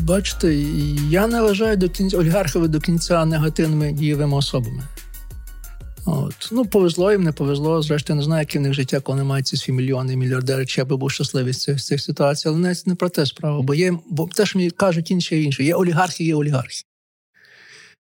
Бачите, 0.00 0.54
я 1.08 1.26
не 1.26 1.42
вважаю 1.42 1.76
до 1.76 1.88
кінця 1.88 2.18
олігархів 2.18 2.68
до 2.68 2.80
кінця 2.80 3.24
негативними 3.24 3.92
дієвими 3.92 4.36
особами. 4.36 4.82
От. 6.06 6.48
Ну, 6.52 6.64
повезло 6.64 7.12
їм, 7.12 7.22
не 7.22 7.32
повезло. 7.32 7.82
Зрештою, 7.82 8.16
не 8.16 8.22
знаю, 8.22 8.40
які 8.40 8.58
в 8.58 8.60
них 8.60 8.74
життя, 8.74 9.00
коли 9.00 9.18
вони 9.18 9.28
мають 9.28 9.46
ці 9.46 9.56
свої 9.56 9.76
мільйони 9.76 10.16
мільярдери, 10.16 10.66
чи 10.66 10.80
я 10.80 10.84
би 10.84 10.96
був 10.96 11.10
щасливий 11.10 11.52
з 11.52 11.62
цих, 11.62 11.80
з 11.80 11.86
цих 11.86 12.00
ситуацій, 12.00 12.48
але 12.48 12.58
навіть 12.58 12.86
не 12.86 12.94
про 12.94 13.08
те 13.08 13.26
справа. 13.26 13.62
Бо 13.62 13.74
є, 13.74 13.98
бо 14.10 14.26
те, 14.26 14.46
що 14.46 14.58
мені 14.58 14.70
кажуть 14.70 15.10
інші 15.10 15.36
і 15.36 15.44
інші. 15.44 15.64
Є 15.64 15.74
олігархи, 15.74 16.24
є 16.24 16.34
олігархи. 16.34 16.82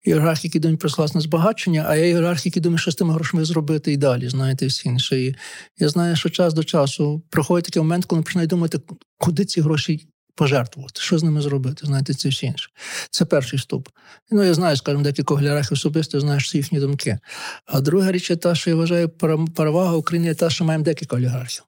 Є 0.06 0.36
які 0.44 0.60
думають 0.60 0.80
про 0.80 0.90
власне 0.98 1.22
збагачення, 1.22 1.86
а 1.88 1.96
є 1.96 2.18
олігархи, 2.18 2.42
які 2.50 2.60
думають, 2.60 2.82
що 2.82 2.92
з 2.92 2.96
тими 2.96 3.14
грошима 3.14 3.46
зробити 3.46 3.94
і 3.94 3.98
далі, 3.98 4.30
знаєте, 4.30 4.66
всі 4.66 4.90
інше. 4.90 5.22
І 5.22 5.36
я 5.78 5.90
знаю, 5.90 6.16
що 6.16 6.30
час 6.30 6.54
до 6.54 6.64
часу 6.64 7.22
проходить 7.30 7.66
такий 7.66 7.82
момент, 7.82 8.06
коли 8.06 8.22
починають 8.22 8.50
думати, 8.50 8.80
куди 9.18 9.46
ці 9.46 9.62
гроші 9.62 10.08
пожертвувати, 10.36 11.02
що 11.02 11.18
з 11.18 11.24
ними 11.24 11.42
зробити, 11.42 11.86
знаєте, 11.86 12.14
це 12.14 12.30
все 12.30 12.46
інше. 12.46 12.70
Це 13.10 13.26
перший 13.26 13.60
ступ. 13.60 13.90
Ну, 14.32 14.44
я 14.44 14.54
знаю, 14.54 14.78
скажімо, 14.78 15.04
декількох 15.04 15.40
глярахів 15.40 15.74
особисто 15.74 16.20
знаєш 16.20 16.46
всі 16.46 16.58
їхні 16.58 16.80
думки. 16.80 17.20
А 17.66 17.82
друга 17.82 18.12
річ 18.12 18.30
є 18.30 18.36
та, 18.36 18.56
що 18.56 18.70
я 18.70 18.76
вважаю, 18.76 19.10
перевага 19.56 19.94
України 19.94 20.28
є 20.28 20.34
та, 20.34 20.50
що 20.50 20.66
маємо 20.66 20.86
декілька 20.86 21.16
олігархів. 21.16 21.64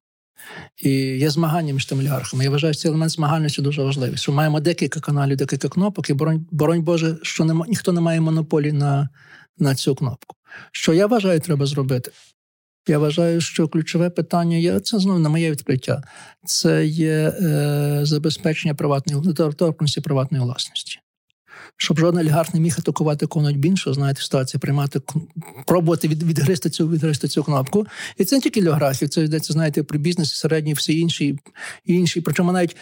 І 0.77 0.89
є 0.99 1.29
змагання 1.29 1.73
між 1.73 1.85
тими 1.85 2.01
олігархами. 2.01 2.43
Я 2.43 2.49
вважаю, 2.49 2.73
цей 2.73 2.89
елемент 2.89 3.11
змагальності 3.11 3.61
дуже 3.61 3.83
важливий. 3.83 4.17
Що 4.17 4.31
маємо 4.31 4.59
декілька 4.59 4.99
каналів, 4.99 5.37
декілька 5.37 5.69
кнопок, 5.69 6.09
і 6.09 6.13
боронь, 6.13 6.47
боронь 6.51 6.81
Боже, 6.81 7.17
що 7.21 7.45
нема, 7.45 7.65
ніхто 7.67 7.91
не 7.91 8.01
має 8.01 8.21
монополії 8.21 8.71
на, 8.71 9.09
на 9.57 9.75
цю 9.75 9.95
кнопку. 9.95 10.35
Що 10.71 10.93
я 10.93 11.07
вважаю, 11.07 11.39
треба 11.39 11.65
зробити? 11.65 12.11
Я 12.87 12.99
вважаю, 12.99 13.41
що 13.41 13.67
ключове 13.67 14.09
питання 14.09 14.57
є 14.57 14.79
це 14.79 14.99
знову 14.99 15.19
на 15.19 15.29
моє 15.29 15.51
відкриття. 15.51 16.03
Це 16.45 16.85
є 16.85 17.33
е, 17.41 17.99
забезпечення 18.03 18.75
приватної 18.75 19.21
недоторкності 19.21 20.01
приватної 20.01 20.43
власності. 20.43 20.99
Щоб 21.77 21.99
жоден 21.99 22.19
олігарх 22.19 22.53
не 22.53 22.59
міг 22.59 22.75
атакувати 22.79 23.27
кого-небудь 23.27 23.61
більше, 23.61 23.93
знаєте, 23.93 24.21
ситуацію 24.21 24.61
приймати, 24.61 25.01
пробувати 25.65 26.07
від, 26.07 26.23
відгристи 26.23 26.69
цю 26.69 26.89
відгристи 26.89 27.27
цю 27.27 27.43
кнопку. 27.43 27.85
І 28.17 28.25
це 28.25 28.35
не 28.35 28.41
тільки 28.41 28.61
олігархів, 28.61 29.09
це 29.09 29.23
йдеться, 29.23 29.53
знаєте, 29.53 29.83
про 29.83 29.99
бізнес, 29.99 30.35
середній, 30.35 30.73
всі 30.73 30.99
інші, 30.99 31.39
інші. 31.85 32.21
Причому 32.21 32.51
навіть 32.51 32.75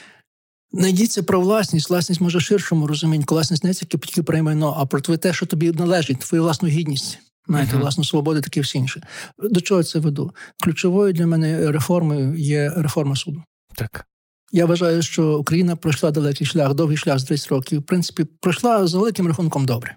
не 0.72 0.90
йдеться 0.90 1.24
про 1.24 1.42
власність. 1.42 1.90
Власність 1.90 2.22
може 2.22 2.40
ширшому 2.40 2.88
розумінні. 2.88 3.26
Власність 3.28 3.64
не 3.64 3.74
тільки 3.74 4.24
про 4.24 4.44
майно, 4.44 4.76
а 4.78 4.86
про 4.86 5.02
те, 5.02 5.34
що 5.34 5.46
тобі 5.46 5.72
належить, 5.72 6.20
твою 6.20 6.44
власну 6.44 6.70
гідність. 6.70 7.20
Знаєте, 7.48 7.76
uh-huh. 7.76 7.80
власну 7.80 8.04
свободу, 8.04 8.42
таке 8.42 8.62
всі 8.62 8.78
інше. 8.78 9.02
До 9.38 9.62
чого 9.62 9.80
я 9.80 9.84
це 9.84 10.00
веду? 10.00 10.32
Ключовою 10.64 11.14
для 11.14 11.28
мене 11.28 11.72
реформою 11.72 12.36
є 12.36 12.74
реформа 12.78 13.16
суду. 13.16 13.44
Так. 13.76 14.06
Я 14.52 14.66
вважаю, 14.66 15.02
що 15.02 15.38
Україна 15.38 15.76
пройшла 15.76 16.12
далекий 16.12 16.48
шлях, 16.48 16.74
довгий 16.74 16.98
шлях 16.98 17.20
з 17.20 17.24
30 17.24 17.50
років. 17.50 17.80
В 17.80 17.84
принципі, 17.84 18.26
пройшла 18.40 18.88
за 18.88 18.98
великим 18.98 19.28
рахунком 19.28 19.66
добре. 19.66 19.96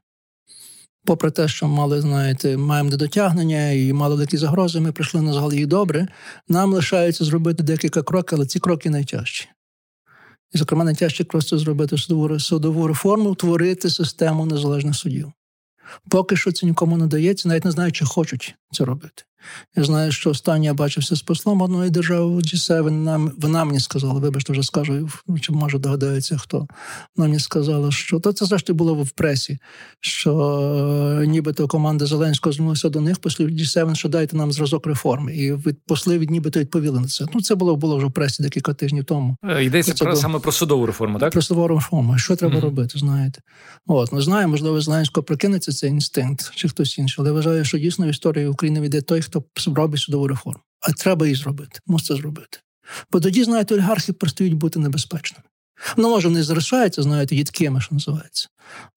Попри 1.04 1.30
те, 1.30 1.48
що 1.48 1.68
мали, 1.68 2.00
знаєте, 2.00 2.56
маємо 2.56 2.90
недотягнення 2.90 3.70
і 3.70 3.92
мали 3.92 4.14
великі 4.14 4.36
загрози, 4.36 4.80
ми 4.80 4.92
прийшли 4.92 5.20
на 5.20 5.32
загал 5.32 5.52
добре. 5.52 6.08
Нам 6.48 6.72
лишається 6.72 7.24
зробити 7.24 7.62
декілька 7.62 8.02
кроків, 8.02 8.38
але 8.38 8.46
ці 8.46 8.60
кроки 8.60 8.90
найтяжчі. 8.90 9.48
І, 10.52 10.58
зокрема, 10.58 10.84
найтяжче 10.84 11.24
просто 11.24 11.58
зробити 11.58 11.98
судову 11.98 12.40
судову 12.40 12.86
реформу, 12.86 13.34
творити 13.34 13.90
систему 13.90 14.46
незалежних 14.46 14.96
судів. 14.96 15.32
Поки 16.10 16.36
що 16.36 16.52
це 16.52 16.66
нікому 16.66 16.96
не 16.96 17.06
дається, 17.06 17.48
навіть 17.48 17.64
не 17.64 17.70
знаю, 17.70 17.92
чи 17.92 18.04
хочуть 18.04 18.54
це 18.72 18.84
робити. 18.84 19.22
Я 19.76 19.84
знаю, 19.84 20.12
що 20.12 20.30
останнє 20.30 20.64
я 20.64 20.74
бачився 20.74 21.16
з 21.16 21.22
послом 21.22 21.62
одної 21.62 21.90
держави 21.90 22.26
G7, 22.26 22.90
нам, 22.90 23.32
вона 23.38 23.64
мені 23.64 23.80
сказала, 23.80 24.20
вибачте, 24.20 24.52
вже 24.52 24.62
скажу, 24.62 25.08
чи 25.40 25.52
може 25.52 25.78
догадається 25.78 26.38
хто. 26.38 26.66
Вона 27.16 27.28
мені 27.28 27.40
сказала, 27.40 27.90
що 27.90 28.20
то 28.20 28.32
це 28.32 28.46
завжди 28.46 28.72
було 28.72 28.94
в 28.94 29.10
пресі, 29.10 29.58
що 30.00 30.32
е, 31.22 31.26
нібито 31.26 31.68
команда 31.68 32.06
Зеленського 32.06 32.52
звернулася 32.52 32.88
до 32.88 33.00
них, 33.00 33.18
послів 33.18 33.48
G7, 33.48 33.94
що 33.94 34.08
дайте 34.08 34.36
нам 34.36 34.52
зразок 34.52 34.86
реформи. 34.86 35.36
І 35.36 35.52
від 35.54 35.76
посли 35.86 36.18
від 36.18 36.30
нібито 36.30 36.60
відповіли 36.60 37.00
на 37.00 37.06
це. 37.06 37.26
Ну, 37.34 37.40
це 37.40 37.54
було 37.54 37.76
було 37.76 37.96
вже 37.96 38.06
в 38.06 38.12
пресі 38.12 38.42
декілька 38.42 38.74
тижнів 38.74 39.04
тому. 39.04 39.36
Е, 39.44 39.64
йдеться 39.64 39.94
про 39.94 40.06
було... 40.06 40.22
саме 40.22 40.38
про 40.38 40.52
судову 40.52 40.86
реформу, 40.86 41.18
так? 41.18 41.32
Про 41.32 41.42
судову 41.42 41.68
реформу. 41.68 42.18
Що 42.18 42.36
треба 42.36 42.56
mm-hmm. 42.56 42.60
робити, 42.60 42.98
знаєте? 42.98 43.40
От, 43.86 44.12
не 44.12 44.20
знаю, 44.20 44.48
можливо, 44.48 44.80
Зеленського 44.80 45.24
прокинеться 45.24 45.72
цей 45.72 45.90
інстинкт 45.90 46.52
чи 46.54 46.68
хтось 46.68 46.98
інший, 46.98 47.16
але 47.22 47.32
вважаю, 47.32 47.64
що 47.64 47.78
дійсно 47.78 48.06
в 48.06 48.08
історії 48.08 48.46
України 48.46 48.80
віде 48.80 49.02
той, 49.02 49.22
хто 49.22 49.35
зробить 49.56 50.00
судову 50.00 50.28
реформу. 50.28 50.60
А 50.80 50.92
треба 50.92 51.26
її 51.26 51.36
зробити, 51.36 51.80
мусить 51.86 52.16
зробити. 52.16 52.58
Бо 53.12 53.20
тоді, 53.20 53.44
знаєте, 53.44 53.74
олігархи 53.74 54.12
перестають 54.12 54.54
бути 54.54 54.78
небезпечними. 54.78 55.44
Ну, 55.96 56.08
може, 56.08 56.28
вони 56.28 56.42
залишаються, 56.42 57.02
знаєте, 57.02 57.36
їдкими, 57.36 57.80
що 57.80 57.94
називається, 57.94 58.48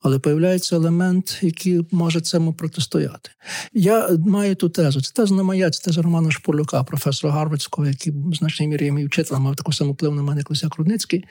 але 0.01 0.19
появляється 0.19 0.75
елемент, 0.75 1.39
який 1.41 1.81
може 1.91 2.21
цьому 2.21 2.53
протистояти. 2.53 3.29
Я 3.73 4.09
маю 4.25 4.55
ту 4.55 4.69
тезу. 4.69 5.01
Це 5.01 5.13
теза 5.13 5.35
не 5.35 5.43
моя, 5.43 5.69
це 5.69 5.83
теза 5.83 6.01
Романа 6.01 6.31
Шпурлюка, 6.31 6.83
професора 6.83 7.33
Гарвардського, 7.33 7.87
який 7.87 8.13
в 8.13 8.35
значній 8.35 8.67
мірі 8.67 8.85
є 8.85 8.91
мій 8.91 9.05
вчителем, 9.05 9.43
мав 9.43 9.55
таку 9.55 9.73
саму 9.73 9.91
вплив 9.91 10.15
на 10.15 10.21
мене, 10.21 10.39
як 10.39 10.49
Лисяк 10.49 10.75
Рудницький. 10.75 11.25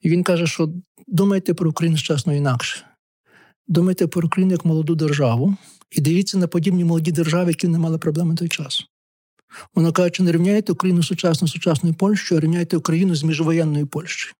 І 0.00 0.10
він 0.10 0.22
каже, 0.22 0.46
що 0.46 0.72
думайте 1.08 1.54
про 1.54 1.70
Україну 1.70 1.98
чесно 1.98 2.34
інакше. 2.34 2.84
Думайте 3.68 4.06
про 4.06 4.26
Україну 4.26 4.52
як 4.52 4.64
молоду 4.64 4.94
державу, 4.94 5.56
і 5.92 6.00
дивіться 6.00 6.38
на 6.38 6.46
подібні 6.46 6.84
молоді 6.84 7.12
держави, 7.12 7.50
які 7.50 7.68
не 7.68 7.78
мали 7.78 7.98
проблеми 7.98 8.34
той 8.34 8.48
час. 8.48 8.84
Вона 9.74 9.92
каже, 9.92 10.10
чи 10.10 10.22
не 10.22 10.32
рівняйте 10.32 10.72
Україну 10.72 11.02
сучасну 11.02 11.48
сучасною 11.48 11.94
Польщею, 11.94 12.38
а 12.38 12.42
рівняйте 12.42 12.76
Україну 12.76 13.14
з 13.14 13.22
міжвоєнною 13.22 13.86
Польщею. 13.86 14.34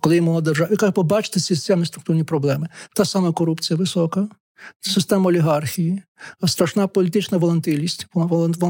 Коли 0.00 0.20
молода 0.20 0.44
держава, 0.44 0.70
яка 0.70 0.90
побачите 0.90 1.40
ці 1.40 1.46
системні 1.46 1.86
структурні 1.86 2.24
проблеми. 2.24 2.68
Та 2.94 3.04
сама 3.04 3.32
корупція 3.32 3.76
висока, 3.76 4.28
система 4.80 5.28
олігархії, 5.28 6.02
страшна 6.46 6.86
політична 6.86 7.38
волонтилість, 7.38 8.06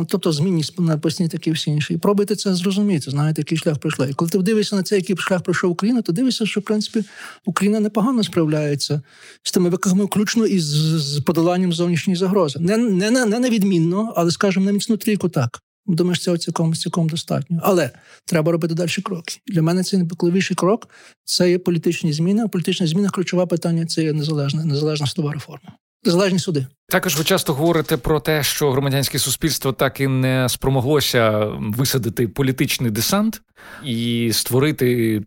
тобто 0.09 0.33
змінність 0.33 0.81
на 0.81 0.99
постійні 0.99 1.29
такі 1.29 1.51
всі 1.51 1.71
інші. 1.71 1.95
І 1.95 1.99
пробуйте 1.99 2.37
це 2.37 2.55
зрозуміти, 2.55 3.11
знаєте, 3.11 3.41
який 3.41 3.59
шлях 3.59 3.79
пройшли. 3.79 4.11
І 4.11 4.15
коли 4.15 4.31
ти 4.31 4.39
дивишся 4.39 4.77
на 4.77 4.83
це, 4.83 4.97
який 4.97 5.17
шлях 5.17 5.43
пройшов 5.43 5.71
Україна, 5.71 6.03
то 6.03 6.13
дивишся, 6.13 6.47
що 6.47 6.61
в 6.61 6.63
принципі 6.63 7.05
Україна 7.45 7.81
непогано 7.81 8.25
справляється 8.25 9.03
з 9.43 9.53
тими 9.53 9.69
викликами, 9.69 10.05
включно 10.05 10.47
із 10.47 10.65
з 10.65 11.21
подоланням 11.21 11.73
зовнішньої 11.73 12.17
загрози. 12.17 12.59
Не 12.59 12.77
не, 12.77 13.11
не, 13.11 13.25
не 13.25 13.39
невідмінно, 13.39 14.13
але 14.17 14.31
скажімо, 14.31 14.67
на 14.67 14.73
міцну 14.73 14.97
трійку 14.97 15.29
так. 15.29 15.63
Думаю, 15.87 16.17
цього 16.17 16.39
цілком 16.39 16.75
цілком 16.75 17.09
достатньо. 17.09 17.61
Але 17.63 17.91
треба 18.25 18.53
робити 18.53 18.75
далі 18.75 18.91
кроки. 19.03 19.41
Для 19.47 19.63
мене 19.63 19.83
це 19.83 19.97
найпекливіший 19.97 20.57
крок 20.57 20.89
це 21.25 21.51
є 21.51 21.59
політичні 21.59 22.13
зміни. 22.13 22.43
А 22.45 22.49
політичні 22.49 22.87
зміни 22.87 23.09
ключове 23.09 23.47
питання 23.47 23.87
це 23.87 24.03
є 24.03 24.13
незалежна, 24.13 24.65
незалежна 24.65 25.07
судова 25.07 25.33
реформа. 25.33 25.73
Незалежні 26.05 26.39
суди. 26.39 26.67
Також 26.89 27.17
ви 27.19 27.25
часто 27.25 27.55
говорите 27.55 27.97
про 27.97 28.21
те, 28.21 28.43
що 28.43 28.73
громадянське 28.73 29.19
суспільство 29.19 29.73
так 29.73 30.01
і 30.01 30.07
не 30.07 30.49
спромоглося 30.49 31.45
висадити 31.59 32.29
політичний 32.29 32.91
десант 32.91 33.43
і 33.85 34.31
створити 34.33 35.23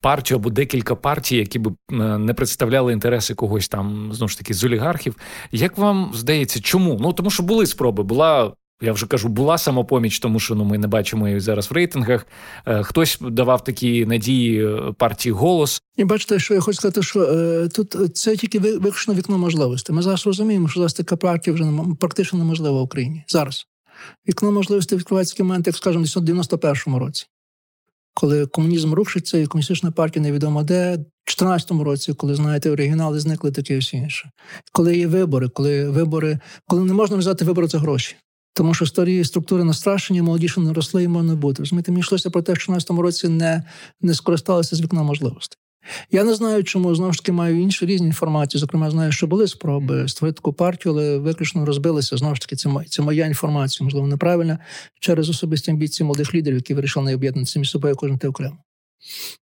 партію 0.00 0.38
або 0.38 0.50
декілька 0.50 0.94
партій, 0.94 1.36
які 1.36 1.58
б 1.58 1.68
е, 1.68 1.94
не 2.18 2.34
представляли 2.34 2.92
інтереси 2.92 3.34
когось 3.34 3.68
там 3.68 4.10
знову 4.12 4.28
ж 4.28 4.38
таки 4.38 4.54
з 4.54 4.64
олігархів. 4.64 5.16
Як 5.52 5.78
вам 5.78 6.10
здається, 6.14 6.60
чому? 6.60 6.98
Ну 7.00 7.12
тому 7.12 7.30
що 7.30 7.42
були 7.42 7.66
спроби, 7.66 8.02
була 8.02 8.52
я 8.82 8.92
вже 8.92 9.06
кажу, 9.06 9.28
була 9.28 9.58
самопоміч, 9.58 10.18
тому 10.18 10.40
що 10.40 10.54
ну 10.54 10.64
ми 10.64 10.78
не 10.78 10.86
бачимо 10.86 11.28
її 11.28 11.40
зараз 11.40 11.70
в 11.70 11.74
рейтингах. 11.74 12.26
Е, 12.66 12.82
хтось 12.82 13.18
давав 13.20 13.64
такі 13.64 14.06
надії 14.06 14.66
е, 14.66 14.92
партії 14.98 15.32
голос. 15.32 15.82
І 15.96 16.04
бачите, 16.04 16.38
що 16.38 16.54
я 16.54 16.60
хочу 16.60 16.76
сказати, 16.76 17.02
що 17.02 17.22
е, 17.22 17.68
тут 17.68 18.16
це 18.16 18.36
тільки 18.36 18.58
виключно 18.58 19.14
вікно 19.14 19.38
можливостей. 19.38 19.96
Ми 19.96 20.02
зараз 20.02 20.26
розуміємо, 20.26 20.68
що 20.68 20.80
зараз 20.80 20.92
така 20.92 21.16
партія 21.16 21.54
вже 21.54 21.64
практично 22.00 22.38
неможлива 22.38 22.80
в 22.80 22.82
Україні. 22.82 23.24
Зараз 23.28 23.66
вікно 24.28 24.52
можливостей 24.52 24.98
відкривається 24.98 25.34
такий 25.34 25.46
момент, 25.46 25.66
як 25.66 25.76
скажімо, 25.76 26.04
в 26.04 26.06
91-му 26.06 26.98
році. 26.98 27.26
Коли 28.14 28.46
комунізм 28.46 28.94
рушиться, 28.94 29.38
і 29.38 29.46
комуністична 29.46 29.90
партія 29.90 30.22
невідомо 30.22 30.62
де, 30.62 30.98
в 31.24 31.42
14-му 31.42 31.84
році, 31.84 32.14
коли 32.14 32.34
знаєте, 32.34 32.70
оригінали 32.70 33.20
зникли 33.20 33.50
таке 33.50 33.78
всі 33.78 33.96
інше. 33.96 34.30
Коли 34.72 34.96
є 34.96 35.06
вибори, 35.06 35.48
коли 35.48 35.90
вибори, 35.90 36.38
коли 36.66 36.84
не 36.84 36.92
можна 36.92 37.16
взяти 37.16 37.44
вибори 37.44 37.68
за 37.68 37.78
гроші. 37.78 38.16
Тому 38.54 38.74
що 38.74 38.86
старі 38.86 39.24
структури 39.24 39.64
настрашені, 39.64 40.22
молодіше 40.22 40.60
не 40.60 40.72
росли 40.72 41.02
і 41.02 41.08
можна 41.08 41.34
бути. 41.34 41.62
Розумієте, 41.62 41.92
мені 41.92 42.00
йшлося 42.00 42.30
про 42.30 42.42
те, 42.42 42.54
що 42.54 42.72
в 42.72 42.76
16 42.76 42.90
році 42.90 43.28
не 43.28 43.62
не 44.00 44.14
скористалися 44.14 44.76
з 44.76 44.80
вікна 44.80 45.02
можливостей. 45.02 45.58
Я 46.10 46.24
не 46.24 46.34
знаю, 46.34 46.64
чому 46.64 46.94
знову 46.94 47.12
ж 47.12 47.18
таки 47.18 47.32
маю 47.32 47.60
інші 47.60 47.86
різні 47.86 48.06
інформації. 48.06 48.60
Зокрема, 48.60 48.90
знаю, 48.90 49.12
що 49.12 49.26
були 49.26 49.48
спроби 49.48 50.08
створити 50.08 50.36
таку 50.36 50.52
партію, 50.52 50.94
але 50.94 51.18
виключно 51.18 51.64
розбилися. 51.64 52.16
Знову 52.16 52.34
ж 52.34 52.40
таки, 52.40 52.56
це 52.56 52.70
це 52.88 53.02
моя 53.02 53.26
інформація, 53.26 53.84
можливо, 53.84 54.06
неправильна 54.06 54.58
через 55.00 55.28
особисті 55.28 55.70
амбіції 55.70 56.06
молодих 56.06 56.34
лідерів, 56.34 56.56
які 56.56 56.74
вирішили 56.74 57.06
не 57.06 57.14
об'єднатися 57.14 57.58
між 57.58 57.70
собою 57.70 57.96
кожен 57.96 58.18
те 58.18 58.28
окремо. 58.28 58.58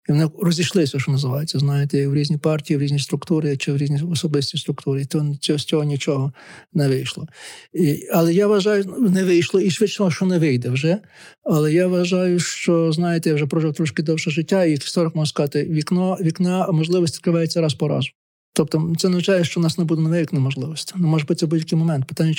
І 0.08 0.12
вони 0.12 0.30
розійшлися, 0.38 0.98
що 0.98 1.12
називається, 1.12 1.58
знаєте, 1.58 2.08
в 2.08 2.14
різні 2.14 2.38
партії, 2.38 2.76
в 2.76 2.80
різні 2.80 2.98
структури 2.98 3.56
чи 3.56 3.72
в 3.72 3.76
різні 3.76 4.02
особисті 4.12 4.58
структури. 4.58 5.04
То 5.04 5.36
з 5.58 5.64
цього 5.64 5.84
нічого 5.84 6.32
не 6.72 6.88
вийшло. 6.88 7.26
І, 7.72 8.08
Але 8.12 8.34
я 8.34 8.46
вважаю, 8.46 8.84
не 8.98 9.24
вийшло, 9.24 9.60
і 9.60 9.70
швидше, 9.70 10.10
що 10.10 10.26
не 10.26 10.38
вийде 10.38 10.70
вже. 10.70 10.98
Але 11.44 11.72
я 11.72 11.86
вважаю, 11.86 12.40
що 12.40 12.92
знаєте, 12.92 13.28
я 13.28 13.34
вже 13.34 13.46
прожив 13.46 13.74
трошки 13.74 14.02
довше 14.02 14.30
життя, 14.30 14.64
і 14.64 14.72
історик 14.72 15.14
можна 15.14 15.28
сказати, 15.28 15.64
вікно, 15.64 16.18
вікна 16.20 16.66
можливості 16.72 17.16
відкривається 17.16 17.60
раз 17.60 17.74
по 17.74 17.88
разу. 17.88 18.08
Тобто 18.52 18.92
це 18.98 19.08
не 19.08 19.16
означає, 19.16 19.44
що 19.44 19.60
у 19.60 19.62
нас 19.62 19.78
не 19.78 19.84
буде 19.84 20.02
нових 20.02 20.20
вікна 20.20 20.40
можливостей. 20.40 21.00
Не 21.00 21.06
може 21.06 21.24
бути 21.24 21.46
будь-який 21.46 21.78
момент. 21.78 22.06
Питання, 22.06 22.34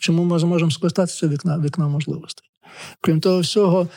чому 0.00 0.24
ми 0.24 0.38
зможемо 0.38 0.70
скористатися 0.70 1.28
вікна 1.28 1.58
вікна 1.58 1.88
можливостей. 1.88 2.48
Крім 3.00 3.20
того 3.20 3.40
всього, 3.40 3.88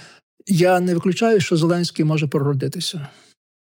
я 0.47 0.79
не 0.79 0.93
виключаю, 0.93 1.39
що 1.39 1.57
Зеленський 1.57 2.05
може 2.05 2.27
прородитися. 2.27 3.07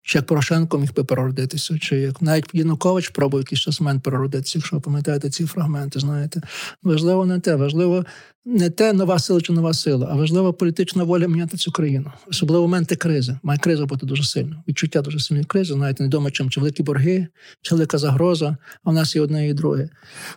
Чи 0.06 0.18
як 0.18 0.26
Порошенко 0.26 0.78
міг 0.78 0.94
би 0.94 1.04
прородитися, 1.04 1.80
чи 1.80 1.96
як 1.98 2.22
навіть 2.22 2.46
Янукович 2.54 3.10
пробує 3.10 3.42
якийсь 3.42 3.62
час 3.62 3.82
момент 3.82 4.04
прородитися, 4.04 4.58
якщо 4.58 4.76
ви 4.76 4.80
пам'ятаєте 4.80 5.30
ці 5.30 5.46
фрагменти, 5.46 6.00
знаєте. 6.00 6.42
Важливо 6.84 7.26
не 7.26 7.40
те, 7.40 7.56
важливо 7.56 8.06
не 8.46 8.70
те 8.70 8.94
нова 8.94 9.20
сила 9.20 9.42
чи 9.42 9.54
нова 9.54 9.74
сила, 9.74 10.08
а 10.12 10.16
важлива 10.16 10.52
політична 10.52 11.04
воля 11.04 11.28
міняти 11.28 11.58
цю 11.58 11.72
країну. 11.72 12.12
Особливо 12.28 12.64
в 12.64 12.68
моменти 12.68 12.96
кризи. 12.96 13.38
Має 13.44 13.60
криза 13.60 13.86
бути 13.86 14.06
дуже 14.06 14.24
сильно. 14.24 14.64
Відчуття 14.68 15.02
дуже 15.02 15.20
сильної 15.20 15.46
кризи, 15.46 15.74
знаєте, 15.74 16.04
невідомо 16.04 16.32
чим, 16.32 16.50
чи 16.50 16.60
великі 16.60 16.84
борги, 16.84 17.28
чи 17.62 17.76
велика 17.76 17.98
загроза, 17.98 18.58
а 18.84 18.92
в 18.92 18.94
нас 18.94 19.16
є 19.16 19.22
одне 19.22 19.50
і 19.50 19.54
друге. 19.54 19.90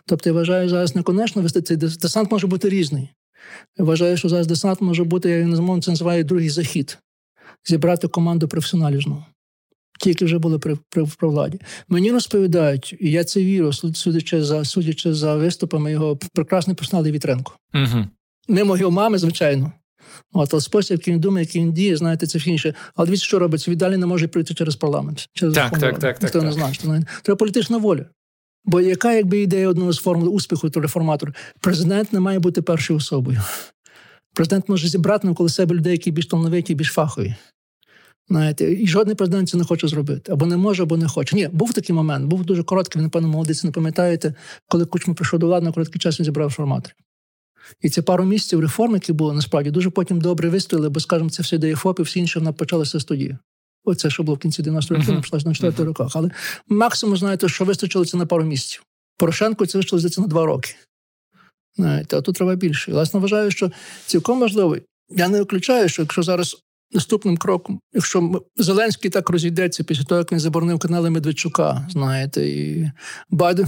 Тобто 0.05 0.29
я 0.29 0.33
вважаю, 0.33 0.69
зараз 0.69 0.95
не 0.95 1.03
конечно 1.03 1.41
вести 1.41 1.61
цей 1.61 1.77
десант 1.77 2.31
може 2.31 2.47
бути 2.47 2.69
різний. 2.69 3.09
Я 3.77 3.85
вважаю, 3.85 4.17
що 4.17 4.29
зараз 4.29 4.47
десант 4.47 4.81
може 4.81 5.03
бути, 5.03 5.29
я 5.29 5.45
не 5.45 5.81
це 5.81 5.91
називаю 5.91 6.23
другий 6.23 6.49
захід, 6.49 6.97
зібрати 7.65 8.07
команду 8.07 8.47
професіоналів 8.47 9.01
знову. 9.01 9.23
Ті, 9.99 10.09
які 10.09 10.25
вже 10.25 10.39
були 10.39 10.59
при, 10.59 10.77
при, 10.89 11.05
при 11.17 11.27
владі. 11.27 11.59
Мені 11.87 12.11
розповідають, 12.11 12.95
і 12.99 13.11
я 13.11 13.23
це 13.23 13.39
вірю, 13.39 13.73
судячи 13.73 14.43
за 14.43 14.65
судячи 14.65 15.13
за 15.13 15.35
виступами 15.35 15.91
його 15.91 16.19
прекрасний 16.33 16.75
персонал 16.75 17.05
Вітренко. 17.05 17.53
Угу. 17.73 18.05
Мимо 18.47 18.77
його 18.77 18.91
мами, 18.91 19.17
звичайно. 19.17 19.71
От, 20.33 20.53
але 20.53 20.61
спосіб, 20.61 20.97
який 20.97 21.13
він 21.13 21.21
думає, 21.21 21.45
який 21.45 21.61
він 21.61 21.73
діє, 21.73 21.97
знаєте, 21.97 22.27
це 22.27 22.39
інше. 22.45 22.73
Але 22.95 23.05
дивіться, 23.05 23.25
що 23.25 23.39
робиться? 23.39 23.71
Він 23.71 23.77
далі 23.77 23.97
не 23.97 24.05
може 24.05 24.27
пройти 24.27 24.53
через 24.53 24.75
парламент. 24.75 25.29
Через 25.33 25.53
так, 25.55 25.79
так, 25.79 25.99
так, 25.99 26.21
Ніхто 26.21 26.39
так, 26.39 26.47
не 26.47 26.53
знає. 26.53 26.73
Що, 26.73 26.99
Треба 27.23 27.37
політична 27.37 27.77
воля. 27.77 28.05
Бо 28.67 28.81
яка 28.81 29.13
якби 29.13 29.41
ідея 29.41 29.69
одного 29.69 29.93
з 29.93 29.97
формул 29.97 30.35
успіху 30.35 30.69
реформатора? 30.75 31.33
Президент 31.59 32.13
не 32.13 32.19
має 32.19 32.39
бути 32.39 32.61
першою 32.61 32.97
особою. 32.97 33.41
Президент 34.33 34.69
може 34.69 34.87
зібрати 34.87 35.27
навколо 35.27 35.49
себе 35.49 35.75
людей, 35.75 35.91
які 35.91 36.11
більш 36.11 36.25
талановиті, 36.25 36.75
більш 36.75 36.87
фахові. 36.87 37.35
Знаєте, 38.29 38.73
І 38.73 38.87
жодний 38.87 39.15
президент 39.15 39.49
це 39.49 39.57
не 39.57 39.63
хоче 39.63 39.87
зробити. 39.87 40.31
Або 40.31 40.45
не 40.45 40.57
може, 40.57 40.83
або 40.83 40.97
не 40.97 41.07
хоче. 41.07 41.35
Ні, 41.35 41.49
був 41.51 41.73
такий 41.73 41.95
момент, 41.95 42.25
був 42.25 42.45
дуже 42.45 42.63
короткий, 42.63 42.99
ви, 42.99 43.03
напевно, 43.03 43.27
молодиці 43.27 43.67
не 43.67 43.71
пам'ятаєте, 43.71 44.33
коли 44.67 44.85
Кучма 44.85 45.13
прийшов 45.13 45.39
до 45.39 45.45
влади, 45.47 45.65
на 45.65 45.71
короткий 45.71 46.01
час 46.01 46.19
він 46.19 46.25
зібрав 46.25 46.47
реформаторів. 46.47 46.95
І 47.81 47.89
ці 47.89 48.01
пару 48.01 48.23
місяців 48.25 48.59
реформ, 48.59 48.93
які 48.93 49.13
були 49.13 49.33
насправді 49.33 49.71
дуже 49.71 49.89
потім 49.89 50.21
добре 50.21 50.49
вистояли, 50.49 50.89
бо, 50.89 50.99
скажімо, 50.99 51.29
це 51.29 51.43
все 51.43 51.55
ідея 51.55 51.75
ФОПів, 51.75 52.05
всі 52.05 52.19
інші 52.19 52.39
вона 52.39 52.53
почалася 52.53 52.99
з 52.99 53.05
тоді. 53.05 53.37
Оце, 53.87 54.09
що 54.09 54.23
було 54.23 54.35
в 54.35 54.39
кінці 54.39 54.61
90 54.61 54.95
х 54.95 54.99
років, 54.99 55.15
uh-huh. 55.15 55.21
почалося 55.21 55.47
на 55.47 55.55
4 55.55 55.71
uh-huh. 55.71 55.85
роках. 55.85 56.11
Але 56.15 56.29
максимум, 56.67 57.17
знаєте, 57.17 57.49
що 57.49 57.65
вистачило 57.65 58.05
це 58.05 58.17
на 58.17 58.25
пару 58.25 58.43
місяців. 58.43 58.83
Порошенко 59.17 59.65
це 59.65 59.77
вийшло 59.77 59.99
здається, 59.99 60.21
на 60.21 60.27
два 60.27 60.45
роки. 60.45 60.75
Знаєте, 61.75 62.17
А 62.17 62.21
тут 62.21 62.35
треба 62.35 62.55
більше. 62.55 62.91
Власне, 62.91 63.19
вважаю, 63.19 63.51
що 63.51 63.71
цілком 64.05 64.39
можливо. 64.39 64.77
Я 65.09 65.27
не 65.27 65.39
виключаю, 65.39 65.89
що 65.89 66.01
якщо 66.01 66.23
зараз 66.23 66.57
наступним 66.91 67.37
кроком, 67.37 67.79
якщо 67.93 68.41
Зеленський 68.57 69.11
так 69.11 69.29
розійдеться 69.29 69.83
після 69.83 70.03
того, 70.03 70.19
як 70.19 70.31
він 70.31 70.39
заборонив 70.39 70.79
канали 70.79 71.09
Медведчука, 71.09 71.87
знаєте, 71.89 72.49
і 72.49 72.91
Байден 73.29 73.67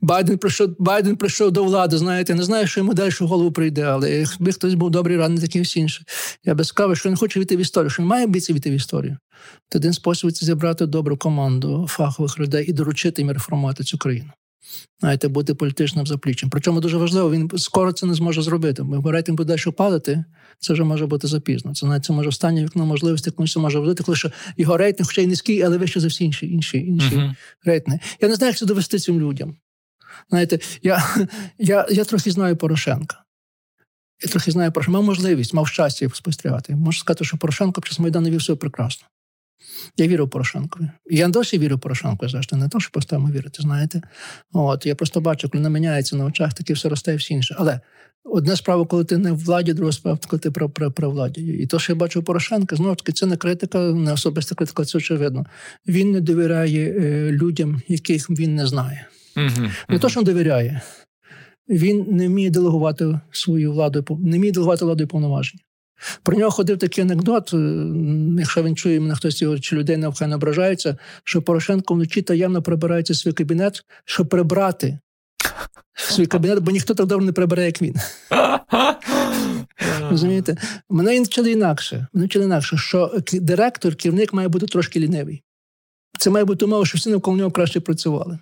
Байден 0.00 0.38
прийшов 0.38 0.68
Байден 0.78 1.16
прийшов 1.16 1.52
до 1.52 1.64
влади, 1.64 1.98
знаєте, 1.98 2.34
не 2.34 2.42
знаю, 2.42 2.66
що 2.66 2.80
йому 2.80 2.94
далі 2.94 3.12
в 3.20 3.26
голову 3.26 3.52
прийде, 3.52 3.82
але 3.82 4.10
якби 4.10 4.52
хтось 4.52 4.74
був 4.74 4.90
добрий 4.90 5.16
радий, 5.16 5.38
такий 5.38 5.62
всі 5.62 5.80
інші. 5.80 6.04
Я 6.44 6.54
би 6.54 6.64
сказав, 6.64 6.96
що 6.96 7.08
він 7.08 7.16
хоче 7.16 7.40
війти 7.40 7.56
в 7.56 7.60
історію, 7.60 7.90
що 7.90 8.02
він 8.02 8.08
має 8.08 8.24
амбіції 8.24 8.56
війти 8.56 8.70
в 8.70 8.74
історію. 8.74 9.16
То 9.68 9.78
один 9.78 9.92
спосіб 9.92 10.32
це 10.32 10.46
зібрати 10.46 10.86
добру 10.86 11.16
команду 11.16 11.86
фахових 11.88 12.38
людей 12.38 12.64
і 12.68 12.72
доручити 12.72 13.22
їм 13.22 13.30
реформувати 13.30 13.84
цю 13.84 13.98
країну 13.98 14.30
знаєте, 15.00 15.28
бути 15.28 15.54
політичним 15.54 16.06
запліччям. 16.06 16.50
Причому 16.50 16.80
дуже 16.80 16.96
важливо, 16.96 17.30
він 17.30 17.50
скоро 17.56 17.92
це 17.92 18.06
не 18.06 18.14
зможе 18.14 18.42
зробити. 18.42 18.82
Бо 18.82 19.10
рейтинг 19.10 19.36
буде 19.36 19.58
що 19.58 19.72
падати, 19.72 20.24
це 20.58 20.72
вже 20.72 20.84
може 20.84 21.06
бути 21.06 21.26
запізно. 21.26 21.74
Це 21.74 21.86
навіть 21.86 22.04
це 22.04 22.12
може 22.12 22.28
останнє 22.28 22.64
вікно 22.64 22.86
можливості, 22.86 23.30
це 23.48 23.60
може 23.60 23.80
бути, 23.80 24.02
коли 24.02 24.16
що 24.16 24.30
його 24.56 24.76
рейтинг, 24.76 25.08
хоча 25.08 25.20
й 25.20 25.26
низький, 25.26 25.62
але 25.62 25.78
вище 25.78 26.00
за 26.00 26.08
всі 26.08 26.24
інші 26.24 26.46
інші, 26.46 26.78
інші 26.78 27.16
uh-huh. 27.16 27.34
рейтинги. 27.64 28.00
Я 28.20 28.28
не 28.28 28.34
знаю, 28.34 28.50
як 28.50 28.58
це 28.58 28.66
довести 28.66 28.98
цим 28.98 29.20
людям. 29.20 29.56
Знаєте, 30.30 30.58
я 30.82 31.04
я, 31.58 31.86
я 31.90 32.04
трохи 32.04 32.30
знаю 32.30 32.56
Порошенка. 32.56 33.24
Я 34.22 34.30
трохи 34.30 34.50
знаю 34.50 34.72
Порошенка. 34.72 34.98
Мав 34.98 35.04
можливість, 35.04 35.54
мав 35.54 35.68
щастя 35.68 36.08
спостерігати. 36.12 36.76
Можу 36.76 36.98
сказати, 36.98 37.24
що 37.24 37.36
Порошенко 37.36 37.80
під 37.80 37.88
час 37.88 37.98
Майдану 37.98 38.30
вів 38.30 38.38
все 38.38 38.54
прекрасно. 38.54 39.06
Я 39.96 40.06
вірю 40.06 40.28
Порошенкові. 40.28 40.90
Я 41.10 41.28
досі 41.28 41.58
вірю 41.58 41.78
Порошенку, 41.78 42.28
завжди 42.28 42.56
не 42.56 42.68
то, 42.68 42.80
що 42.80 42.90
поставимо 42.90 43.30
вірити, 43.30 43.62
знаєте. 43.62 44.02
От 44.52 44.86
я 44.86 44.94
просто 44.94 45.20
бачу, 45.20 45.50
коли 45.50 45.62
не 45.62 45.70
міняється 45.70 46.16
на 46.16 46.24
очах, 46.24 46.54
таке 46.54 46.74
все 46.74 46.88
росте 46.88 47.12
і 47.12 47.16
всі 47.16 47.34
інше. 47.34 47.56
Але 47.58 47.80
одна 48.24 48.56
справа, 48.56 48.84
коли 48.84 49.04
ти 49.04 49.18
не 49.18 49.32
в 49.32 49.38
владі, 49.38 49.72
друга 49.72 49.92
справа, 49.92 50.18
коли 50.28 50.40
ти 50.40 50.50
при, 50.50 50.68
при, 50.68 50.90
при 50.90 51.08
владі. 51.08 51.42
І 51.42 51.66
то, 51.66 51.78
що 51.78 51.92
я 51.92 51.96
бачу 51.98 52.22
Порошенка, 52.22 52.76
знову 52.76 52.94
таки, 52.94 53.12
це 53.12 53.26
не 53.26 53.36
критика, 53.36 53.78
не 53.78 54.12
особиста 54.12 54.54
критика, 54.54 54.84
це 54.84 54.98
очевидно. 54.98 55.46
Він 55.86 56.10
не 56.10 56.20
довіряє 56.20 56.94
е, 56.98 57.32
людям, 57.32 57.82
яких 57.88 58.30
він 58.30 58.54
не 58.54 58.66
знає. 58.66 59.06
Не 59.88 59.98
то, 59.98 60.08
що 60.08 60.20
не 60.20 60.24
довіряє. 60.24 60.80
Він 61.68 62.06
не 62.08 62.28
вміє 62.28 62.50
делегувати 62.50 63.20
свою 63.30 63.72
владу, 63.72 64.04
не 64.20 64.36
вміє 64.36 64.52
делегувати 64.52 64.84
владу 64.84 65.04
і 65.04 65.06
повноваження. 65.06 65.62
Про 66.22 66.36
нього 66.36 66.50
ходив 66.50 66.78
такий 66.78 67.04
анекдот, 67.04 67.54
е, 67.54 67.56
якщо 68.38 68.62
він 68.62 68.76
чує 68.76 69.00
мене 69.00 69.14
хтось 69.14 69.42
його 69.42 69.58
чи 69.58 69.76
людей 69.76 69.96
навхай 69.96 70.34
ображається, 70.34 70.96
що 71.24 71.42
Порошенко 71.42 71.94
вночі 71.94 72.22
таємно 72.22 72.62
прибирається 72.62 73.14
свій 73.14 73.32
кабінет, 73.32 73.84
щоб 74.04 74.28
прибрати 74.28 74.98
свій 75.94 76.26
кабінет, 76.26 76.58
бо 76.58 76.70
ніхто 76.70 76.94
так 76.94 77.06
добре 77.06 77.26
не 77.26 77.32
прибере, 77.32 77.64
як 77.64 77.82
він. 77.82 77.94
Розумієте? 80.10 80.56
Мене 80.90 81.18
навчили 81.18 81.50
інакше. 81.50 81.96
Мене 81.96 82.22
навчили 82.22 82.44
інакше, 82.44 82.76
що 82.76 83.20
директор, 83.32 83.96
керівник 83.96 84.32
має 84.32 84.48
бути 84.48 84.66
трошки 84.66 85.00
лінивий. 85.00 85.42
Це 86.18 86.30
має 86.30 86.44
бути 86.44 86.64
умова, 86.64 86.86
що 86.86 86.98
всі 86.98 87.10
навколо 87.10 87.36
нього 87.36 87.50
краще 87.50 87.80
працювали. 87.80 88.38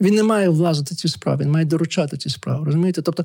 Він 0.00 0.14
не 0.14 0.22
має 0.22 0.48
влазити 0.48 0.94
ці 0.94 1.08
справи, 1.08 1.44
він 1.44 1.50
має 1.50 1.64
доручати 1.64 2.16
ці 2.16 2.30
справи. 2.30 2.64
Розумієте? 2.64 3.02
Тобто, 3.02 3.24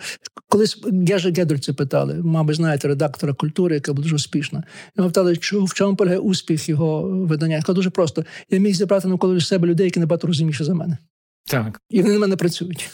колись 0.50 0.78
Гежа 1.08 1.32
Гедольці 1.32 1.74
питали, 1.74 2.14
мабуть, 2.24 2.56
знаєте, 2.56 2.88
редактора 2.88 3.34
культури, 3.34 3.76
яка 3.76 3.94
була 3.94 4.04
дуже 4.04 4.16
успішна. 4.16 4.64
Його 4.98 5.10
питали, 5.10 5.34
в 5.34 5.74
чому 5.74 5.96
полягає 5.96 6.20
успіх 6.20 6.70
його 6.70 7.02
видання. 7.02 7.56
Я 7.56 7.62
сказав, 7.62 7.76
дуже 7.76 7.90
просто. 7.90 8.26
Я 8.50 8.60
міг 8.60 8.74
зібрати 8.74 9.08
навколо 9.08 9.42
себе 9.42 9.68
людей, 9.68 9.86
які 9.86 10.00
набагато 10.00 10.28
розумніші 10.28 10.64
за 10.64 10.74
мене. 10.74 10.98
Так. 11.46 11.82
І 11.90 12.02
вони 12.02 12.14
на 12.14 12.20
мене 12.20 12.36
працюють. 12.36 12.90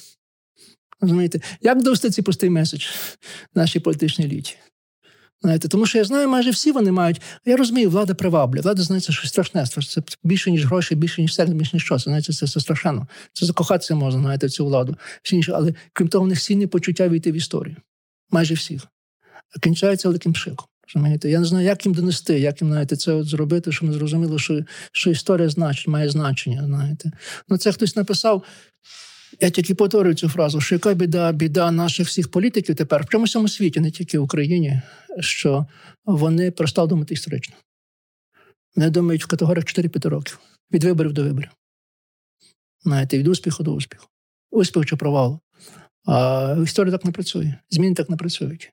Розумієте, 1.01 1.41
як 1.61 1.83
довести 1.83 2.09
цей 2.09 2.23
простий 2.23 2.49
меседж 2.49 2.85
нашій 3.55 3.79
політичній 3.79 4.27
літі? 4.27 4.57
Знаєте, 5.41 5.67
Тому 5.67 5.85
що 5.85 5.97
я 5.97 6.03
знаю, 6.03 6.29
майже 6.29 6.51
всі 6.51 6.71
вони 6.71 6.91
мають. 6.91 7.21
Я 7.45 7.57
розумію, 7.57 7.89
влада 7.89 8.13
приваблює. 8.13 8.61
Влада 8.61 8.83
знається, 8.83 9.11
що 9.13 9.27
страшне. 9.27 9.65
Це 9.65 10.01
більше, 10.23 10.51
ніж 10.51 10.65
гроші, 10.65 10.95
більше, 10.95 11.21
ніж 11.21 11.35
секс, 11.35 11.51
більше 11.51 11.71
ніж 11.73 11.83
що. 11.83 11.95
Це 11.95 12.03
знаєте, 12.03 12.33
це, 12.33 12.47
це 12.47 12.59
страшенно. 12.59 13.07
Це 13.33 13.45
закохатися 13.45 13.95
можна, 13.95 14.21
знаєте, 14.21 14.47
в 14.47 14.51
цю 14.51 14.65
владу. 14.65 14.95
Всі 15.23 15.35
інші. 15.35 15.51
Але 15.51 15.73
крім 15.93 16.07
того, 16.07 16.25
в 16.25 16.27
них 16.27 16.41
сильні 16.41 16.67
почуття 16.67 17.09
війти 17.09 17.31
в 17.31 17.35
історію. 17.35 17.75
Майже 18.31 18.53
всіх. 18.53 18.87
А 19.55 19.59
кінчається 19.59 20.07
великим 20.07 20.33
пшиком. 20.33 20.65
Розумієте? 20.87 21.29
Я 21.29 21.39
не 21.39 21.45
знаю, 21.45 21.65
як 21.65 21.85
їм 21.85 21.95
донести, 21.95 22.39
як 22.39 22.61
їм 22.61 22.71
знаєте, 22.71 22.95
це 22.95 23.13
от 23.13 23.27
зробити, 23.27 23.71
щоб 23.71 23.89
ми 23.89 23.95
зрозуміли, 23.95 24.39
що 24.39 24.63
що 24.91 25.09
історія 25.09 25.49
значить, 25.49 25.87
має 25.87 26.09
значення. 26.09 26.63
знаєте. 26.65 27.11
Ну, 27.49 27.57
Це 27.57 27.71
хтось 27.71 27.95
написав. 27.95 28.43
Я 29.39 29.49
тільки 29.49 29.75
повторюю 29.75 30.15
цю 30.15 30.29
фразу, 30.29 30.61
що 30.61 30.75
яка 30.75 30.93
біда, 30.93 31.31
біда 31.31 31.71
наших 31.71 32.07
всіх 32.07 32.31
політиків 32.31 32.75
тепер 32.75 33.03
в 33.03 33.09
чомусь 33.09 33.53
світі, 33.53 33.79
не 33.79 33.91
тільки 33.91 34.19
в 34.19 34.23
Україні, 34.23 34.81
що 35.19 35.65
вони 36.05 36.51
перестали 36.51 36.87
думати 36.87 37.13
історично. 37.13 37.55
Вони 38.75 38.89
думають 38.89 39.23
в 39.23 39.27
категоріях 39.27 39.65
4-5 39.65 40.09
років 40.09 40.39
від 40.71 40.83
виборів 40.83 41.13
до 41.13 41.23
виборів. 41.23 41.49
Знаєте, 42.83 43.17
від 43.17 43.27
успіху 43.27 43.63
до 43.63 43.73
успіху. 43.73 44.07
Успіх 44.51 44.85
чи 44.85 44.95
провалу. 44.95 45.39
А 46.05 46.57
історія 46.63 46.91
так 46.91 47.05
не 47.05 47.11
працює. 47.11 47.55
Зміни 47.69 47.95
так 47.95 48.09
не 48.09 48.17
працюють. 48.17 48.71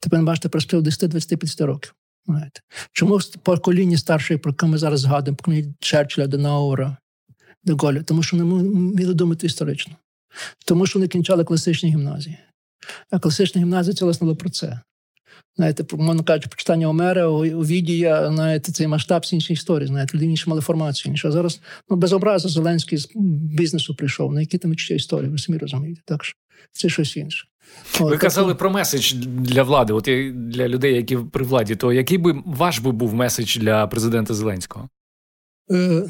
Тепер 0.00 0.22
бачите, 0.22 0.48
перспективу 0.48 0.82
10-20-50 0.82 1.64
років. 1.64 1.94
Знаєте. 2.26 2.60
Чому 2.92 3.16
в 3.16 3.36
поколінні 3.36 3.96
старшої, 3.96 4.38
про 4.38 4.52
яке 4.52 4.66
ми 4.66 4.78
зараз 4.78 5.00
згадуємо, 5.00 5.36
покоління 5.36 5.74
Черчилля, 5.80 6.26
Денаура, 6.26 6.96
Деголя? 7.64 8.02
Тому 8.02 8.22
що 8.22 8.36
вони 8.36 8.62
вміли 8.62 9.14
думати 9.14 9.46
історично. 9.46 9.94
Тому 10.66 10.86
що 10.86 10.98
вони 10.98 11.08
кінчали 11.08 11.44
класичні 11.44 11.90
гімназії. 11.90 12.38
А 13.10 13.18
класична 13.18 13.60
гімназія 13.60 13.94
це 13.94 14.04
власне 14.04 14.34
про 14.34 14.50
це. 14.50 14.80
Знаєте, 15.56 15.84
мовно 15.96 16.24
кажучи, 16.24 16.48
почитання 16.48 16.88
Омера, 16.88 17.26
Овідія, 17.26 18.32
знаєте, 18.32 18.72
цей 18.72 18.86
масштаб 18.86 19.22
всі 19.22 19.36
інші 19.36 19.52
історії. 19.52 19.86
Знаєте, 19.86 20.14
люди 20.14 20.26
інші 20.26 20.50
мали 20.50 20.60
формацію. 20.60 21.10
Іншу. 21.10 21.28
А 21.28 21.30
зараз 21.30 21.60
ну, 21.90 21.96
без 21.96 22.12
образу 22.12 22.48
Зеленський 22.48 22.98
з 22.98 23.08
бізнесу 23.56 23.94
прийшов. 23.94 24.32
На 24.32 24.40
які 24.40 24.58
там 24.58 24.78
ще 24.78 24.94
історії, 24.94 25.30
ви 25.30 25.38
самі 25.38 25.58
розумієте. 25.58 26.02
Так 26.04 26.24
що 26.24 26.34
це 26.72 26.88
щось 26.88 27.16
інше. 27.16 27.46
О, 28.00 28.04
ви 28.04 28.18
казали 28.18 28.48
так... 28.48 28.58
про 28.58 28.70
меседж 28.70 29.12
для 29.26 29.62
влади, 29.62 29.92
от 29.92 30.04
для 30.50 30.68
людей, 30.68 30.94
які 30.94 31.16
при 31.16 31.44
владі, 31.44 31.76
то 31.76 31.92
який 31.92 32.18
би 32.18 32.42
ваш 32.46 32.78
би 32.78 32.92
був 32.92 33.14
меседж 33.14 33.56
для 33.56 33.86
президента 33.86 34.34
Зеленського? 34.34 34.88
Е, 35.70 36.02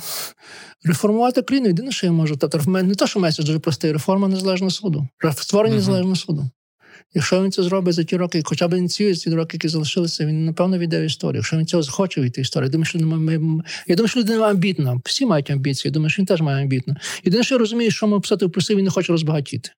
Реформувати 0.85 1.43
країну 1.43 1.69
єдине, 1.69 1.93
що 1.93 2.07
я 2.07 2.13
можу. 2.13 2.37
Тобто, 2.37 2.71
не 2.71 2.95
те, 2.95 3.07
що 3.07 3.21
меседж 3.21 3.47
дуже 3.47 3.59
простий, 3.59 3.93
реформа 3.93 4.29
незалежного 4.29 4.71
суду, 4.71 5.09
створення 5.37 5.75
uh-huh. 5.75 5.79
незалежного 5.79 6.17
суду. 6.17 6.51
Якщо 7.15 7.45
він 7.45 7.53
це 7.53 7.63
зробить 7.63 7.95
за 7.95 8.05
ті 8.05 8.17
роки, 8.17 8.43
хоча 8.45 8.69
б 8.69 8.79
ініціює 8.79 9.15
ці 9.15 9.31
роки, 9.31 9.57
які 9.57 9.69
залишилися, 9.69 10.27
він 10.27 10.45
напевно 10.45 10.79
війде 10.79 11.01
в 11.01 11.05
історію. 11.05 11.37
Якщо 11.39 11.57
він 11.57 11.67
цього 11.67 11.83
захоче 11.83 12.21
війти 12.21 12.41
в 12.41 12.43
історію, 12.43 12.67
я 12.67 12.71
думаю, 12.71 12.85
що 12.85 12.99
ми, 12.99 13.63
я 13.87 13.97
думаю, 13.97 14.09
що 14.09 14.21
людина 14.21 14.49
амбітна. 14.49 15.01
Всі 15.05 15.27
мають 15.27 15.51
амбіції. 15.51 15.91
Я 15.91 15.93
думаю, 15.93 16.11
що 16.11 16.23
він 16.23 16.27
теж 16.27 16.41
має 16.41 16.63
амбітно. 16.63 16.95
Єдине, 17.25 17.45
що 17.45 17.55
я 17.55 17.59
розумію, 17.59 17.91
що 17.91 18.07
ми 18.07 18.21
писати 18.21 18.47
в 18.47 18.51
плюси, 18.51 18.75
він 18.75 18.85
не 18.85 18.91
хоче 18.91 19.13
розбагатіти. 19.13 19.71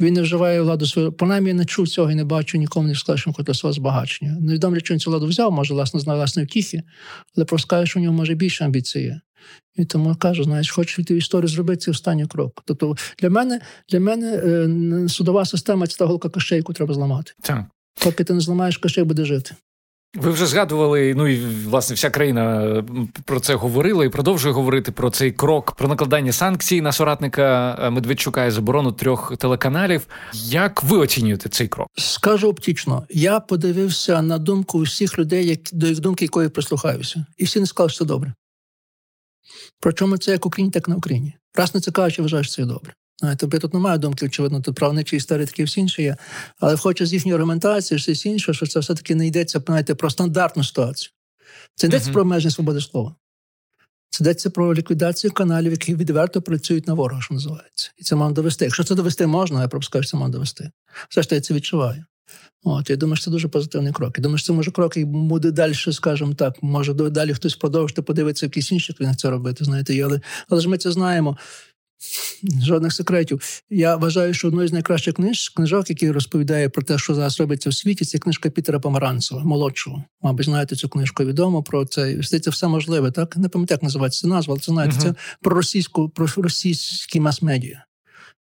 Він 0.00 0.14
не 0.14 0.22
вживає 0.22 0.60
владу 0.60 0.86
свою. 0.86 1.12
Принаймні, 1.12 1.48
я 1.48 1.54
не 1.54 1.64
чув 1.64 1.88
цього 1.88 2.10
і 2.10 2.14
не 2.14 2.24
бачу 2.24 2.58
нікому 2.58 2.88
не 2.88 2.94
сказав, 2.94 3.18
що 3.18 3.30
він 3.30 3.34
хоче 3.34 3.54
свого 3.54 3.72
збагачення. 3.72 4.36
Невідомо, 4.40 4.80
чи 4.80 4.94
він 4.94 5.00
цю 5.00 5.10
владу 5.10 5.26
взяв, 5.26 5.52
може, 5.52 5.74
власне, 5.74 6.00
знає 6.00 6.18
власної 6.18 6.46
втіхи, 6.46 6.82
але 7.36 7.44
просто 7.44 7.68
каже, 7.68 7.86
що 7.86 8.00
у 8.00 8.02
нього 8.02 8.14
може 8.14 8.34
більше 8.34 8.64
амбіції. 8.64 9.20
І 9.76 9.84
тому 9.84 10.14
кажу, 10.14 10.44
знаєш, 10.44 10.70
хочеш 10.70 10.98
йти 10.98 11.14
в 11.14 11.16
історію 11.16 11.48
зробити 11.48 11.80
цей 11.80 11.92
останній 11.92 12.26
крок. 12.26 12.62
Тобто 12.64 12.96
для 13.18 13.30
мене 13.30 13.60
для 13.88 14.00
мене 14.00 14.32
е, 14.34 15.08
судова 15.08 15.44
система 15.44 15.86
це 15.86 15.96
та 15.98 16.04
голка 16.04 16.28
кошей, 16.28 16.56
яку 16.56 16.72
треба 16.72 16.94
зламати. 16.94 17.32
Так. 17.42 17.64
Поки 18.04 18.24
ти 18.24 18.34
не 18.34 18.40
зламаєш 18.40 18.76
кошей, 18.76 19.04
буде 19.04 19.24
жити. 19.24 19.54
Ви 20.14 20.30
вже 20.30 20.46
згадували, 20.46 21.14
ну 21.14 21.28
і 21.28 21.46
власне 21.46 21.94
вся 21.94 22.10
країна 22.10 22.84
про 23.24 23.40
це 23.40 23.54
говорила 23.54 24.04
і 24.04 24.08
продовжує 24.08 24.54
говорити 24.54 24.92
про 24.92 25.10
цей 25.10 25.32
крок 25.32 25.72
про 25.72 25.88
накладання 25.88 26.32
санкцій 26.32 26.80
на 26.80 26.92
соратника 26.92 27.78
е, 27.82 27.90
Медведчука 27.90 28.44
і 28.44 28.50
заборону 28.50 28.92
трьох 28.92 29.36
телеканалів. 29.36 30.06
Як 30.34 30.82
ви 30.82 30.98
оцінюєте 30.98 31.48
цей 31.48 31.68
крок? 31.68 31.88
Скажу 31.96 32.48
оптично. 32.48 33.06
Я 33.10 33.40
подивився 33.40 34.22
на 34.22 34.38
думку 34.38 34.80
всіх 34.80 35.18
людей, 35.18 35.46
як 35.46 35.60
до 35.72 35.86
їх 35.86 36.00
думки, 36.00 36.24
якої 36.24 36.48
прислухаюся, 36.48 37.26
і 37.38 37.44
всі 37.44 37.60
не 37.60 37.66
сказали, 37.66 37.90
що 37.90 37.98
це 37.98 38.04
добре. 38.04 38.34
Причому 39.80 40.18
це 40.18 40.32
як 40.32 40.46
Україні, 40.46 40.72
так 40.72 40.88
на 40.88 40.96
Україні. 40.96 41.34
Раз 41.54 41.74
не 41.74 41.80
це 41.80 41.90
вважаю, 42.18 42.44
що 42.44 42.54
це 42.54 42.64
добре. 42.64 42.94
Тобто 43.22 43.56
я 43.56 43.60
тут 43.60 43.74
немає 43.74 43.98
думки, 43.98 44.26
очевидно, 44.26 44.60
тут 44.60 44.74
правничі 44.74 45.16
історії 45.16 45.46
такі 45.46 45.64
всі 45.64 45.80
інші 45.80 46.02
є. 46.02 46.16
Але 46.60 46.76
хочу 46.76 47.06
з 47.06 47.12
їхньої 47.12 47.34
аргументації, 47.34 47.98
все 47.98 48.28
інше, 48.28 48.54
що 48.54 48.66
це 48.66 48.80
все-таки 48.80 49.14
не 49.14 49.26
йдеться 49.26 49.62
знаєте, 49.66 49.94
про 49.94 50.10
стандартну 50.10 50.64
ситуацію. 50.64 51.12
Це 51.74 51.86
йдеться 51.86 52.10
uh-huh. 52.10 52.12
про 52.12 52.22
обмеження 52.22 52.50
свободи 52.50 52.80
слова. 52.80 53.14
Це 54.10 54.24
йдеться 54.24 54.50
про 54.50 54.74
ліквідацію 54.74 55.32
каналів, 55.32 55.72
які 55.72 55.94
відверто 55.94 56.42
працюють 56.42 56.86
на 56.86 56.94
ворога, 56.94 57.22
що 57.22 57.34
називається. 57.34 57.90
І 57.96 58.02
це 58.02 58.16
мав 58.16 58.34
довести. 58.34 58.64
Якщо 58.64 58.84
це 58.84 58.94
довести 58.94 59.26
можна, 59.26 59.62
я 59.62 59.68
пропускаю, 59.68 60.02
що 60.02 60.10
це 60.10 60.16
мав 60.16 60.30
довести. 60.30 60.70
Все 61.08 61.22
ж 61.22 61.28
я 61.30 61.40
це 61.40 61.54
відчуваю. 61.54 62.04
От, 62.64 62.90
Я 62.90 62.96
думаю, 62.96 63.16
що 63.16 63.24
це 63.24 63.30
дуже 63.30 63.48
позитивний 63.48 63.92
крок. 63.92 64.18
Я 64.18 64.22
думаю, 64.22 64.38
що 64.38 64.46
це 64.46 64.52
може 64.52 64.70
крок 64.70 64.96
і 64.96 65.04
буде 65.04 65.50
далі, 65.50 65.74
скажімо 65.74 66.34
так, 66.34 66.62
може 66.62 66.94
далі 66.94 67.34
хтось 67.34 67.56
продовжити, 67.56 68.02
подивитися, 68.02 68.46
якісь 68.46 68.72
інші 68.72 68.92
країни 68.92 69.16
це 69.16 69.30
робити. 69.30 69.64
знаєте, 69.64 70.02
Але 70.02 70.20
але 70.48 70.60
ж 70.60 70.68
ми 70.68 70.78
це 70.78 70.92
знаємо. 70.92 71.36
Жодних 72.62 72.92
секретів. 72.92 73.62
Я 73.70 73.96
вважаю, 73.96 74.34
що 74.34 74.48
одною 74.48 74.68
з 74.68 74.72
найкращих 74.72 75.14
книж, 75.14 75.48
книжок, 75.48 75.90
які 75.90 76.10
розповідає 76.10 76.68
про 76.68 76.82
те, 76.82 76.98
що 76.98 77.14
зараз 77.14 77.40
робиться 77.40 77.70
в 77.70 77.74
світі, 77.74 78.04
це 78.04 78.18
книжка 78.18 78.50
Пітера 78.50 78.78
Помаранцева, 78.78 79.44
молодшого. 79.44 80.04
Мабуть, 80.22 80.44
знаєте 80.44 80.76
цю 80.76 80.88
книжку 80.88 81.24
відомо 81.24 81.62
про 81.62 81.84
це. 81.84 82.22
Це 82.22 82.50
все 82.50 82.68
можливе, 82.68 83.10
так? 83.10 83.36
Не 83.36 83.48
пам'ятаю, 83.48 83.76
як 83.76 83.82
називається 83.82 84.28
назва, 84.28 84.52
але 84.52 84.60
це 84.60 84.72
знаєте, 84.72 84.96
uh-huh. 84.96 85.02
це 85.02 85.14
про 85.40 85.56
російську, 85.56 86.08
про 86.08 86.26
російські 86.36 87.20
мас-медіа. 87.20 87.84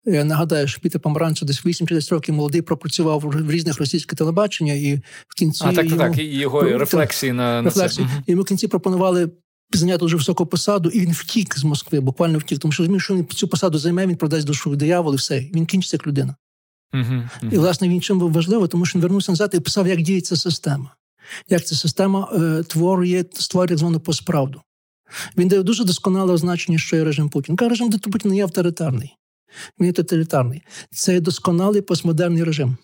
Я 0.05 0.25
нагадаю, 0.25 0.69
що 0.69 0.81
Пітер 0.81 1.01
Помаранцев 1.01 1.49
десь 1.49 1.67
8 1.67 1.87
10 1.87 2.13
років 2.13 2.35
молодий 2.35 2.63
пропрацював 2.63 3.21
в 3.21 3.51
різних 3.51 3.79
російських 3.79 4.19
телебачення, 4.19 4.73
і 4.73 4.95
в 5.29 5.35
кінці 5.37 5.65
а, 5.67 5.73
так, 5.73 5.85
йому, 5.85 5.99
так, 5.99 6.19
і 6.19 6.25
його 6.25 6.63
рефлексії 6.63 7.33
на, 7.33 7.63
рефлексії. 7.63 8.07
на 8.07 8.13
це. 8.13 8.23
Йому 8.27 8.43
в 8.43 8.45
кінці 8.45 8.69
пропонували 8.69 9.31
зайняти 9.73 9.99
дуже 9.99 10.17
високу 10.17 10.47
посаду, 10.47 10.89
і 10.89 11.01
він 11.01 11.13
втік 11.13 11.59
з 11.59 11.65
Москви, 11.65 12.01
буквально 12.01 12.39
втік, 12.39 12.59
тому 12.59 12.73
що 12.73 12.83
розумів, 12.83 13.03
що 13.03 13.15
він 13.15 13.27
цю 13.27 13.49
посаду 13.49 13.79
займе, 13.79 14.07
він 14.07 14.17
продасть 14.17 14.47
душу 14.47 14.77
диявол 14.77 15.15
і 15.15 15.17
все. 15.17 15.41
Він 15.41 15.67
кінчиться 15.67 15.97
як 15.97 16.07
людина. 16.07 16.35
Uh-huh, 16.93 17.29
uh-huh. 17.43 17.55
І, 17.55 17.59
власне, 17.59 17.89
він 17.89 18.01
чим 18.01 18.19
був 18.19 18.33
важливо, 18.33 18.69
тому 18.69 18.87
що 18.87 18.99
він 18.99 19.03
вернувся 19.03 19.33
назад 19.33 19.51
і 19.55 19.61
писав, 19.61 19.89
як 19.89 20.03
діє 20.03 20.21
ця 20.21 20.37
система. 20.37 20.95
Як 21.49 21.65
ця 21.65 21.77
система 21.77 22.33
е, 22.33 22.63
творює, 22.63 23.25
створює 23.33 23.69
так 23.69 23.79
звану 23.79 24.01
постправду. 24.01 24.63
Він 25.37 25.49
дає 25.49 25.63
дуже 25.63 25.85
досконале 25.85 26.33
означення, 26.33 26.79
що 26.79 26.97
є 26.97 27.05
режим 27.05 27.29
Путін. 27.29 27.57
Каже, 27.57 27.69
режим 27.69 27.91
Путін 27.91 28.31
не 28.31 28.37
є 28.37 28.43
авторитарний, 28.43 29.17
він 29.81 29.87
є 29.87 29.93
тоталітарний. 29.93 30.63
Це 30.91 31.15
є 31.15 31.21
досконалий 31.21 31.83
постмодерний 31.83 32.45
режим, 32.45 32.77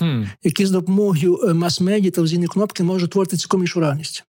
hmm. 0.00 0.28
який 0.42 0.66
з 0.66 0.70
допомогою 0.70 1.40
е, 1.44 1.54
мас-медіа, 1.54 2.10
телевізійної 2.10 2.48
кнопки 2.48 2.82
може 2.82 3.08
творити 3.08 3.36
цілком 3.36 3.60
іншу 3.60 3.80
реальність. 3.80 4.24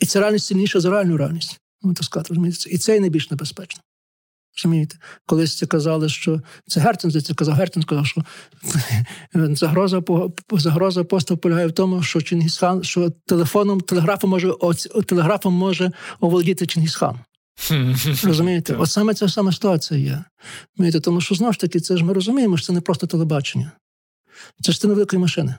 І 0.00 0.06
ця 0.06 0.20
реальність 0.20 0.46
сильніша 0.46 0.80
за 0.80 0.90
реальну 0.90 1.16
реальність. 1.16 1.60
Так 1.82 2.04
сказати, 2.04 2.28
розумієте? 2.28 2.70
І 2.70 2.78
це 2.78 2.96
і 2.96 3.00
найбільш 3.00 3.30
небезпечно. 3.30 3.82
Розумієте? 4.56 4.96
Колись 5.26 5.56
це 5.56 5.66
казали, 5.66 6.08
що 6.08 6.40
це 6.66 6.80
Гертін, 6.80 7.10
це 7.22 7.34
казав 7.34 7.54
Гертін, 7.54 7.82
сказав, 7.82 8.06
що 8.06 8.24
загроза 9.34 10.02
загроза 10.52 11.04
постав 11.04 11.38
полягає 11.38 11.66
в 11.66 11.72
тому, 11.72 12.02
що 12.02 12.22
Чингісхан, 12.22 12.84
що 12.84 13.10
телефоном, 13.10 13.80
телеграфом 13.80 14.30
може 14.30 14.52
телеграфом 15.06 15.54
може 15.54 15.92
оволодіти 16.20 16.66
Чингісхан. 16.66 17.18
Розумієте? 18.24 18.74
От 18.74 18.90
саме 18.90 19.14
ця 19.14 19.28
сама 19.28 19.52
ситуація 19.52 20.00
є. 20.00 20.24
Розумієте? 20.76 21.00
Тому 21.00 21.20
що 21.20 21.34
знову 21.34 21.52
ж 21.52 21.60
таки, 21.60 21.80
це 21.80 21.96
ж 21.96 22.04
ми 22.04 22.12
розуміємо, 22.12 22.56
що 22.56 22.66
це 22.66 22.72
не 22.72 22.80
просто 22.80 23.06
телебачення. 23.06 23.72
Це 24.60 24.72
частина 24.72 24.94
великої 24.94 25.22
машини 25.22 25.54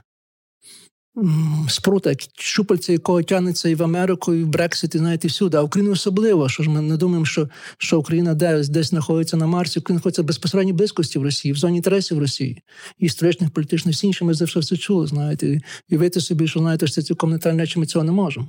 спрута, 1.70 2.14
щупальця 2.38 2.92
якого 2.92 3.24
тягнеться 3.24 3.70
і 3.70 3.76
в 3.76 3.84
Америку, 3.84 4.34
і 4.34 4.44
в 4.44 4.48
Брексит, 4.48 4.96
і 4.96 4.98
знаєте, 4.98 5.28
всюди. 5.28 5.58
А 5.58 5.62
Україна 5.62 5.92
особливо, 5.92 6.50
що 6.50 6.64
ж 6.64 6.70
ми 6.70 6.82
не 6.82 6.98
думаємо, 6.98 7.26
що 7.26 7.50
що 7.78 8.00
Україна 8.00 8.34
десь 8.34 8.70
десь 8.70 8.90
знаходиться 8.90 9.38
на 9.38 9.48
Марсі, 9.48 9.80
Україна 9.80 9.98
знаходиться 9.98 10.22
в 10.22 10.26
безпосередній 10.26 10.74
близькості 10.74 11.20
в 11.20 11.24
Росії, 11.24 11.52
в 11.54 11.58
зоні 11.58 11.78
інтересів 11.78 12.20
Росії, 12.20 12.64
історичних, 13.00 13.52
політичних, 13.52 13.96
всі 13.96 14.08
інші 14.08 14.24
ми 14.24 14.34
за 14.34 14.46
все 14.46 14.78
чули, 14.78 15.08
знаєте. 15.08 15.62
І 15.90 15.98
вийти 15.98 16.22
собі, 16.22 16.48
що 16.48 16.60
знаєте, 16.60 16.88
що 16.88 16.96
це 16.96 17.02
цілком 17.02 17.30
не 17.30 17.40
речі, 17.40 17.80
ми 17.80 17.86
цього 17.86 18.06
не 18.06 18.12
можемо. 18.12 18.48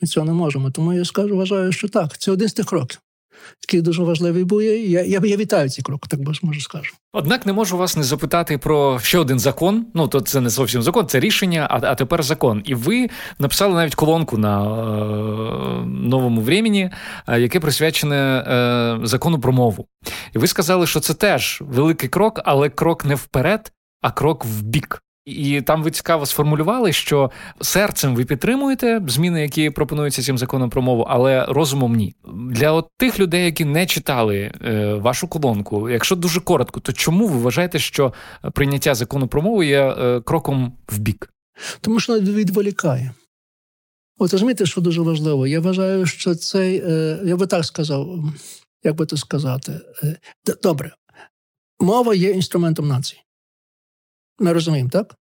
Ми 0.00 0.08
цього 0.08 0.26
не 0.26 0.32
можемо. 0.32 0.70
Тому 0.70 0.92
я 0.92 1.04
скажу, 1.04 1.36
вважаю, 1.36 1.72
що 1.72 1.88
так. 1.88 2.18
Це 2.18 2.32
один 2.32 2.48
з 2.48 2.52
тих 2.52 2.66
кроків 2.66 3.00
який 3.68 3.80
дуже 3.80 4.02
важливий 4.02 4.44
був. 4.44 4.62
Я 4.62 5.02
я, 5.02 5.20
я 5.24 5.36
вітаю 5.36 5.68
ці 5.68 5.82
кроки, 5.82 6.08
так 6.08 6.20
можу 6.42 6.60
скажу. 6.60 6.94
Однак 7.12 7.46
не 7.46 7.52
можу 7.52 7.76
вас 7.76 7.96
не 7.96 8.02
запитати 8.02 8.58
про 8.58 8.98
ще 8.98 9.18
один 9.18 9.38
закон. 9.38 9.86
Ну 9.94 10.08
то 10.08 10.20
це 10.20 10.40
не 10.40 10.50
зовсім 10.50 10.82
закон, 10.82 11.06
це 11.06 11.20
рішення, 11.20 11.66
а 11.70 11.80
а 11.82 11.94
тепер 11.94 12.22
закон. 12.22 12.62
І 12.64 12.74
ви 12.74 13.08
написали 13.38 13.74
навіть 13.74 13.94
колонку 13.94 14.38
на 14.38 14.62
е, 14.62 15.86
новому 15.86 16.40
времені, 16.40 16.90
е, 17.28 17.40
яке 17.40 17.60
присвячене 17.60 18.16
е, 18.16 19.06
закону 19.06 19.40
про 19.40 19.52
мову. 19.52 19.86
І 20.32 20.38
ви 20.38 20.46
сказали, 20.46 20.86
що 20.86 21.00
це 21.00 21.14
теж 21.14 21.58
великий 21.60 22.08
крок, 22.08 22.40
але 22.44 22.68
крок 22.68 23.04
не 23.04 23.14
вперед, 23.14 23.72
а 24.02 24.10
крок 24.10 24.44
в 24.44 24.62
бік. 24.62 25.03
І 25.24 25.62
там 25.62 25.82
ви 25.82 25.90
цікаво 25.90 26.26
сформулювали, 26.26 26.92
що 26.92 27.30
серцем 27.60 28.16
ви 28.16 28.24
підтримуєте 28.24 29.02
зміни, 29.06 29.42
які 29.42 29.70
пропонуються 29.70 30.22
цим 30.22 30.38
законом 30.38 30.70
про 30.70 30.82
мову, 30.82 31.06
але 31.08 31.44
розумом 31.44 31.94
ні. 31.94 32.14
Для 32.50 32.72
от 32.72 32.88
тих 32.96 33.18
людей, 33.18 33.44
які 33.44 33.64
не 33.64 33.86
читали 33.86 34.52
е, 34.64 34.94
вашу 34.94 35.28
колонку, 35.28 35.90
якщо 35.90 36.16
дуже 36.16 36.40
коротко, 36.40 36.80
то 36.80 36.92
чому 36.92 37.28
ви 37.28 37.38
вважаєте, 37.38 37.78
що 37.78 38.12
прийняття 38.52 38.94
закону 38.94 39.28
про 39.28 39.42
мову 39.42 39.62
є 39.62 39.80
е, 39.80 40.20
кроком 40.20 40.72
в 40.88 40.98
бік? 40.98 41.30
Тому 41.80 42.00
що 42.00 42.20
відволікає. 42.20 43.14
От 44.18 44.32
розумієте, 44.32 44.66
що 44.66 44.80
дуже 44.80 45.00
важливо. 45.00 45.46
Я 45.46 45.60
вважаю, 45.60 46.06
що 46.06 46.34
цей, 46.34 46.82
е, 46.86 47.18
я 47.24 47.36
би 47.36 47.46
так 47.46 47.64
сказав, 47.64 48.24
як 48.84 48.96
би 48.96 49.06
то 49.06 49.16
сказати, 49.16 49.80
е, 50.02 50.16
добре, 50.62 50.94
мова 51.80 52.14
є 52.14 52.30
інструментом 52.30 52.88
нації. 52.88 53.23
Ми 54.38 54.52
розуміємо, 54.52 54.90
так? 54.90 55.14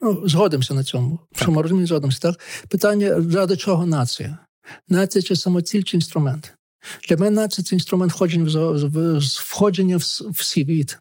Ну, 0.00 0.28
Згодимося 0.28 0.74
на 0.74 0.84
цьому. 0.84 1.18
Так. 1.32 1.42
Що 1.42 1.52
ми 1.52 1.62
розуміємо, 1.62 1.86
згодимося, 1.86 2.18
так? 2.20 2.40
Питання, 2.68 3.14
ради 3.34 3.56
чого 3.56 3.86
нація? 3.86 4.38
Нація 4.88 5.22
чи 5.22 5.36
самоціль, 5.36 5.82
чи 5.82 5.96
інструмент? 5.96 6.54
Для 7.08 7.16
мене 7.16 7.30
нація 7.30 7.64
це 7.64 7.76
інструмент 7.76 8.12
входження 8.12 8.44
в, 8.44 9.18
входження 9.18 9.96
в, 9.96 10.00
в 10.30 10.42
світ. 10.42 10.98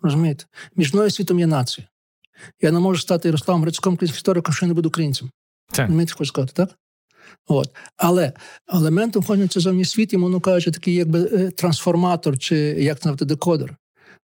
Розумієте? 0.00 0.44
Між 0.76 0.94
мною 0.94 1.10
світом 1.10 1.38
є 1.38 1.46
нація. 1.46 1.86
Я 2.60 2.70
не 2.72 2.78
можу 2.78 3.00
стати 3.00 3.28
Ярославом 3.28 3.62
Грицьком 3.62 3.98
істориком, 4.02 4.50
якщо 4.50 4.66
я 4.66 4.68
не 4.68 4.74
буду 4.74 4.88
українцем. 4.88 5.30
Розумієте, 5.76 6.12
хочу 6.12 6.28
сказати, 6.28 6.52
так? 6.54 6.78
От. 7.46 7.76
Але 7.96 8.32
елементом 8.68 9.22
входження 9.22 9.46
в 9.46 9.48
цей 9.48 9.62
зовній 9.62 9.84
світ, 9.84 10.12
йому 10.12 10.28
ну 10.28 10.40
кажучи, 10.40 10.70
такий 10.70 10.94
якби 10.94 11.30
е, 11.32 11.50
трансформатор, 11.50 12.38
чи 12.38 12.56
як 12.58 13.04
називати 13.04 13.24
декодер. 13.24 13.76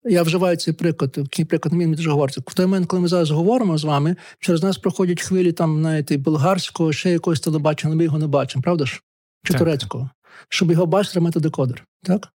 Я 0.10 0.24
вживаю 0.24 0.58
цей 0.58 0.74
приклад, 0.74 1.12
такий 1.12 1.46
приклад 1.46 1.74
мені 1.74 1.96
дуже 1.96 2.12
говориться. 2.12 2.42
В 2.48 2.54
той 2.54 2.66
момент, 2.66 2.88
коли 2.88 3.02
ми 3.02 3.08
зараз 3.08 3.32
говоримо 3.32 3.78
з 3.78 3.84
вами, 3.84 4.16
через 4.40 4.64
нас 4.64 4.78
проходять 4.78 5.22
хвилі 5.22 5.52
там, 5.52 5.80
знаєте, 5.80 6.18
болгарського, 6.18 6.94
ще 6.94 7.12
якогось 7.12 7.40
телебачення, 7.40 7.90
але 7.90 7.98
ми 7.98 8.04
його 8.04 8.20
не 8.20 8.28
бачимо, 8.28 8.64
правда 8.64 8.86
ж? 8.86 9.02
Чи 9.44 9.54
так. 9.54 9.60
турецького. 9.60 10.10
Щоб 10.50 10.72
його 10.72 10.86
бачити, 10.86 11.20
мати 11.20 11.40
декодер. 11.40 11.88
Так? 12.04 12.28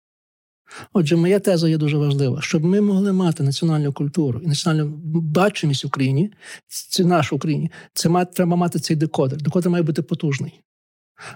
Отже, 0.93 1.15
моя 1.15 1.39
теза 1.39 1.69
є 1.69 1.77
дуже 1.77 1.97
важлива, 1.97 2.41
щоб 2.41 2.65
ми 2.65 2.81
могли 2.81 3.13
мати 3.13 3.43
національну 3.43 3.93
культуру 3.93 4.39
і 4.43 4.47
національну 4.47 4.91
бачимість 5.05 5.83
в 5.83 5.87
Україні, 5.87 6.33
це 6.67 7.05
наш 7.05 7.31
в 7.31 7.35
Україні, 7.35 7.71
це 7.93 8.09
має, 8.09 8.25
треба 8.25 8.55
мати 8.55 8.79
цей 8.79 8.95
декодер. 8.95 9.41
Декодер 9.41 9.71
має 9.71 9.83
бути 9.83 10.01
потужний. 10.01 10.61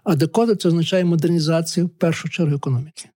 А 0.04 0.16
декодер 0.16 0.58
це 0.58 0.68
означає 0.68 1.06
модернізацію 1.06 1.86
в 1.86 1.90
першу 1.90 2.30
чергу 2.30 2.56
економіки. 2.56 3.10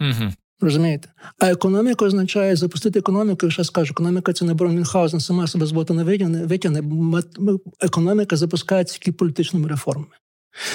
Угу. 0.00 0.32
Розумієте? 0.62 1.08
А 1.38 1.50
економіка 1.50 2.04
означає 2.04 2.56
запустити 2.56 2.98
економіку, 2.98 3.46
я 3.46 3.52
ще 3.52 3.64
скажу, 3.64 3.92
економіка 3.92 4.32
це 4.32 4.44
не 4.44 4.54
барон 4.54 4.74
Мюнхгаузен 4.74 5.20
сама 5.20 5.46
себе 5.46 5.66
з 5.66 5.72
болота 5.72 5.94
не 5.94 6.04
витягне. 6.44 6.82
Економіка 7.80 8.36
запускається 8.36 8.98
тільки 8.98 9.12
політичними 9.12 9.68
реформами. 9.68 10.12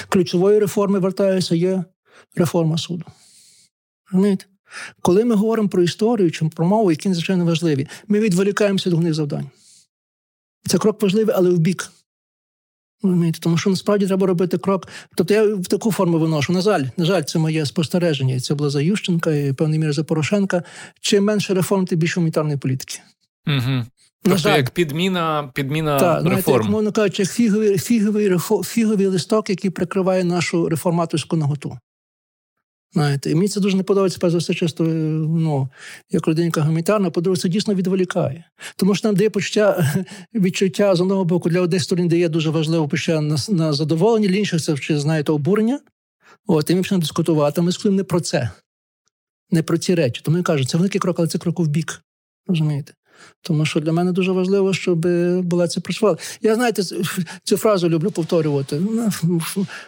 Ключовою 0.08 0.60
реформою 0.60 1.02
вертаюся 1.02 1.54
є 1.54 1.84
реформа 2.36 2.78
суду. 2.78 3.04
Розумієте? 4.12 4.44
Коли 5.02 5.24
ми 5.24 5.34
говоримо 5.34 5.68
про 5.68 5.82
історію 5.82 6.30
чи 6.30 6.44
про 6.44 6.66
мову, 6.66 6.90
які 6.90 7.08
надзвичайно 7.08 7.44
важливі, 7.44 7.88
ми 8.08 8.20
відволікаємося 8.20 8.88
від 8.88 8.92
головних 8.92 9.14
завдань. 9.14 9.50
Це 10.66 10.78
крок 10.78 11.02
важливий, 11.02 11.34
але 11.38 11.50
в 11.50 11.58
бік. 11.58 11.92
Розумієте? 13.02 13.38
Тому 13.40 13.58
що 13.58 13.70
насправді 13.70 14.06
треба 14.06 14.26
робити 14.26 14.58
крок. 14.58 14.88
Тобто 15.16 15.34
я 15.34 15.54
в 15.54 15.66
таку 15.66 15.92
форму 15.92 16.18
виношу. 16.18 16.52
На 16.52 16.60
жаль, 16.60 16.84
на 16.96 17.04
жаль, 17.04 17.22
це 17.22 17.38
моє 17.38 17.66
спостереження. 17.66 18.34
І 18.34 18.40
це 18.40 18.54
було 18.54 18.70
за 18.70 18.82
Ющенка 18.82 19.34
і 19.34 19.52
певний 19.52 19.78
мір 19.78 19.92
за 19.92 20.04
Порошенка. 20.04 20.62
Чим 21.00 21.24
менше 21.24 21.54
реформ, 21.54 21.86
тим 21.86 21.98
більше 21.98 22.20
гуманітарної 22.20 22.58
політики. 22.58 23.00
Угу. 23.46 23.84
Тобто 24.22 24.48
як 24.48 24.70
підміна 24.70 25.50
підміна 25.54 25.98
так, 25.98 26.24
реформ. 26.24 26.42
Знаєте, 26.42 26.50
як 26.50 26.70
мовно 26.70 26.92
кажучи, 26.92 27.22
як 27.22 27.32
фіговий, 27.32 27.78
фіговий, 27.78 28.38
фіговий 28.64 29.06
листок, 29.06 29.50
який 29.50 29.70
прикриває 29.70 30.24
нашу 30.24 30.68
реформаторську 30.68 31.36
наготу. 31.36 31.78
Знаєте, 32.92 33.30
І 33.30 33.34
мені 33.34 33.48
це 33.48 33.60
дуже 33.60 33.76
не 33.76 33.82
подобається, 33.82 34.18
перш 34.20 34.32
за 34.32 34.38
все, 34.38 34.54
часто, 34.54 34.84
ну, 34.84 35.68
як 36.10 36.28
людинка 36.28 36.60
гуманітарна, 36.60 37.10
по-друге, 37.10 37.40
це 37.40 37.48
дійсно 37.48 37.74
відволікає. 37.74 38.44
Тому 38.76 38.94
що 38.94 39.08
нам 39.08 39.16
дає 39.16 39.30
почуття 39.30 39.94
відчуття 40.34 40.94
з 40.94 41.00
одного 41.00 41.24
боку, 41.24 41.50
для 41.50 41.60
одних 41.60 41.82
сторін 41.82 42.08
дає 42.08 42.28
дуже 42.28 42.50
важливе 42.50 42.88
почуття 42.88 43.20
на, 43.20 43.36
на 43.48 43.72
задоволення, 43.72 44.28
для 44.28 44.36
інших 44.36 44.62
це 44.62 44.76
чи, 44.76 44.98
знаєте, 44.98 45.32
обурення. 45.32 45.80
От, 46.46 46.70
і 46.70 46.74
ми 46.74 46.80
почнемо 46.80 47.00
дискутувати. 47.00 47.62
Ми 47.62 47.72
скажемо 47.72 47.96
не 47.96 48.04
про 48.04 48.20
це, 48.20 48.50
не 49.50 49.62
про 49.62 49.78
ці 49.78 49.94
речі. 49.94 50.20
Тому 50.24 50.36
я 50.36 50.42
кажу, 50.42 50.64
це 50.64 50.78
великий 50.78 51.00
крок, 51.00 51.18
але 51.18 51.28
це 51.28 51.38
крок 51.38 51.60
в 51.60 51.66
бік. 51.66 52.02
Розумієте? 52.46 52.94
Тому 53.42 53.66
що 53.66 53.80
для 53.80 53.92
мене 53.92 54.12
дуже 54.12 54.32
важливо, 54.32 54.72
щоб 54.72 55.06
була 55.42 55.68
це 55.68 55.80
працювала. 55.80 56.18
Я 56.42 56.54
знаєте, 56.54 56.82
цю 57.44 57.56
фразу 57.56 57.88
люблю 57.88 58.10
повторювати. 58.10 58.80
Ну, 58.80 59.40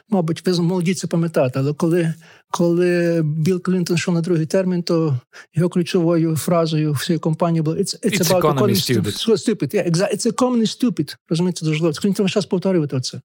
мабуть, 0.08 0.46
ви 0.46 0.62
молоді 0.62 0.94
це 0.94 1.06
пам'ятаєте, 1.06 1.58
але 1.58 1.72
коли 1.72 2.14
коли 2.50 3.22
Білл 3.24 3.62
Клінтон 3.62 3.96
йшов 3.96 4.14
на 4.14 4.20
другий 4.20 4.46
термін, 4.46 4.82
то 4.82 5.20
його 5.54 5.68
ключовою 5.68 6.36
фразою 6.36 6.92
всієї 6.92 7.18
компанії 7.18 7.62
було 7.62 7.76
«It's, 7.76 8.06
it's, 8.06 8.20
it's 8.20 8.30
about 8.30 8.58
economy 8.58 8.74
stupid». 8.74 9.36
stupid. 9.36 9.74
Yeah, 9.74 9.90
exactly. 9.90 10.14
It's 10.14 10.32
economy 10.32 10.84
stupid. 10.84 11.16
Розумієте, 11.28 11.64
дуже 11.64 11.74
важливо. 11.74 11.94
Клінтон 12.02 12.28
час 12.28 12.46
повторювати 12.46 13.00
це. 13.00 13.20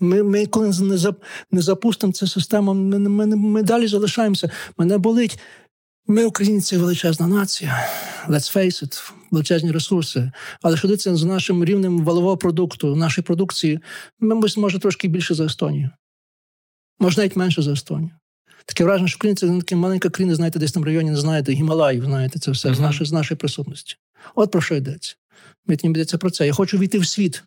Ми 0.00 0.22
ми 0.22 0.46
коли 0.46 0.68
не 0.80 1.12
не 1.50 1.62
запустимо 1.62 2.12
цю 2.12 2.26
систему, 2.26 2.74
ми, 2.74 2.98
ми, 2.98 3.26
ми 3.26 3.62
далі 3.62 3.86
залишаємося. 3.86 4.50
Мене 4.78 4.98
болить 4.98 5.38
Ми, 6.08 6.24
українці, 6.24 6.76
величезна 6.76 7.26
нація, 7.26 7.88
let's 8.28 8.56
face 8.56 8.84
it, 8.84 9.12
величезні 9.30 9.72
ресурси. 9.72 10.32
Але 10.62 10.76
що 10.76 10.88
дивиться 10.88 11.16
за 11.16 11.26
нашим 11.26 11.64
рівнем 11.64 12.04
валового 12.04 12.36
продукту, 12.36 12.96
нашої 12.96 13.24
продукції, 13.24 13.80
ми 14.20 14.34
може 14.56 14.78
трошки 14.78 15.08
більше 15.08 15.34
за 15.34 15.44
Естонію. 15.44 15.90
Може, 16.98 17.20
навіть 17.20 17.36
менше 17.36 17.62
за 17.62 17.72
Естонію. 17.72 18.10
Таке 18.64 18.84
враження, 18.84 19.08
що 19.08 19.16
Україна 19.16 19.36
це 19.36 19.58
така 19.58 19.76
маленька 19.76 20.08
країна, 20.08 20.34
знаєте, 20.34 20.58
десь 20.58 20.72
там 20.72 20.82
в 20.82 20.86
районі, 20.86 21.10
не 21.10 21.16
знаєте, 21.16 21.52
Гімалаїв, 21.52 22.04
знаєте, 22.04 22.38
це 22.38 22.50
все 22.50 22.68
uh-huh. 22.68 22.74
з 22.74 22.80
нашої 22.80 23.08
з 23.08 23.12
нашої 23.12 23.38
присутності. 23.38 23.96
От 24.34 24.50
про 24.50 24.60
що 24.60 24.74
йдеться. 24.74 25.16
Мені 25.66 25.80
йдеться 25.84 26.18
про 26.18 26.30
це. 26.30 26.46
Я 26.46 26.52
хочу 26.52 26.78
війти 26.78 26.98
в 26.98 27.06
світ. 27.06 27.42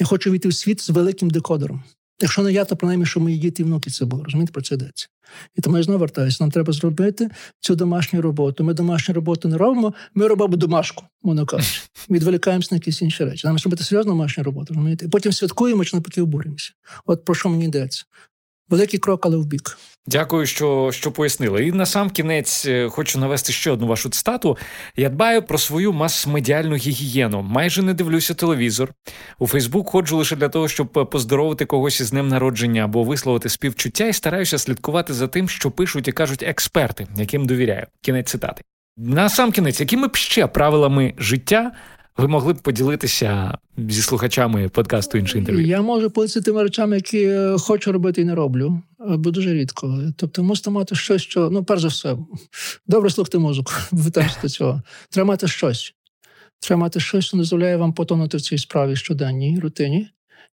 Я 0.00 0.06
хочу 0.06 0.30
війти 0.30 0.48
в 0.48 0.54
світ 0.54 0.80
з 0.80 0.90
великим 0.90 1.30
декодером. 1.30 1.82
Якщо 2.20 2.42
не 2.42 2.52
я, 2.52 2.64
то 2.64 2.76
принаймні, 2.76 3.06
що 3.06 3.20
мої 3.20 3.38
діти 3.38 3.62
і 3.62 3.64
внуки 3.64 3.90
це 3.90 4.04
були. 4.04 4.22
Розумієте, 4.24 4.52
про 4.52 4.62
це 4.62 4.74
йдеться. 4.74 5.08
І 5.54 5.60
тому 5.60 5.76
я 5.76 5.82
знову 5.82 5.98
вертаюся. 5.98 6.36
Нам 6.40 6.50
треба 6.50 6.72
зробити 6.72 7.30
цю 7.60 7.76
домашню 7.76 8.22
роботу. 8.22 8.64
Ми 8.64 8.74
домашню 8.74 9.14
роботу 9.14 9.48
не 9.48 9.56
робимо, 9.56 9.94
ми 10.14 10.26
робимо 10.26 10.56
домашку, 10.56 11.04
мовно 11.22 11.46
кажучи. 11.46 11.80
Відволікаємося 12.10 12.68
на 12.70 12.76
якісь 12.76 13.02
інші 13.02 13.24
речі. 13.24 13.46
Нам 13.46 13.56
робити 13.64 13.84
серйозну 13.84 14.12
домашню 14.12 14.44
роботу. 14.44 14.74
розумієте? 14.74 15.06
І 15.06 15.08
потім 15.08 15.32
святкуємо 15.32 15.84
чи 15.84 15.96
навпаки 15.96 16.22
обуримося. 16.22 16.72
От 17.06 17.24
про 17.24 17.34
що 17.34 17.48
мені 17.48 17.64
йдеться. 17.64 18.04
Великий 18.68 19.00
крок, 19.00 19.26
але 19.26 19.36
в 19.36 19.46
бік. 19.46 19.78
Дякую, 20.06 20.46
що 20.46 20.90
що 20.92 21.12
пояснили. 21.12 21.66
І 21.66 21.72
на 21.72 21.86
сам 21.86 22.10
кінець 22.10 22.66
е, 22.66 22.88
хочу 22.88 23.18
навести 23.18 23.52
ще 23.52 23.70
одну 23.70 23.86
вашу 23.86 24.08
цитату. 24.08 24.58
Я 24.96 25.08
дбаю 25.08 25.42
про 25.42 25.58
свою 25.58 25.92
мас-медіальну 25.92 26.76
гігієну. 26.76 27.42
Майже 27.42 27.82
не 27.82 27.94
дивлюся 27.94 28.34
телевізор. 28.34 28.92
У 29.38 29.46
Фейсбук 29.46 29.88
ходжу 29.88 30.16
лише 30.16 30.36
для 30.36 30.48
того, 30.48 30.68
щоб 30.68 31.10
поздоровити 31.10 31.64
когось 31.64 32.00
із 32.00 32.10
днем 32.10 32.28
народження 32.28 32.84
або 32.84 33.04
висловити 33.04 33.48
співчуття, 33.48 34.06
і 34.06 34.12
стараюся 34.12 34.58
слідкувати 34.58 35.14
за 35.14 35.28
тим, 35.28 35.48
що 35.48 35.70
пишуть 35.70 36.08
і 36.08 36.12
кажуть 36.12 36.42
експерти, 36.42 37.06
яким 37.16 37.46
довіряю. 37.46 37.86
Кінець 38.00 38.30
цитати. 38.30 38.62
На 38.96 39.28
сам 39.28 39.52
кінець, 39.52 39.80
якими 39.80 40.08
б 40.08 40.16
ще 40.16 40.46
правилами 40.46 41.14
життя 41.18 41.72
ви 42.16 42.28
могли 42.28 42.52
б 42.52 42.60
поділитися 42.60 43.58
зі 43.76 44.02
слухачами 44.02 44.68
подкасту 44.68 45.18
інше 45.18 45.38
інтерв'ю? 45.38 45.66
Я 45.66 45.82
можу 45.82 46.10
поділитися 46.10 46.40
тими 46.40 46.62
речами, 46.62 46.96
які 46.96 47.24
е, 47.24 47.56
хочу 47.58 47.92
робити 47.92 48.20
і 48.20 48.24
не 48.24 48.34
роблю, 48.34 48.82
бо 48.98 49.30
дуже 49.30 49.54
рідко. 49.54 49.98
Тобто, 50.16 50.42
мусите 50.42 50.70
мати 50.70 50.94
щось, 50.94 51.22
що 51.22 51.50
ну, 51.50 51.64
перш 51.64 51.82
за 51.82 51.88
все, 51.88 52.16
добре 52.86 53.10
слухати 53.10 53.38
музику, 53.38 53.72
до 54.42 54.48
цього. 54.48 54.82
Треба 55.10 55.28
мати 55.28 55.48
щось. 55.48 55.94
Треба 56.60 56.80
мати 56.80 57.00
щось, 57.00 57.24
що 57.24 57.36
дозволяє 57.36 57.76
вам 57.76 57.92
потонути 57.92 58.36
в 58.36 58.40
цій 58.40 58.58
справі 58.58 58.96
щоденній 58.96 59.60
рутині 59.60 60.08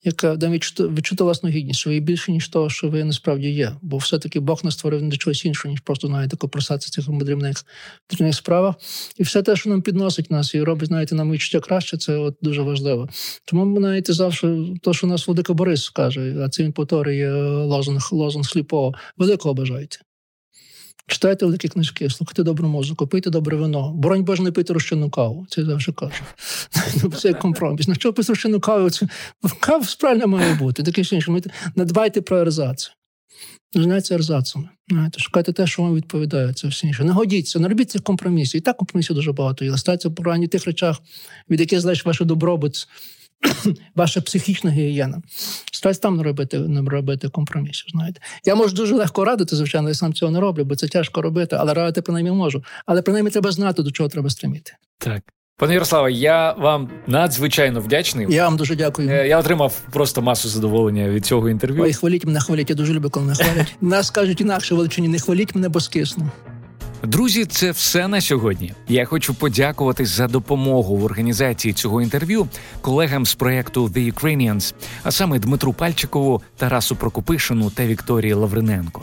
яка 0.06 0.36
дає 0.36 0.52
відчути 0.78 1.24
власну 1.24 1.50
гідність, 1.50 1.80
що 1.80 1.90
ви 1.90 2.00
більше, 2.00 2.32
ніж 2.32 2.48
того, 2.48 2.70
що 2.70 2.88
ви 2.88 3.04
насправді 3.04 3.50
є. 3.50 3.72
Бо 3.82 3.96
все-таки 3.96 4.40
Бог 4.40 4.60
нас 4.64 4.74
створив 4.74 5.02
не 5.02 5.08
для 5.08 5.16
чогось 5.16 5.44
іншого, 5.44 5.70
ніж 5.70 5.80
просто 5.80 6.06
знаєте, 6.06 6.36
копросатися 6.36 6.90
цих 6.90 7.08
дрібних 7.08 7.64
дрібних 8.10 8.34
справах. 8.34 8.74
І 9.16 9.22
все 9.22 9.42
те, 9.42 9.56
що 9.56 9.70
нам 9.70 9.82
підносить 9.82 10.30
нас 10.30 10.54
і 10.54 10.62
робить, 10.62 10.88
знаєте, 10.88 11.14
нам 11.14 11.32
відчуття 11.32 11.60
краще, 11.60 11.96
це 11.96 12.16
от 12.16 12.36
дуже 12.42 12.62
важливо. 12.62 13.08
Тому 13.44 13.78
знаєте, 13.78 14.12
завжди 14.12 14.74
то, 14.82 14.94
що 14.94 15.06
нас 15.06 15.26
Владика 15.26 15.54
Борис 15.54 15.90
каже, 15.90 16.36
а 16.44 16.48
це 16.48 16.62
він 16.62 16.72
повторює 16.72 17.32
лозунг, 17.64 18.08
лозунг 18.12 18.46
сліпого, 18.46 18.94
великого 19.16 19.54
бажайте. 19.54 19.98
Читайте 21.08 21.46
великі 21.46 21.68
книжки, 21.68 22.10
слухайте 22.10 22.42
добру 22.42 22.68
музику, 22.68 23.06
пийте 23.06 23.30
добре 23.30 23.56
вино. 23.56 23.92
Боронь 23.92 24.24
Боже, 24.24 24.42
не 24.42 24.52
пийте 24.52 24.72
розчинну 24.72 25.10
каву. 25.10 25.46
Це 25.50 25.60
я 25.60 25.66
завжди 25.66 25.92
кажу. 25.92 26.24
Ну, 27.02 27.10
це 27.10 27.34
компроміс. 27.34 27.88
На 27.88 27.94
що 27.94 28.12
пити 28.12 28.28
розчинну 28.28 28.60
каву? 28.60 28.90
Це... 28.90 29.08
Кава 29.60 29.84
справді 29.84 30.26
має 30.26 30.54
бути. 30.54 30.82
Таке 30.82 31.00
інше. 31.00 31.40
Надбайте 31.74 32.20
про 32.20 32.38
ерзацію. 32.38 32.94
Зайняться 33.74 34.14
ерзацами. 34.14 34.68
Знаєте, 34.88 35.20
Шукайте 35.20 35.52
те, 35.52 35.66
що 35.66 35.82
вам 35.82 35.94
відповідає, 35.94 36.52
це 36.52 36.68
все 36.68 36.86
інше. 36.86 37.04
Не 37.04 37.12
годіться, 37.12 37.58
не 37.58 37.68
робіть 37.68 37.90
цих 37.90 38.02
компромісів. 38.02 38.58
І 38.58 38.62
так 38.62 38.76
компромісів 38.76 39.16
дуже 39.16 39.32
багато. 39.32 39.64
І 39.64 39.70
листаться 39.70 40.10
по 40.10 40.46
тих 40.48 40.66
речах, 40.66 41.00
від 41.50 41.60
яких 41.60 41.80
залежить 41.80 42.04
ваш 42.04 42.20
добробут, 42.20 42.88
ваша 43.94 44.20
психічна 44.20 44.70
гігієна. 44.70 45.22
Стараюсь 45.72 45.98
там 45.98 46.16
не 46.16 46.22
робити 46.22 46.58
не 46.58 46.90
робити 46.90 47.28
компромісів. 47.28 47.86
Знаєте, 47.88 48.20
я 48.44 48.54
можу 48.54 48.74
дуже 48.76 48.94
легко 48.94 49.24
радити, 49.24 49.56
звичайно, 49.56 49.88
я 49.88 49.94
сам 49.94 50.12
цього 50.12 50.32
не 50.32 50.40
роблю, 50.40 50.64
бо 50.64 50.76
це 50.76 50.88
тяжко 50.88 51.22
робити, 51.22 51.56
але 51.58 51.74
радити 51.74 52.02
принаймні 52.02 52.30
можу. 52.30 52.64
Але 52.86 53.02
принаймні 53.02 53.30
треба 53.30 53.52
знати, 53.52 53.82
до 53.82 53.90
чого 53.90 54.08
треба 54.08 54.30
стриміти. 54.30 54.72
Так. 54.98 55.22
Пане 55.58 55.74
Ярославе, 55.74 56.12
я 56.12 56.52
вам 56.52 56.90
надзвичайно 57.06 57.80
вдячний. 57.80 58.26
Я 58.30 58.44
вам 58.44 58.56
дуже 58.56 58.76
дякую. 58.76 59.10
Е, 59.10 59.28
я 59.28 59.38
отримав 59.38 59.80
просто 59.92 60.22
масу 60.22 60.48
задоволення 60.48 61.08
від 61.08 61.26
цього 61.26 61.50
інтерв'ю. 61.50 61.82
Ой, 61.82 61.92
хваліть 61.92 62.26
мене, 62.26 62.40
хваліть. 62.40 62.70
Я 62.70 62.76
дуже 62.76 62.92
люблю, 62.92 63.10
коли 63.10 63.26
мене 63.26 63.38
хвалять. 63.38 63.76
Нас 63.80 64.10
кажуть 64.10 64.40
інакше 64.40 64.74
величині, 64.74 65.08
не 65.08 65.18
хваліть 65.18 65.54
мене, 65.54 65.68
бо 65.68 65.80
скисну. 65.80 66.30
Друзі, 67.02 67.44
це 67.44 67.70
все 67.70 68.08
на 68.08 68.20
сьогодні. 68.20 68.72
Я 68.88 69.04
хочу 69.04 69.34
подякувати 69.34 70.06
за 70.06 70.26
допомогу 70.28 70.96
в 70.96 71.04
організації 71.04 71.74
цього 71.74 72.02
інтерв'ю 72.02 72.48
колегам 72.80 73.26
з 73.26 73.34
проекту 73.34 73.86
The 73.86 74.12
Ukrainians, 74.12 74.74
а 75.02 75.10
саме 75.10 75.38
Дмитру 75.38 75.72
Пальчикову, 75.72 76.42
Тарасу 76.56 76.96
Прокопишину 76.96 77.70
та 77.70 77.86
Вікторії 77.86 78.32
Лавриненко. 78.32 79.02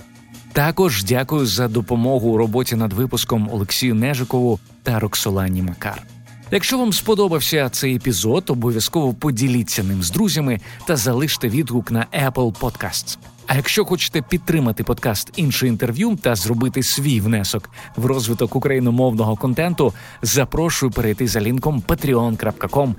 Також 0.53 1.03
дякую 1.03 1.45
за 1.45 1.67
допомогу 1.67 2.29
у 2.29 2.37
роботі 2.37 2.75
над 2.75 2.93
випуском 2.93 3.49
Олексію 3.51 3.95
Нежикову 3.95 4.59
та 4.83 4.99
Роксолані 4.99 5.61
Макар. 5.61 6.03
Якщо 6.51 6.77
вам 6.77 6.93
сподобався 6.93 7.69
цей 7.69 7.95
епізод, 7.95 8.49
обов'язково 8.49 9.13
поділіться 9.13 9.83
ним 9.83 10.03
з 10.03 10.11
друзями 10.11 10.59
та 10.87 10.95
залиште 10.95 11.49
відгук 11.49 11.91
на 11.91 12.05
Apple 12.25 12.59
Podcasts. 12.59 13.17
А 13.47 13.55
якщо 13.55 13.85
хочете 13.85 14.21
підтримати 14.21 14.83
подкаст 14.83 15.31
інше 15.35 15.67
інтерв'ю 15.67 16.15
та 16.21 16.35
зробити 16.35 16.83
свій 16.83 17.21
внесок 17.21 17.69
в 17.95 18.05
розвиток 18.05 18.55
україномовного 18.55 19.35
контенту, 19.35 19.93
запрошую 20.21 20.91
перейти 20.91 21.27
за 21.27 21.41
лінком 21.41 21.83
patreon.com 21.87 22.93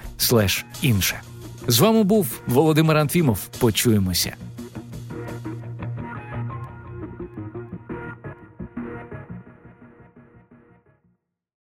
інше. 0.82 1.20
З 1.66 1.80
вами 1.80 2.02
був 2.02 2.40
Володимир 2.46 2.96
Анфімов. 2.96 3.38
Почуємося. 3.58 4.36